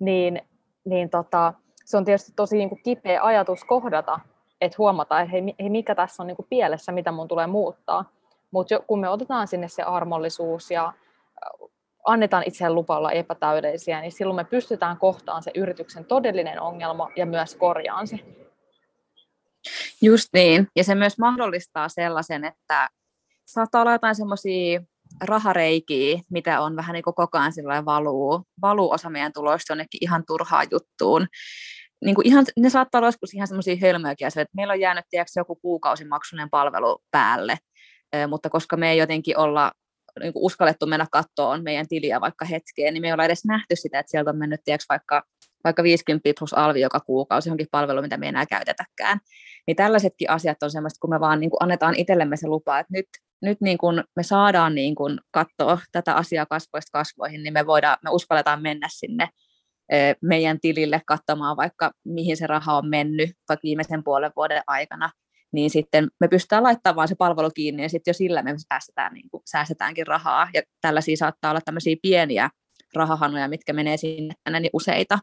niin, 0.00 0.42
niin 0.84 1.10
tota, 1.10 1.52
se 1.84 1.96
on 1.96 2.04
tietysti 2.04 2.32
tosi 2.36 2.56
niin 2.56 2.68
kuin 2.68 2.82
kipeä 2.82 3.22
ajatus 3.22 3.64
kohdata, 3.64 4.20
että 4.60 4.76
huomata, 4.78 5.20
että 5.20 5.30
hei, 5.30 5.54
hei 5.60 5.70
mikä 5.70 5.94
tässä 5.94 6.22
on 6.22 6.26
niin 6.26 6.36
kuin 6.36 6.46
pielessä, 6.50 6.92
mitä 6.92 7.12
mun 7.12 7.28
tulee 7.28 7.46
muuttaa. 7.46 8.04
Mutta 8.50 8.80
kun 8.86 9.00
me 9.00 9.08
otetaan 9.08 9.48
sinne 9.48 9.68
se 9.68 9.82
armollisuus 9.82 10.70
ja 10.70 10.92
annetaan 12.06 12.42
itse 12.46 12.70
lupa 12.70 12.96
olla 12.96 13.12
epätäydellisiä, 13.12 14.00
niin 14.00 14.12
silloin 14.12 14.36
me 14.36 14.44
pystytään 14.44 14.96
kohtaan 14.96 15.42
se 15.42 15.50
yrityksen 15.54 16.04
todellinen 16.04 16.60
ongelma 16.60 17.10
ja 17.16 17.26
myös 17.26 17.56
korjaan 17.56 18.06
se. 18.06 18.18
Just 20.02 20.28
niin, 20.32 20.68
ja 20.76 20.84
se 20.84 20.94
myös 20.94 21.18
mahdollistaa 21.18 21.88
sellaisen, 21.88 22.44
että 22.44 22.88
saattaa 23.46 23.80
olla 23.80 23.92
jotain 23.92 24.14
semmoisia 24.14 24.80
rahareikiä, 25.24 26.20
mitä 26.30 26.60
on 26.60 26.76
vähän 26.76 26.94
niin 26.94 27.02
kuin 27.04 27.14
koko 27.14 27.38
ajan 27.38 27.84
valuu, 27.84 28.42
valuu 28.62 28.90
osa 28.90 29.10
meidän 29.10 29.32
tuloista 29.32 29.72
jonnekin 29.72 29.98
ihan 30.00 30.24
turhaan 30.26 30.66
juttuun. 30.70 31.26
Niin 32.04 32.14
kuin 32.14 32.26
ihan, 32.26 32.44
ne 32.58 32.70
saattaa 32.70 32.98
olla 32.98 33.08
joskus 33.08 33.34
ihan 33.34 33.48
semmoisia 33.48 33.76
hölmöjäkin 33.80 34.26
että 34.26 34.56
meillä 34.56 34.72
on 34.72 34.80
jäänyt 34.80 35.04
tiedätkö, 35.10 35.32
joku 35.36 35.56
kuukausimaksunen 35.56 36.50
palvelu 36.50 37.02
päälle, 37.10 37.56
mutta 38.28 38.50
koska 38.50 38.76
me 38.76 38.90
ei 38.90 38.98
jotenkin 38.98 39.38
olla 39.38 39.72
niin 40.20 40.32
kuin 40.32 40.44
uskallettu 40.44 40.86
mennä 40.86 41.06
kattoon 41.12 41.64
meidän 41.64 41.88
tiliä 41.88 42.20
vaikka 42.20 42.44
hetkeen, 42.44 42.94
niin 42.94 43.00
me 43.02 43.06
ei 43.06 43.12
olla 43.12 43.24
edes 43.24 43.44
nähty 43.44 43.76
sitä, 43.76 43.98
että 43.98 44.10
sieltä 44.10 44.30
on 44.30 44.38
mennyt 44.38 44.60
tiedätkö, 44.64 44.86
vaikka, 44.88 45.22
vaikka 45.64 45.82
50 45.82 46.30
plus 46.38 46.54
alvi 46.54 46.80
joka 46.80 47.00
kuukausi 47.00 47.48
johonkin 47.48 47.66
palveluun, 47.70 48.04
mitä 48.04 48.16
me 48.16 48.26
ei 48.26 48.28
enää 48.28 48.46
käytetäkään. 48.46 49.18
Niin 49.66 49.76
tällaisetkin 49.76 50.30
asiat 50.30 50.62
on 50.62 50.70
semmoista, 50.70 50.98
kun 51.00 51.10
me 51.10 51.20
vaan 51.20 51.40
niin 51.40 51.50
kuin 51.50 51.62
annetaan 51.62 51.94
itsellemme 51.96 52.36
se 52.36 52.48
lupa, 52.48 52.78
että 52.78 52.92
nyt 52.92 53.06
nyt 53.42 53.60
niin 53.60 53.78
kun 53.78 54.04
me 54.16 54.22
saadaan 54.22 54.74
niin 54.74 54.94
kun 54.94 55.20
katsoa 55.30 55.78
tätä 55.92 56.14
asiaa 56.14 56.46
kasvoista 56.46 56.98
kasvoihin, 56.98 57.42
niin 57.42 57.52
me, 57.52 57.66
voidaan, 57.66 57.96
me 58.04 58.10
uskalletaan 58.10 58.62
mennä 58.62 58.88
sinne 58.90 59.28
meidän 60.22 60.60
tilille 60.60 61.00
katsomaan 61.06 61.56
vaikka 61.56 61.92
mihin 62.04 62.36
se 62.36 62.46
raha 62.46 62.76
on 62.76 62.88
mennyt 62.88 63.30
vaikka 63.48 63.62
viimeisen 63.62 64.04
puolen 64.04 64.32
vuoden 64.36 64.62
aikana, 64.66 65.10
niin 65.52 65.70
sitten 65.70 66.08
me 66.20 66.28
pystytään 66.28 66.62
laittamaan 66.62 67.08
se 67.08 67.14
palvelu 67.14 67.50
kiinni 67.54 67.82
ja 67.82 67.88
sitten 67.88 68.10
jo 68.10 68.14
sillä 68.14 68.42
me 68.42 68.54
säästetään, 68.72 69.14
niin 69.14 69.30
kuin, 69.30 69.42
säästetäänkin 69.50 70.06
rahaa. 70.06 70.48
Ja 70.54 70.62
tällaisia 70.80 71.16
saattaa 71.16 71.50
olla 71.50 71.60
tämmöisiä 71.64 71.96
pieniä 72.02 72.50
rahahanoja, 72.94 73.48
mitkä 73.48 73.72
menee 73.72 73.96
sinne 73.96 74.34
tänne 74.44 74.60
niin 74.60 74.70
useita. 74.72 75.18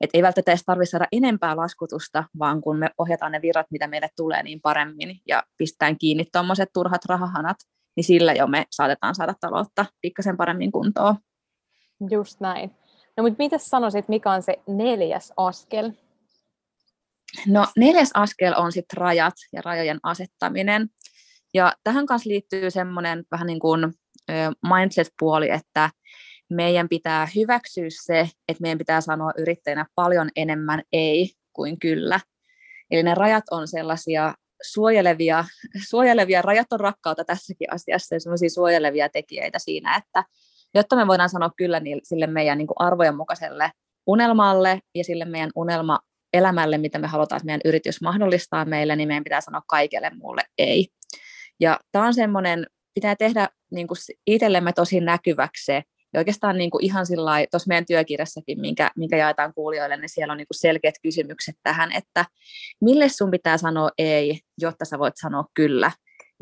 Et 0.00 0.10
ei 0.14 0.22
välttämättä 0.22 0.50
edes 0.50 0.62
tarvitse 0.66 0.90
saada 0.90 1.06
enempää 1.12 1.56
laskutusta, 1.56 2.24
vaan 2.38 2.60
kun 2.60 2.78
me 2.78 2.90
ohjataan 2.98 3.32
ne 3.32 3.42
virrat, 3.42 3.66
mitä 3.70 3.86
meille 3.86 4.08
tulee 4.16 4.42
niin 4.42 4.60
paremmin 4.60 5.20
ja 5.26 5.42
pistetään 5.58 5.98
kiinni 5.98 6.24
tuommoiset 6.32 6.68
turhat 6.74 7.04
rahahanat, 7.04 7.56
niin 7.96 8.04
sillä 8.04 8.32
jo 8.32 8.46
me 8.46 8.64
saatetaan 8.70 9.14
saada 9.14 9.34
taloutta 9.40 9.86
pikkasen 10.00 10.36
paremmin 10.36 10.72
kuntoon. 10.72 11.16
Just 12.10 12.40
näin. 12.40 12.70
No 13.16 13.22
mutta 13.22 13.36
mitä 13.38 13.58
sanoisit, 13.58 14.08
mikä 14.08 14.30
on 14.30 14.42
se 14.42 14.56
neljäs 14.66 15.32
askel? 15.36 15.90
No 17.46 17.66
neljäs 17.76 18.10
askel 18.14 18.54
on 18.56 18.72
sitten 18.72 18.96
rajat 18.96 19.34
ja 19.52 19.62
rajojen 19.64 19.98
asettaminen. 20.02 20.88
Ja 21.54 21.72
tähän 21.84 22.06
kanssa 22.06 22.28
liittyy 22.28 22.70
semmoinen 22.70 23.24
vähän 23.30 23.46
niin 23.46 23.60
kuin 23.60 23.92
mindset-puoli, 24.68 25.50
että 25.50 25.90
meidän 26.50 26.88
pitää 26.88 27.28
hyväksyä 27.36 27.86
se, 28.04 28.20
että 28.48 28.62
meidän 28.62 28.78
pitää 28.78 29.00
sanoa 29.00 29.32
yrittäjänä 29.38 29.86
paljon 29.94 30.28
enemmän 30.36 30.82
ei 30.92 31.30
kuin 31.52 31.78
kyllä. 31.78 32.20
Eli 32.90 33.02
ne 33.02 33.14
rajat 33.14 33.44
on 33.50 33.68
sellaisia 33.68 34.34
suojelevia, 34.62 35.44
suojelevia 35.90 36.42
rajat 36.42 36.72
on 36.72 36.80
rakkautta 36.80 37.24
tässäkin 37.24 37.72
asiassa 37.72 38.14
ja 38.14 38.20
sellaisia 38.20 38.50
suojelevia 38.50 39.08
tekijöitä 39.08 39.58
siinä, 39.58 39.96
että 39.96 40.24
jotta 40.74 40.96
me 40.96 41.06
voidaan 41.06 41.30
sanoa 41.30 41.50
kyllä 41.56 41.80
niille, 41.80 42.02
sille 42.04 42.26
meidän 42.26 42.58
niin 42.58 42.68
arvojen 42.76 43.16
mukaiselle 43.16 43.70
unelmalle 44.06 44.80
ja 44.94 45.04
sille 45.04 45.24
meidän 45.24 45.50
unelma 45.56 46.00
elämälle, 46.32 46.78
mitä 46.78 46.98
me 46.98 47.06
halutaan, 47.06 47.36
että 47.36 47.46
meidän 47.46 47.60
yritys 47.64 48.00
mahdollistaa 48.00 48.64
meille, 48.64 48.96
niin 48.96 49.08
meidän 49.08 49.24
pitää 49.24 49.40
sanoa 49.40 49.62
kaikelle 49.68 50.10
muulle 50.10 50.42
ei. 50.58 50.88
Ja 51.60 51.80
tämä 51.92 52.06
on 52.06 52.14
semmoinen, 52.14 52.66
pitää 52.94 53.16
tehdä 53.16 53.48
niin 53.70 53.86
kuin 53.86 53.98
itsellemme 54.26 54.72
tosi 54.72 55.00
näkyväksi 55.00 55.64
se, 55.64 55.82
ja 56.16 56.20
oikeastaan 56.20 56.58
niin 56.58 56.70
kuin 56.70 56.84
ihan 56.84 57.06
sillä 57.06 57.46
tuossa 57.50 57.68
meidän 57.68 57.86
työkirjassakin, 57.86 58.60
minkä, 58.60 58.90
minkä 58.96 59.16
jaetaan 59.16 59.54
kuulijoille, 59.54 59.96
niin 59.96 60.08
siellä 60.08 60.32
on 60.32 60.38
niin 60.38 60.46
kuin 60.46 60.58
selkeät 60.60 60.94
kysymykset 61.02 61.56
tähän, 61.62 61.92
että 61.92 62.24
mille 62.80 63.08
sun 63.08 63.30
pitää 63.30 63.58
sanoa 63.58 63.90
ei, 63.98 64.40
jotta 64.58 64.84
sä 64.84 64.98
voit 64.98 65.14
sanoa 65.16 65.44
kyllä 65.54 65.92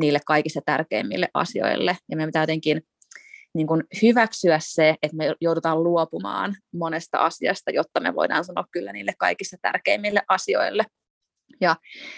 niille 0.00 0.18
kaikista 0.26 0.60
tärkeimmille 0.66 1.28
asioille. 1.34 1.96
Ja 2.10 2.16
meidän 2.16 2.28
pitää 2.28 2.42
jotenkin 2.42 2.82
niin 3.54 3.66
kuin 3.66 3.84
hyväksyä 4.02 4.58
se, 4.62 4.94
että 5.02 5.16
me 5.16 5.34
joudutaan 5.40 5.84
luopumaan 5.84 6.56
monesta 6.74 7.18
asiasta, 7.18 7.70
jotta 7.70 8.00
me 8.00 8.14
voidaan 8.14 8.44
sanoa 8.44 8.64
kyllä 8.70 8.92
niille 8.92 9.12
kaikista 9.18 9.56
tärkeimmille 9.62 10.22
asioille. 10.28 10.84
Ja 11.60 11.76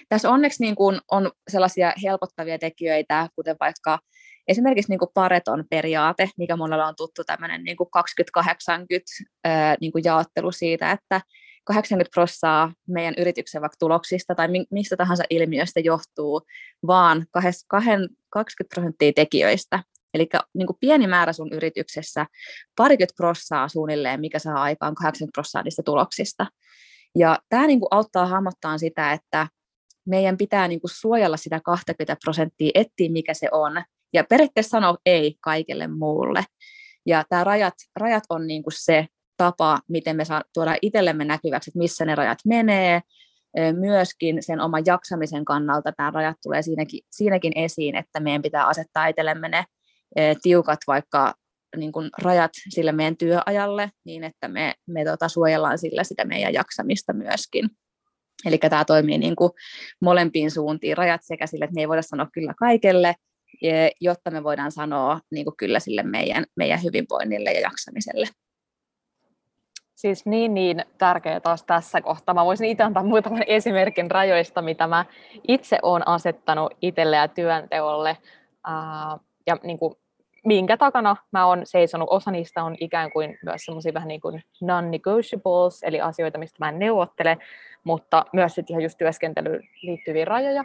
tässä 0.09 0.31
onneksi 0.31 0.63
niin 0.63 0.75
kuin 0.75 1.01
on 1.11 1.31
sellaisia 1.51 1.93
helpottavia 2.03 2.59
tekijöitä, 2.59 3.29
kuten 3.37 3.57
vaikka 3.61 3.99
esimerkiksi 4.49 4.93
niin 4.93 4.99
kuin 4.99 5.11
Pareton 5.15 5.65
periaate, 5.71 6.31
mikä 6.39 6.57
monella 6.57 6.87
on 6.87 6.97
tuttu 6.97 7.25
tämmöinen 7.25 7.65
niin 7.65 7.77
kuin 7.77 7.89
20-80 8.41 9.51
niin 9.81 9.93
jaottelu 10.05 10.53
siitä, 10.53 10.91
että 10.91 11.21
80 11.65 12.11
prosenttia 12.15 12.71
meidän 12.89 13.15
yrityksen 13.19 13.63
vaikka 13.63 13.77
tuloksista 13.79 14.35
tai 14.35 14.49
mistä 14.71 14.97
tahansa 14.97 15.25
ilmiöstä 15.31 15.81
johtuu 15.81 16.43
vaan 16.87 17.27
20 17.33 18.75
prosenttia 18.75 19.13
tekijöistä. 19.13 19.83
Eli 20.15 20.29
niin 20.55 20.67
pieni 20.81 21.07
määrä 21.07 21.33
sun 21.33 21.53
yrityksessä, 21.53 22.27
parikymmentä 22.77 23.15
prossaa 23.17 23.69
suunnilleen, 23.69 24.21
mikä 24.21 24.39
saa 24.39 24.63
aikaan 24.63 24.95
80 24.95 25.33
prosenttia 25.37 25.63
niistä 25.63 25.83
tuloksista. 25.83 26.47
Ja 27.19 27.39
tämä 27.49 27.67
niin 27.67 27.81
kuin 27.81 27.89
auttaa 27.91 28.27
hahmottaa 28.27 28.79
sitä, 28.79 29.13
että 29.13 29.49
meidän 30.07 30.37
pitää 30.37 30.69
niin 30.69 30.81
kuin 30.81 30.91
suojella 30.95 31.37
sitä 31.37 31.61
20 31.65 32.17
prosenttia, 32.25 32.71
etsiä 32.75 33.11
mikä 33.11 33.35
se 33.35 33.49
on, 33.53 33.85
ja 34.13 34.25
periaatteessa 34.25 34.71
sanoa 34.71 34.97
ei 35.07 35.37
kaikelle 35.41 35.89
muulle. 35.89 36.45
Ja 37.07 37.25
tämä 37.29 37.45
rajat, 37.45 37.75
rajat 37.97 38.25
on 38.29 38.47
niin 38.47 38.63
kuin 38.63 38.75
se 38.77 39.07
tapa, 39.37 39.79
miten 39.89 40.17
me 40.17 40.25
saa 40.25 40.43
tuoda 40.55 40.77
itsellemme 40.83 41.25
näkyväksi, 41.25 41.71
että 41.71 41.79
missä 41.79 42.05
ne 42.05 42.15
rajat 42.15 42.39
menee, 42.45 43.01
myöskin 43.79 44.43
sen 44.43 44.61
oman 44.61 44.83
jaksamisen 44.87 45.45
kannalta 45.45 45.93
tämä 45.93 46.11
rajat 46.11 46.37
tulee 46.43 46.63
siinäkin, 46.63 47.01
siinäkin 47.11 47.53
esiin, 47.57 47.97
että 47.97 48.21
meidän 48.21 48.43
pitää 48.43 48.67
asettaa 48.67 49.07
itsellemme 49.07 49.49
ne 49.49 49.65
tiukat 50.43 50.79
vaikka 50.87 51.35
niin 51.77 51.93
kuin 51.93 52.11
rajat 52.23 52.51
sille 52.69 52.93
meidän 52.93 53.17
työajalle, 53.17 53.91
niin 54.05 54.25
että 54.25 54.49
me, 54.49 54.75
me 54.87 55.05
tota, 55.05 55.29
suojellaan 55.29 55.79
sillä 55.79 56.05
sitä 56.05 56.25
meidän 56.25 56.53
jaksamista 56.53 57.13
myöskin. 57.13 57.71
Eli 58.47 58.59
tämä 58.59 58.85
toimii 58.85 59.19
niin 59.19 59.37
kuin 59.37 59.51
molempiin 60.01 60.51
suuntiin, 60.51 60.97
rajat 60.97 61.21
sekä 61.25 61.47
sille, 61.47 61.65
että 61.65 61.75
me 61.75 61.81
ei 61.81 61.89
voida 61.89 62.03
sanoa 62.03 62.29
kyllä 62.33 62.55
kaikelle, 62.59 63.15
jotta 64.01 64.31
me 64.31 64.45
voidaan 64.45 64.73
sanoa 64.73 65.21
niin 65.31 65.45
kuin 65.45 65.57
kyllä 65.57 65.81
sille 65.81 66.03
meidän, 66.03 66.45
meidän 66.57 66.83
hyvinvoinnille 66.83 67.53
ja 67.53 67.61
jaksamiselle. 67.61 68.27
Siis 69.95 70.27
niin, 70.27 70.55
niin 70.55 70.85
tärkeää 70.99 71.41
taas 71.41 71.63
tässä 71.65 72.01
kohtaa. 72.01 72.35
Mä 72.35 72.45
voisin 72.45 72.69
itse 72.69 72.83
antaa 72.83 73.03
muutaman 73.03 73.45
esimerkin 73.47 74.11
rajoista, 74.11 74.63
mitä 74.63 74.87
mä 74.87 75.05
itse 75.49 75.79
olen 75.83 76.09
asettanut 76.09 76.73
itselle 76.83 77.17
ja 77.17 77.29
työnteolle. 77.29 78.17
ja 79.47 79.57
niin 79.63 79.79
kuin, 79.79 79.95
minkä 80.45 80.77
takana 80.77 81.17
mä 81.33 81.47
oon 81.47 81.61
seisonut. 81.65 82.09
Osa 82.11 82.31
niistä 82.31 82.65
on 82.65 82.77
ikään 82.81 83.13
kuin 83.13 83.39
myös 83.45 83.65
semmoisia 83.65 83.95
vähän 83.95 84.09
niin 84.09 84.21
kuin 84.21 84.43
non-negotiables, 84.61 85.83
eli 85.83 86.01
asioita, 86.01 86.39
mistä 86.39 86.57
mä 86.61 86.69
en 86.69 86.79
neuvottele, 86.79 87.39
mutta 87.85 88.25
myös 88.33 88.55
sitten 88.55 88.75
ihan 88.75 88.83
just 88.83 88.99
työskentelyyn 88.99 89.63
liittyviä 89.83 90.25
rajoja. 90.25 90.65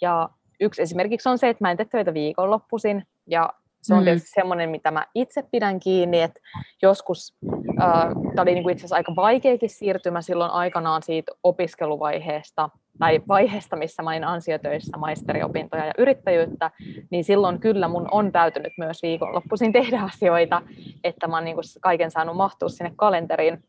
Ja 0.00 0.28
yksi 0.60 0.82
esimerkiksi 0.82 1.28
on 1.28 1.38
se, 1.38 1.48
että 1.48 1.64
mä 1.64 1.70
en 1.70 1.76
tee 1.76 1.86
töitä 1.90 2.14
viikonloppuisin, 2.14 3.02
ja 3.26 3.52
se 3.82 3.94
on 3.94 4.00
mm. 4.00 4.04
tietysti 4.04 4.30
semmoinen, 4.34 4.70
mitä 4.70 4.90
mä 4.90 5.06
itse 5.14 5.42
pidän 5.50 5.80
kiinni, 5.80 6.22
että 6.22 6.40
joskus 6.82 7.34
äh, 7.80 8.08
tämä 8.34 8.42
oli 8.42 8.54
niinku 8.54 8.68
itse 8.68 8.80
asiassa 8.80 8.96
aika 8.96 9.16
vaikeakin 9.16 9.70
siirtymä 9.70 10.22
silloin 10.22 10.50
aikanaan 10.50 11.02
siitä 11.02 11.32
opiskeluvaiheesta, 11.42 12.70
tai 12.98 13.20
vaiheesta, 13.28 13.76
missä 13.76 14.02
mä 14.02 14.10
olin 14.10 14.24
ansiotöissä 14.24 14.96
maisteriopintoja 14.96 15.86
ja 15.86 15.92
yrittäjyyttä, 15.98 16.70
niin 17.10 17.24
silloin 17.24 17.60
kyllä 17.60 17.88
mun 17.88 18.08
on 18.10 18.32
täytynyt 18.32 18.72
myös 18.78 19.02
viikonloppuisin 19.02 19.72
tehdä 19.72 20.00
asioita, 20.00 20.62
että 21.04 21.26
mä 21.26 21.36
oon 21.36 21.44
niinku 21.44 21.62
kaiken 21.80 22.10
saanut 22.10 22.36
mahtua 22.36 22.68
sinne 22.68 22.92
kalenteriin 22.96 23.64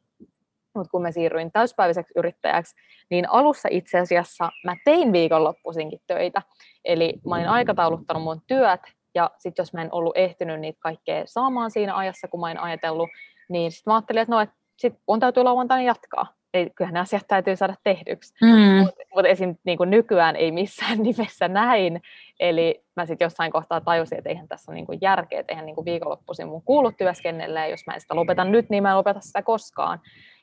mutta 0.77 0.91
kun 0.91 1.01
mä 1.01 1.11
siirryin 1.11 1.51
täyspäiväiseksi 1.51 2.13
yrittäjäksi, 2.15 2.75
niin 3.09 3.29
alussa 3.29 3.69
itse 3.71 3.99
asiassa 3.99 4.49
mä 4.63 4.75
tein 4.85 5.13
viikonloppuisinkin 5.13 5.99
töitä. 6.07 6.41
Eli 6.85 7.13
mä 7.29 7.35
olin 7.35 7.49
aikatauluttanut 7.49 8.23
mun 8.23 8.41
työt, 8.47 8.81
ja 9.15 9.31
sitten 9.37 9.63
jos 9.63 9.73
mä 9.73 9.81
en 9.81 9.93
ollut 9.93 10.17
ehtinyt 10.17 10.59
niitä 10.59 10.79
kaikkea 10.81 11.23
saamaan 11.25 11.71
siinä 11.71 11.95
ajassa, 11.95 12.27
kun 12.27 12.39
mä 12.39 12.51
en 12.51 12.59
ajatellut, 12.59 13.09
niin 13.49 13.71
sitten 13.71 13.91
mä 13.91 13.95
ajattelin, 13.95 14.21
että 14.21 14.35
no, 14.35 14.41
et 14.41 14.49
sit 14.77 14.93
on 15.07 15.19
täytyy 15.19 15.43
lauantaina 15.43 15.83
jatkaa. 15.83 16.37
Eli 16.53 16.69
kyllähän 16.75 16.93
ne 16.93 16.99
asiat 16.99 17.27
täytyy 17.27 17.55
saada 17.55 17.75
tehdyksi. 17.83 18.33
Mm. 18.41 18.77
Mutta 18.79 19.01
mut 19.15 19.25
esim. 19.25 19.55
Niin 19.63 19.77
nykyään 19.85 20.35
ei 20.35 20.51
missään 20.51 20.97
nimessä 21.03 21.47
näin. 21.47 22.01
Eli 22.39 22.83
mä 22.95 23.05
sitten 23.05 23.25
jossain 23.25 23.51
kohtaa 23.51 23.81
tajusin, 23.81 24.17
että 24.17 24.29
eihän 24.29 24.47
tässä 24.47 24.71
ole 24.71 24.75
niin 24.75 24.99
järkeä, 25.01 25.39
että 25.39 25.53
eihän 25.53 25.65
niin 25.65 25.85
viikonloppuisin 25.85 26.47
mun 26.47 26.61
kuulu 26.61 26.91
työskennellä, 26.91 27.59
ja 27.59 27.67
jos 27.67 27.85
mä 27.87 27.93
en 27.93 28.01
sitä 28.01 28.15
lopeta 28.15 28.43
nyt, 28.43 28.69
niin 28.69 28.83
mä 28.83 28.89
en 28.89 28.97
lopeta 28.97 29.19
sitä 29.19 29.41
koskaan. 29.41 29.99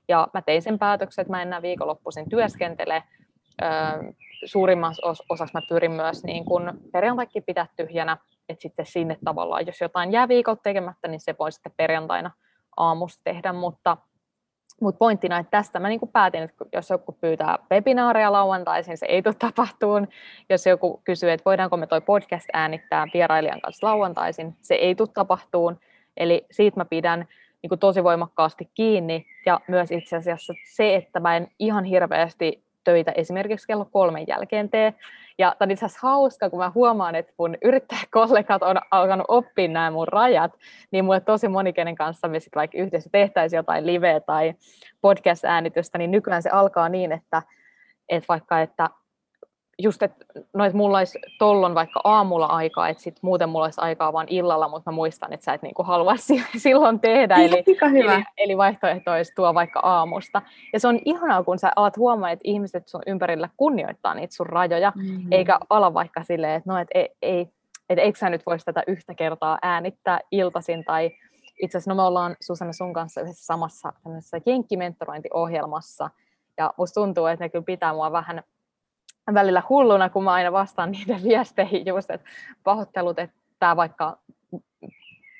Ja 0.08 0.28
mä 0.34 0.42
tein 0.42 0.62
sen 0.62 0.78
päätöksen, 0.78 1.22
että 1.22 1.32
mä 1.32 1.42
enää 1.42 1.62
viikonloppuisin 1.62 2.28
työskentele. 2.28 3.02
Suurimmassa 4.44 5.06
osassa 5.28 5.58
mä 5.58 5.66
pyrin 5.68 5.92
myös 5.92 6.24
niin 6.24 6.44
kun 6.44 6.80
perjantaikin 6.92 7.42
pitää 7.42 7.66
tyhjänä, 7.76 8.16
että 8.48 8.62
sitten 8.62 8.86
sinne 8.86 9.16
tavallaan, 9.24 9.66
jos 9.66 9.80
jotain 9.80 10.12
jää 10.12 10.28
viikolla 10.28 10.60
tekemättä, 10.62 11.08
niin 11.08 11.20
se 11.20 11.34
voi 11.38 11.52
sitten 11.52 11.72
perjantaina 11.76 12.30
aamusta 12.76 13.20
tehdä, 13.24 13.52
mutta 13.52 13.96
mutta 14.80 14.98
pointtina, 14.98 15.38
että 15.38 15.50
tästä 15.50 15.80
mä 15.80 15.88
niin 15.88 16.00
päätin, 16.12 16.42
että 16.42 16.64
jos 16.72 16.90
joku 16.90 17.12
pyytää 17.20 17.58
webinaaria 17.72 18.32
lauantaisin, 18.32 18.98
se 18.98 19.06
ei 19.06 19.22
tule 19.22 19.34
tapahtuun. 19.38 20.08
Jos 20.50 20.66
joku 20.66 21.00
kysyy, 21.04 21.30
että 21.30 21.44
voidaanko 21.44 21.76
me 21.76 21.86
toi 21.86 22.00
podcast 22.00 22.46
äänittää 22.52 23.06
vierailijan 23.14 23.60
kanssa 23.60 23.86
lauantaisin, 23.86 24.56
se 24.62 24.74
ei 24.74 24.94
tule 24.94 25.08
tapahtuun. 25.14 25.80
Eli 26.16 26.46
siitä 26.50 26.80
mä 26.80 26.84
pidän 26.84 27.28
niin 27.64 27.68
kuin 27.68 27.78
tosi 27.78 28.04
voimakkaasti 28.04 28.70
kiinni. 28.74 29.26
Ja 29.46 29.60
myös 29.68 29.90
itse 29.90 30.16
asiassa 30.16 30.54
se, 30.66 30.94
että 30.94 31.20
mä 31.20 31.36
en 31.36 31.48
ihan 31.58 31.84
hirveästi 31.84 32.64
töitä 32.84 33.12
esimerkiksi 33.12 33.66
kello 33.66 33.84
kolmen 33.84 34.24
jälkeen 34.28 34.70
tee. 34.70 34.94
Ja 35.38 35.54
tämä 35.58 35.66
on 35.66 35.70
itse 35.70 35.86
asiassa 35.86 36.08
hauska, 36.08 36.50
kun 36.50 36.58
mä 36.58 36.72
huomaan, 36.74 37.14
että 37.14 37.32
mun 37.38 37.56
yrittäjäkollegat 37.64 38.62
on 38.62 38.76
alkanut 38.90 39.24
oppia 39.28 39.68
nämä 39.68 39.90
mun 39.90 40.08
rajat, 40.08 40.52
niin 40.90 41.04
mulle 41.04 41.20
tosi 41.20 41.48
moni, 41.48 41.72
kenen 41.72 41.94
kanssa 41.94 42.28
me 42.28 42.40
sitten 42.40 42.60
vaikka 42.60 42.78
yhdessä 42.78 43.10
tehtäisiin 43.12 43.58
jotain 43.58 43.86
liveä 43.86 44.20
tai 44.20 44.54
podcast-äänitystä, 45.00 45.98
niin 45.98 46.10
nykyään 46.10 46.42
se 46.42 46.50
alkaa 46.50 46.88
niin, 46.88 47.12
että, 47.12 47.42
että 48.08 48.28
vaikka, 48.28 48.60
että 48.60 48.90
just, 49.78 50.02
että 50.02 50.24
no, 50.52 50.64
et 50.64 50.72
mulla 50.72 50.98
olisi 50.98 51.18
tollon 51.38 51.74
vaikka 51.74 52.00
aamulla 52.04 52.46
aikaa, 52.46 52.88
että 52.88 53.02
sit 53.02 53.16
muuten 53.22 53.48
mulla 53.48 53.64
olisi 53.64 53.80
aikaa 53.80 54.12
vaan 54.12 54.26
illalla, 54.30 54.68
mutta 54.68 54.90
mä 54.90 54.94
muistan, 54.94 55.32
että 55.32 55.44
sä 55.44 55.54
et 55.54 55.62
niinku 55.62 55.82
halua 55.82 56.14
silloin 56.56 57.00
tehdä. 57.00 57.36
Eli, 57.36 57.64
hyvä. 57.90 58.14
eli, 58.14 58.24
eli 58.36 58.56
vaihtoehto 58.56 59.12
olisi 59.12 59.32
tuo 59.36 59.54
vaikka 59.54 59.80
aamusta. 59.80 60.42
Ja 60.72 60.80
se 60.80 60.88
on 60.88 60.98
ihanaa, 61.04 61.44
kun 61.44 61.58
sä 61.58 61.72
alat 61.76 61.96
huomaa, 61.96 62.30
että 62.30 62.42
ihmiset 62.44 62.88
sun 62.88 63.02
ympärillä 63.06 63.48
kunnioittaa 63.56 64.14
niitä 64.14 64.34
sun 64.34 64.46
rajoja, 64.46 64.92
mm-hmm. 64.96 65.32
eikä 65.32 65.58
ala 65.70 65.94
vaikka 65.94 66.22
silleen, 66.22 66.54
että 66.54 66.72
no, 66.72 66.78
et 66.78 66.88
ei, 66.94 67.08
ei, 67.22 67.48
et 67.88 67.98
eikö 67.98 68.18
sä 68.18 68.30
nyt 68.30 68.46
voisi 68.46 68.64
tätä 68.64 68.82
yhtä 68.86 69.14
kertaa 69.14 69.58
äänittää 69.62 70.20
iltaisin 70.30 70.84
tai 70.84 71.10
itse 71.62 71.78
asiassa 71.78 71.90
no 71.90 71.94
me 71.94 72.02
ollaan 72.02 72.36
Susanna 72.40 72.72
sun 72.72 72.92
kanssa 72.92 73.20
yhdessä 73.20 73.44
samassa 73.44 73.92
jenkkimentorointiohjelmassa, 74.46 76.10
ja 76.58 76.74
musta 76.76 77.00
tuntuu, 77.00 77.26
että 77.26 77.44
ne 77.44 77.48
kyllä 77.48 77.64
pitää 77.64 77.92
mua 77.92 78.12
vähän 78.12 78.42
välillä 79.34 79.62
hulluna, 79.68 80.10
kun 80.10 80.24
mä 80.24 80.32
aina 80.32 80.52
vastaan 80.52 80.90
niiden 80.98 81.22
viesteihin 81.22 81.86
just, 81.86 82.10
että 82.10 82.30
pahoittelut, 82.64 83.18
että 83.18 83.36
tämä 83.58 83.76
vaikka 83.76 84.18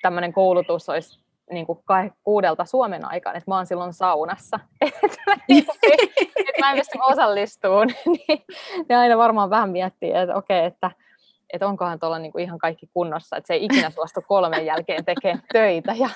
tämmöinen 0.03 0.33
koulutus 0.33 0.89
olisi 0.89 1.25
niin 1.51 1.67
kuin 1.67 1.79
kuudelta 2.25 2.65
Suomen 2.65 3.05
aikaan, 3.05 3.37
että 3.37 3.51
mä 3.51 3.57
oon 3.57 3.67
silloin 3.67 3.93
saunassa, 3.93 4.61
että 4.81 5.23
mä, 5.27 5.37
niin 5.49 5.67
en 6.71 6.77
pysty 6.77 6.99
osallistumaan, 7.03 7.89
niin 8.07 8.45
ne 8.89 8.97
aina 8.97 9.19
varmaan 9.19 9.51
vähän 9.51 9.71
miettii, 9.71 10.13
että 10.13 10.35
okei, 10.35 10.59
okay, 10.59 10.67
että 10.67 10.91
että 11.55 11.67
onkohan 11.67 11.99
tuolla 11.99 12.19
niinku 12.19 12.39
ihan 12.39 12.59
kaikki 12.59 12.87
kunnossa, 12.93 13.37
että 13.37 13.47
se 13.47 13.55
ei 13.55 13.65
ikinä 13.65 13.91
suostu 13.91 14.21
kolmen 14.29 14.67
jälkeen 14.67 15.05
tekemään 15.05 15.43
töitä 15.53 15.93
ja 15.93 16.09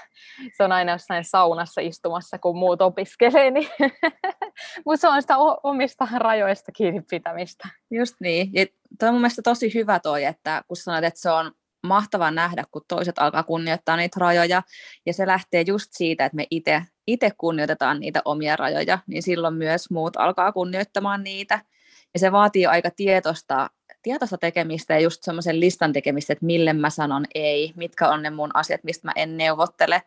se 0.57 0.65
on 0.65 0.73
aina 0.73 0.93
jossain 0.93 1.25
saunassa 1.25 1.81
istumassa, 1.81 2.39
kun 2.39 2.59
muut 2.59 2.83
opiskelee, 2.83 3.51
niin 3.51 3.69
mutta 4.87 5.01
se 5.01 5.09
on 5.09 5.23
sitä 5.23 5.35
omista 5.63 6.09
rajoista 6.17 6.73
kiinni 6.73 7.03
pitämistä. 7.11 7.69
Just 7.91 8.15
niin. 8.21 8.51
Ja 8.53 8.67
toi 8.99 9.09
on 9.09 9.15
mun 9.15 9.21
mielestä 9.21 9.43
tosi 9.43 9.75
hyvä 9.75 10.01
toi, 10.01 10.25
että 10.25 10.63
kun 10.69 10.77
sanoit, 10.77 11.05
että 11.05 11.21
se 11.21 11.31
on 11.31 11.53
mahtavaa 11.87 12.31
nähdä, 12.31 12.65
kun 12.71 12.83
toiset 12.89 13.19
alkaa 13.19 13.43
kunnioittaa 13.43 13.97
niitä 13.97 14.21
rajoja, 14.21 14.63
ja 15.07 15.13
se 15.13 15.27
lähtee 15.27 15.65
just 15.67 15.89
siitä, 15.91 16.25
että 16.25 16.37
me 16.37 16.47
itse 17.07 17.31
kunnioitetaan 17.39 18.01
niitä 18.01 18.23
omia 18.25 18.57
rajoja, 18.57 18.99
niin 19.07 19.23
silloin 19.23 19.55
myös 19.55 19.91
muut 19.91 20.17
alkaa 20.17 20.53
kunnioittamaan 20.53 21.25
niitä. 21.25 21.61
Ja 22.15 22.21
se 22.21 22.33
vaatii 22.33 22.67
aika 22.67 22.91
tietoista, 22.97 23.71
tietoista 24.03 24.39
tekemistä 24.39 24.95
ja 24.95 25.01
just 25.01 25.23
semmoisen 25.23 25.61
listan 25.61 25.93
tekemistä, 25.93 26.33
että 26.33 26.47
mille 26.47 26.73
mä 26.73 26.91
sanon 26.91 27.25
ei, 27.35 27.73
mitkä 27.77 28.09
on 28.09 28.23
ne 28.23 28.31
mun 28.31 28.51
asiat, 28.55 28.85
mistä 28.85 29.09
mä 29.09 29.13
en 29.17 29.37
neuvottele. 29.37 30.03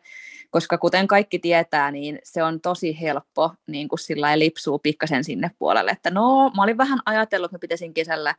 Koska 0.50 0.78
kuten 0.78 1.06
kaikki 1.06 1.38
tietää, 1.38 1.90
niin 1.90 2.18
se 2.24 2.42
on 2.42 2.60
tosi 2.60 3.00
helppo 3.00 3.52
niin 3.66 3.88
kuin 3.88 3.98
sillä 3.98 4.38
lipsuu 4.38 4.78
pikkasen 4.78 5.24
sinne 5.24 5.50
puolelle, 5.58 5.90
että 5.90 6.10
no, 6.10 6.50
mä 6.56 6.62
olin 6.62 6.78
vähän 6.78 6.98
ajatellut, 7.06 7.48
että 7.48 7.54
mä 7.54 7.60
pitäisin 7.60 7.94
kesällä 7.94 8.34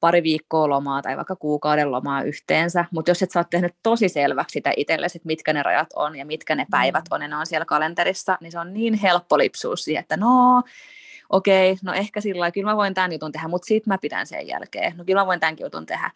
pari 0.00 0.22
viikkoa 0.22 0.68
lomaa 0.68 1.02
tai 1.02 1.16
vaikka 1.16 1.36
kuukauden 1.36 1.92
lomaa 1.92 2.22
yhteensä, 2.22 2.84
mutta 2.90 3.10
jos 3.10 3.22
et 3.22 3.30
sä 3.30 3.40
oot 3.40 3.50
tehnyt 3.50 3.74
tosi 3.82 4.08
selväksi 4.08 4.52
sitä 4.52 4.72
itsellesi, 4.76 5.18
että 5.18 5.26
mitkä 5.26 5.52
ne 5.52 5.62
rajat 5.62 5.88
on 5.96 6.16
ja 6.16 6.24
mitkä 6.26 6.54
ne 6.54 6.66
päivät 6.70 7.04
on 7.10 7.22
ja 7.22 7.28
ne 7.28 7.36
on 7.36 7.46
siellä 7.46 7.64
kalenterissa, 7.64 8.38
niin 8.40 8.52
se 8.52 8.58
on 8.58 8.74
niin 8.74 8.94
helppo 8.94 9.38
lipsua 9.38 9.76
siihen, 9.76 10.00
että 10.00 10.16
no, 10.16 10.62
okei, 11.30 11.72
okay, 11.72 11.80
no 11.82 11.92
ehkä 11.92 12.20
sillä 12.20 12.40
lailla, 12.40 12.52
kyllä 12.52 12.70
mä 12.70 12.76
voin 12.76 12.94
tämän 12.94 13.12
jutun 13.12 13.32
tehdä, 13.32 13.48
mutta 13.48 13.66
sitten 13.66 13.92
mä 13.92 13.98
pidän 13.98 14.26
sen 14.26 14.46
jälkeen. 14.46 14.96
No 14.96 15.04
kyllä 15.04 15.20
mä 15.20 15.26
voin 15.26 15.40
tämänkin 15.40 15.64
jutun 15.64 15.86
tehdä. 15.86 16.10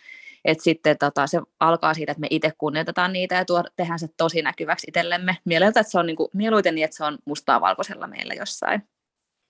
Että 0.45 0.65
sitten 0.65 0.99
tota, 0.99 1.27
se 1.27 1.41
alkaa 1.61 1.95
siitä, 1.95 2.13
että 2.13 2.21
me 2.21 2.27
itse 2.31 2.53
kunnioitetaan 2.59 3.13
niitä 3.13 3.35
ja 3.35 3.45
tuo, 3.45 3.65
tehdään 3.77 3.99
se 3.99 4.09
tosi 4.17 4.43
näkyväksi 4.43 4.87
itsellemme. 4.89 5.37
Mieleltä, 5.45 5.81
että 5.81 5.91
se 5.91 5.99
on 5.99 6.07
niinku, 6.07 6.31
mieluiten 6.33 6.75
niin, 6.75 6.85
että 6.85 6.97
se 6.97 7.05
on 7.05 7.19
mustaa 7.25 7.61
valkoisella 7.61 8.07
meillä 8.07 8.35
jossain. 8.35 8.83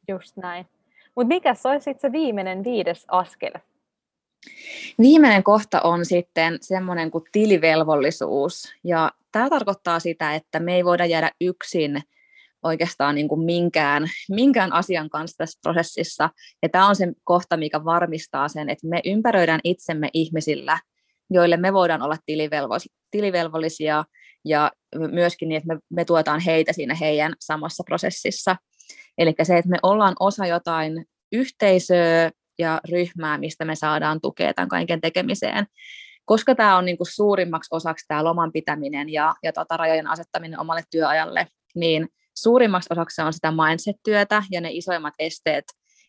Just 0.09 0.37
näin. 0.37 0.67
Mutta 1.15 1.29
mikä 1.29 1.55
olisi 1.65 1.85
sitten 1.85 2.01
se 2.01 2.13
viimeinen 2.13 2.65
viides 2.65 3.05
askel? 3.09 3.53
Viimeinen 4.99 5.43
kohta 5.43 5.81
on 5.81 6.05
sitten 6.05 6.59
semmoinen 6.61 7.11
kuin 7.11 7.25
tilivelvollisuus. 7.33 8.75
Ja 8.85 9.13
tämä 9.33 9.51
tarkoittaa 9.51 10.01
sitä, 10.01 10.35
että 10.35 10.61
me 10.61 10.75
ei 10.75 10.85
voida 10.85 11.07
jäädä 11.07 11.31
yksin 11.41 12.03
oikeastaan 12.63 13.15
niin 13.15 13.29
kuin 13.29 13.41
minkään, 13.41 14.07
minkään 14.31 14.73
asian 14.73 15.11
kanssa 15.11 15.37
tässä 15.37 15.59
prosessissa. 15.63 16.31
Ja 16.63 16.69
tämä 16.69 16.89
on 16.89 16.97
se 16.97 17.13
kohta, 17.25 17.57
mikä 17.57 17.85
varmistaa 17.85 18.49
sen, 18.49 18.71
että 18.71 18.89
me 18.89 19.01
ympäröidään 19.05 19.61
itsemme 19.65 20.11
ihmisillä, 20.13 20.79
joille 21.31 21.57
me 21.57 21.73
voidaan 21.73 22.03
olla 22.03 22.17
tilivelvollisia 23.11 24.05
ja 24.45 24.73
myöskin 25.13 25.49
niin, 25.49 25.57
että 25.57 25.75
me, 25.75 25.81
me 25.91 26.05
tuetaan 26.05 26.41
heitä 26.41 26.73
siinä 26.73 26.95
heidän 26.95 27.33
samassa 27.41 27.83
prosessissa. 27.87 28.57
Eli 29.19 29.35
se, 29.43 29.59
että 29.59 29.71
me 29.71 29.79
ollaan 29.83 30.15
osa 30.21 30.47
jotain 30.47 31.05
yhteisöä 31.33 32.31
ja 32.59 32.81
ryhmää, 32.91 33.39
mistä 33.39 33.65
me 33.65 33.75
saadaan 33.75 34.21
tukea 34.21 34.55
tämän 34.55 34.69
kaiken 34.69 35.01
tekemiseen. 35.01 35.67
Koska 36.25 36.55
tämä 36.55 36.77
on 36.77 36.85
niin 36.85 36.97
kuin 36.97 37.13
suurimmaksi 37.13 37.69
osaksi 37.73 38.05
tämä 38.09 38.25
loman 38.25 38.53
pitäminen 38.53 39.09
ja, 39.09 39.35
ja 39.43 39.53
tota 39.53 39.77
rajojen 39.77 40.07
asettaminen 40.07 40.61
omalle 40.61 40.83
työajalle, 40.91 41.47
niin 41.75 42.09
suurimmaksi 42.43 42.89
osaksi 42.93 43.23
on 43.23 43.33
sitä 43.33 43.53
mindset-työtä 43.53 44.43
ja 44.51 44.61
ne 44.61 44.69
isoimmat 44.73 45.15
esteet 45.19 45.65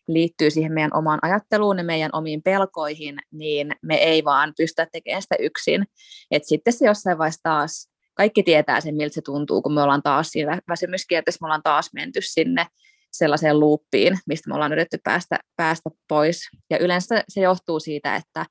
liittyy 0.08 0.50
siihen 0.50 0.72
meidän 0.72 0.96
omaan 0.96 1.18
ajatteluun 1.22 1.78
ja 1.78 1.84
meidän 1.84 2.10
omiin 2.12 2.42
pelkoihin, 2.42 3.18
niin 3.32 3.72
me 3.82 3.94
ei 3.94 4.24
vaan 4.24 4.52
pystytä 4.56 4.86
tekemään 4.92 5.22
sitä 5.22 5.36
yksin. 5.40 5.86
Et 6.30 6.42
sitten 6.44 6.72
se 6.72 6.86
jossain 6.86 7.18
vaiheessa 7.18 7.40
taas, 7.42 7.90
kaikki 8.14 8.42
tietää 8.42 8.80
sen, 8.80 8.96
miltä 8.96 9.14
se 9.14 9.22
tuntuu, 9.22 9.62
kun 9.62 9.74
me 9.74 9.82
ollaan 9.82 10.02
taas 10.02 10.28
siinä 10.28 10.60
väsymyskierteessä, 10.68 11.38
me 11.42 11.46
ollaan 11.46 11.62
taas 11.62 11.90
menty 11.94 12.20
sinne 12.22 12.66
sellaiseen 13.12 13.60
luuppiin, 13.60 14.18
mistä 14.26 14.48
me 14.48 14.54
ollaan 14.54 14.72
yritetty 14.72 14.98
päästä, 15.04 15.38
päästä 15.56 15.90
pois. 16.08 16.40
Ja 16.70 16.78
yleensä 16.78 17.24
se 17.28 17.40
johtuu 17.40 17.80
siitä, 17.80 18.16
että, 18.16 18.46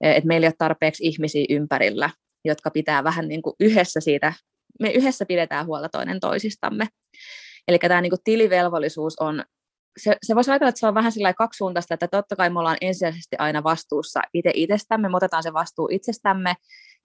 että 0.00 0.28
meillä 0.28 0.44
ei 0.44 0.48
ole 0.48 0.54
tarpeeksi 0.58 1.06
ihmisiä 1.06 1.46
ympärillä, 1.48 2.10
jotka 2.44 2.70
pitää 2.70 3.04
vähän 3.04 3.28
niin 3.28 3.42
kuin 3.42 3.56
yhdessä 3.60 4.00
siitä 4.00 4.32
me 4.80 4.90
yhdessä 4.90 5.26
pidetään 5.26 5.66
huolta 5.66 5.88
toinen 5.88 6.20
toisistamme. 6.20 6.86
Eli 7.68 7.78
tämä 7.78 8.00
niin 8.00 8.10
kuin 8.10 8.20
tilivelvollisuus 8.24 9.18
on, 9.20 9.44
se, 9.98 10.16
se 10.22 10.34
voisi 10.34 10.50
ajatella, 10.50 10.68
että 10.68 10.80
se 10.80 10.86
on 10.86 10.94
vähän 10.94 11.12
sillä 11.12 11.34
kaksisuuntaista, 11.34 11.94
että 11.94 12.08
totta 12.08 12.36
kai 12.36 12.50
me 12.50 12.58
ollaan 12.58 12.76
ensisijaisesti 12.80 13.36
aina 13.38 13.64
vastuussa 13.64 14.20
itse 14.34 14.50
itsestämme, 14.54 15.08
me 15.08 15.16
otetaan 15.16 15.42
se 15.42 15.52
vastuu 15.52 15.88
itsestämme, 15.92 16.54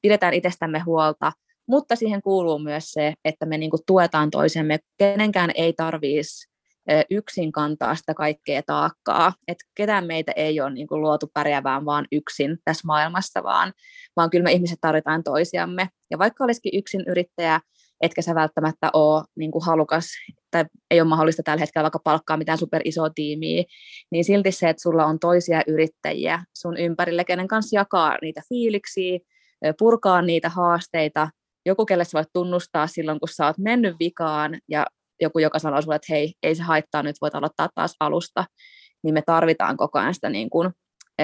pidetään 0.02 0.34
itsestämme 0.34 0.80
huolta, 0.80 1.32
mutta 1.68 1.96
siihen 1.96 2.22
kuuluu 2.22 2.60
myös 2.60 2.92
se, 2.92 3.14
että 3.26 3.46
me 3.46 3.58
niin 3.58 3.70
kuin 3.70 3.82
tuetaan 3.88 4.30
toisemme, 4.30 4.80
kenenkään 4.98 5.52
ei 5.56 5.74
tarvitsisi 5.74 6.57
yksin 7.10 7.52
kantaa 7.52 7.96
sitä 7.96 8.14
kaikkea 8.14 8.62
taakkaa, 8.66 9.34
että 9.48 9.66
ketään 9.76 10.08
meitä 10.08 10.32
ei 10.36 10.62
ole 10.62 10.74
niin 10.74 10.88
kuin 10.88 11.02
luotu 11.02 11.32
pärjäävään 11.34 11.86
vaan 11.86 12.06
yksin 12.12 12.58
tässä 12.66 12.88
maailmassa, 12.88 13.44
vaan, 13.44 13.74
vaan 14.16 14.30
kyllä 14.30 14.44
me 14.44 14.52
ihmiset 14.52 14.78
tarvitaan 14.82 15.24
toisiamme. 15.24 15.90
Ja 16.12 16.18
vaikka 16.18 16.44
olisikin 16.44 16.80
yksin 16.80 17.04
yrittäjä, 17.08 17.60
etkä 18.02 18.22
sä 18.22 18.36
välttämättä 18.36 18.90
ole 18.94 19.24
niin 19.36 19.52
kuin 19.52 19.66
halukas, 19.66 20.06
tai 20.52 20.66
ei 20.92 21.02
ole 21.02 21.10
mahdollista 21.10 21.44
tällä 21.44 21.60
hetkellä 21.60 21.84
vaikka 21.84 22.00
palkkaa 22.04 22.38
mitään 22.38 22.58
super 22.58 22.82
isoa 22.86 23.10
tiimiä, 23.10 23.64
niin 24.12 24.26
silti 24.26 24.52
se, 24.52 24.70
että 24.70 24.82
sulla 24.82 25.06
on 25.06 25.20
toisia 25.20 25.62
yrittäjiä 25.68 26.44
sun 26.58 26.78
ympärille, 26.78 27.24
kenen 27.24 27.48
kanssa 27.48 27.76
jakaa 27.76 28.18
niitä 28.22 28.42
fiiliksiä, 28.50 29.20
purkaa 29.80 30.22
niitä 30.22 30.50
haasteita, 30.50 31.30
joku, 31.66 31.86
kelle 31.86 32.06
sä 32.06 32.18
voit 32.18 32.28
tunnustaa 32.34 32.88
silloin, 32.88 33.20
kun 33.20 33.30
sä 33.30 33.46
oot 33.46 33.58
mennyt 33.58 33.96
vikaan, 34.00 34.60
ja 34.68 34.86
joku, 35.22 35.40
joka 35.40 35.60
sanoo 35.60 35.82
sulle, 35.82 35.96
että 35.96 36.14
hei, 36.14 36.34
ei 36.44 36.56
se 36.56 36.64
haittaa, 36.64 37.04
nyt 37.04 37.16
voit 37.22 37.36
aloittaa 37.36 37.70
taas 37.76 37.96
alusta, 38.00 38.46
niin 39.04 39.14
me 39.14 39.22
tarvitaan 39.26 39.78
koko 39.78 40.00
ajan 40.00 40.14
sitä, 40.14 40.30
niin 40.30 40.50
kuin, 40.50 40.72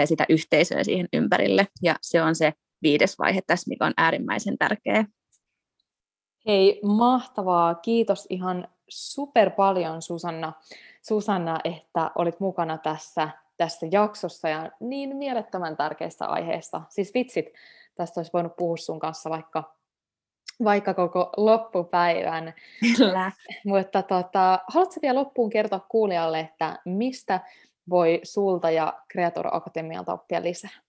sitä 0.06 0.26
yhteisöä 0.30 0.84
siihen 0.84 1.08
ympärille, 1.14 1.68
ja 1.82 1.96
se 2.02 2.22
on 2.22 2.36
se 2.36 2.54
viides 2.84 3.20
vaihe 3.20 3.42
tässä, 3.48 3.70
mikä 3.70 3.86
on 3.86 3.94
äärimmäisen 3.98 4.58
tärkeä. 4.58 5.06
Hei, 6.48 6.80
mahtavaa. 6.84 7.76
Kiitos 7.76 8.28
ihan 8.30 8.68
super 8.90 9.50
paljon 9.50 10.02
Susanna, 10.02 10.54
Susanna 11.02 11.60
että 11.64 12.12
olit 12.16 12.40
mukana 12.40 12.78
tässä, 12.78 13.30
tässä 13.58 13.88
jaksossa 13.92 14.50
ja 14.50 14.72
niin 14.80 15.16
mielettömän 15.16 15.78
tärkeistä 15.78 16.26
aiheesta. 16.26 16.82
Siis 16.90 17.14
vitsit, 17.14 17.46
tästä 17.96 18.20
olisi 18.20 18.34
voinut 18.34 18.56
puhua 18.56 18.78
sun 18.78 19.00
kanssa 19.00 19.30
vaikka 19.30 19.76
vaikka 20.64 20.94
koko 20.94 21.30
loppupäivän. 21.38 22.54
Kyllä. 22.98 23.32
Mutta 23.66 24.02
tota, 24.02 24.60
haluatko 24.68 25.00
vielä 25.02 25.20
loppuun 25.20 25.50
kertoa 25.50 25.86
kuulijalle, 25.90 26.40
että 26.40 26.80
mistä 26.86 27.40
voi 27.90 28.20
sulta 28.24 28.72
ja 28.72 28.94
Creator 29.12 29.48
Akatemialta 29.52 30.14
oppia 30.14 30.44
lisää? 30.44 30.84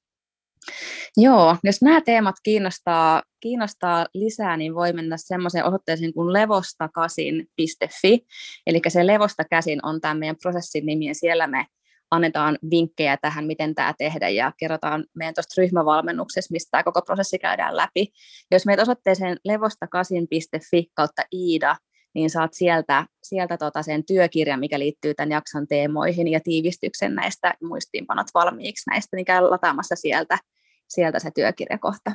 Joo, 1.16 1.56
jos 1.64 1.82
nämä 1.82 2.00
teemat 2.00 2.34
kiinnostaa, 2.42 3.22
kiinnostaa 3.40 4.06
lisää, 4.14 4.56
niin 4.56 4.74
voi 4.74 4.92
mennä 4.92 5.16
semmoiseen 5.16 5.64
osoitteeseen 5.64 6.14
kuin 6.14 6.32
levostakasin.fi. 6.32 8.26
Eli 8.66 8.80
se 8.88 9.06
levosta 9.06 9.44
käsin 9.44 9.86
on 9.86 10.00
tämä 10.00 10.14
meidän 10.14 10.36
prosessin 10.42 10.86
nimi, 10.86 11.06
ja 11.06 11.14
siellä 11.14 11.46
me 11.46 11.66
annetaan 12.11 12.59
vinkkejä 12.70 13.16
tähän, 13.16 13.46
miten 13.46 13.74
tämä 13.74 13.94
tehdä 13.98 14.28
ja 14.28 14.52
kerrotaan 14.57 15.05
meidän 15.14 15.34
tuosta 15.34 15.62
ryhmävalmennuksessa, 15.62 16.52
mistä 16.52 16.70
tämä 16.70 16.82
koko 16.82 17.02
prosessi 17.02 17.38
käydään 17.38 17.76
läpi. 17.76 18.12
Jos 18.50 18.66
meitä 18.66 18.82
osoitteeseen 18.82 19.36
levostakasin.fi 19.44 20.86
kautta 20.94 21.22
Iida, 21.32 21.76
niin 22.14 22.30
saat 22.30 22.55
sieltä, 22.55 23.07
sieltä 23.22 23.57
tota 23.57 23.82
sen 23.82 24.05
työkirjan, 24.05 24.61
mikä 24.61 24.78
liittyy 24.78 25.14
tämän 25.14 25.30
jakson 25.30 25.66
teemoihin 25.66 26.28
ja 26.28 26.40
tiivistyksen 26.40 27.14
näistä 27.14 27.55
muistiinpanot 27.62 28.26
valmiiksi 28.34 28.90
näistä, 28.90 29.16
niin 29.16 29.24
käy 29.24 29.40
lataamassa 29.50 29.96
sieltä, 29.96 30.38
sieltä 30.88 31.18
se 31.18 31.30
työkirjakohta. 31.34 32.12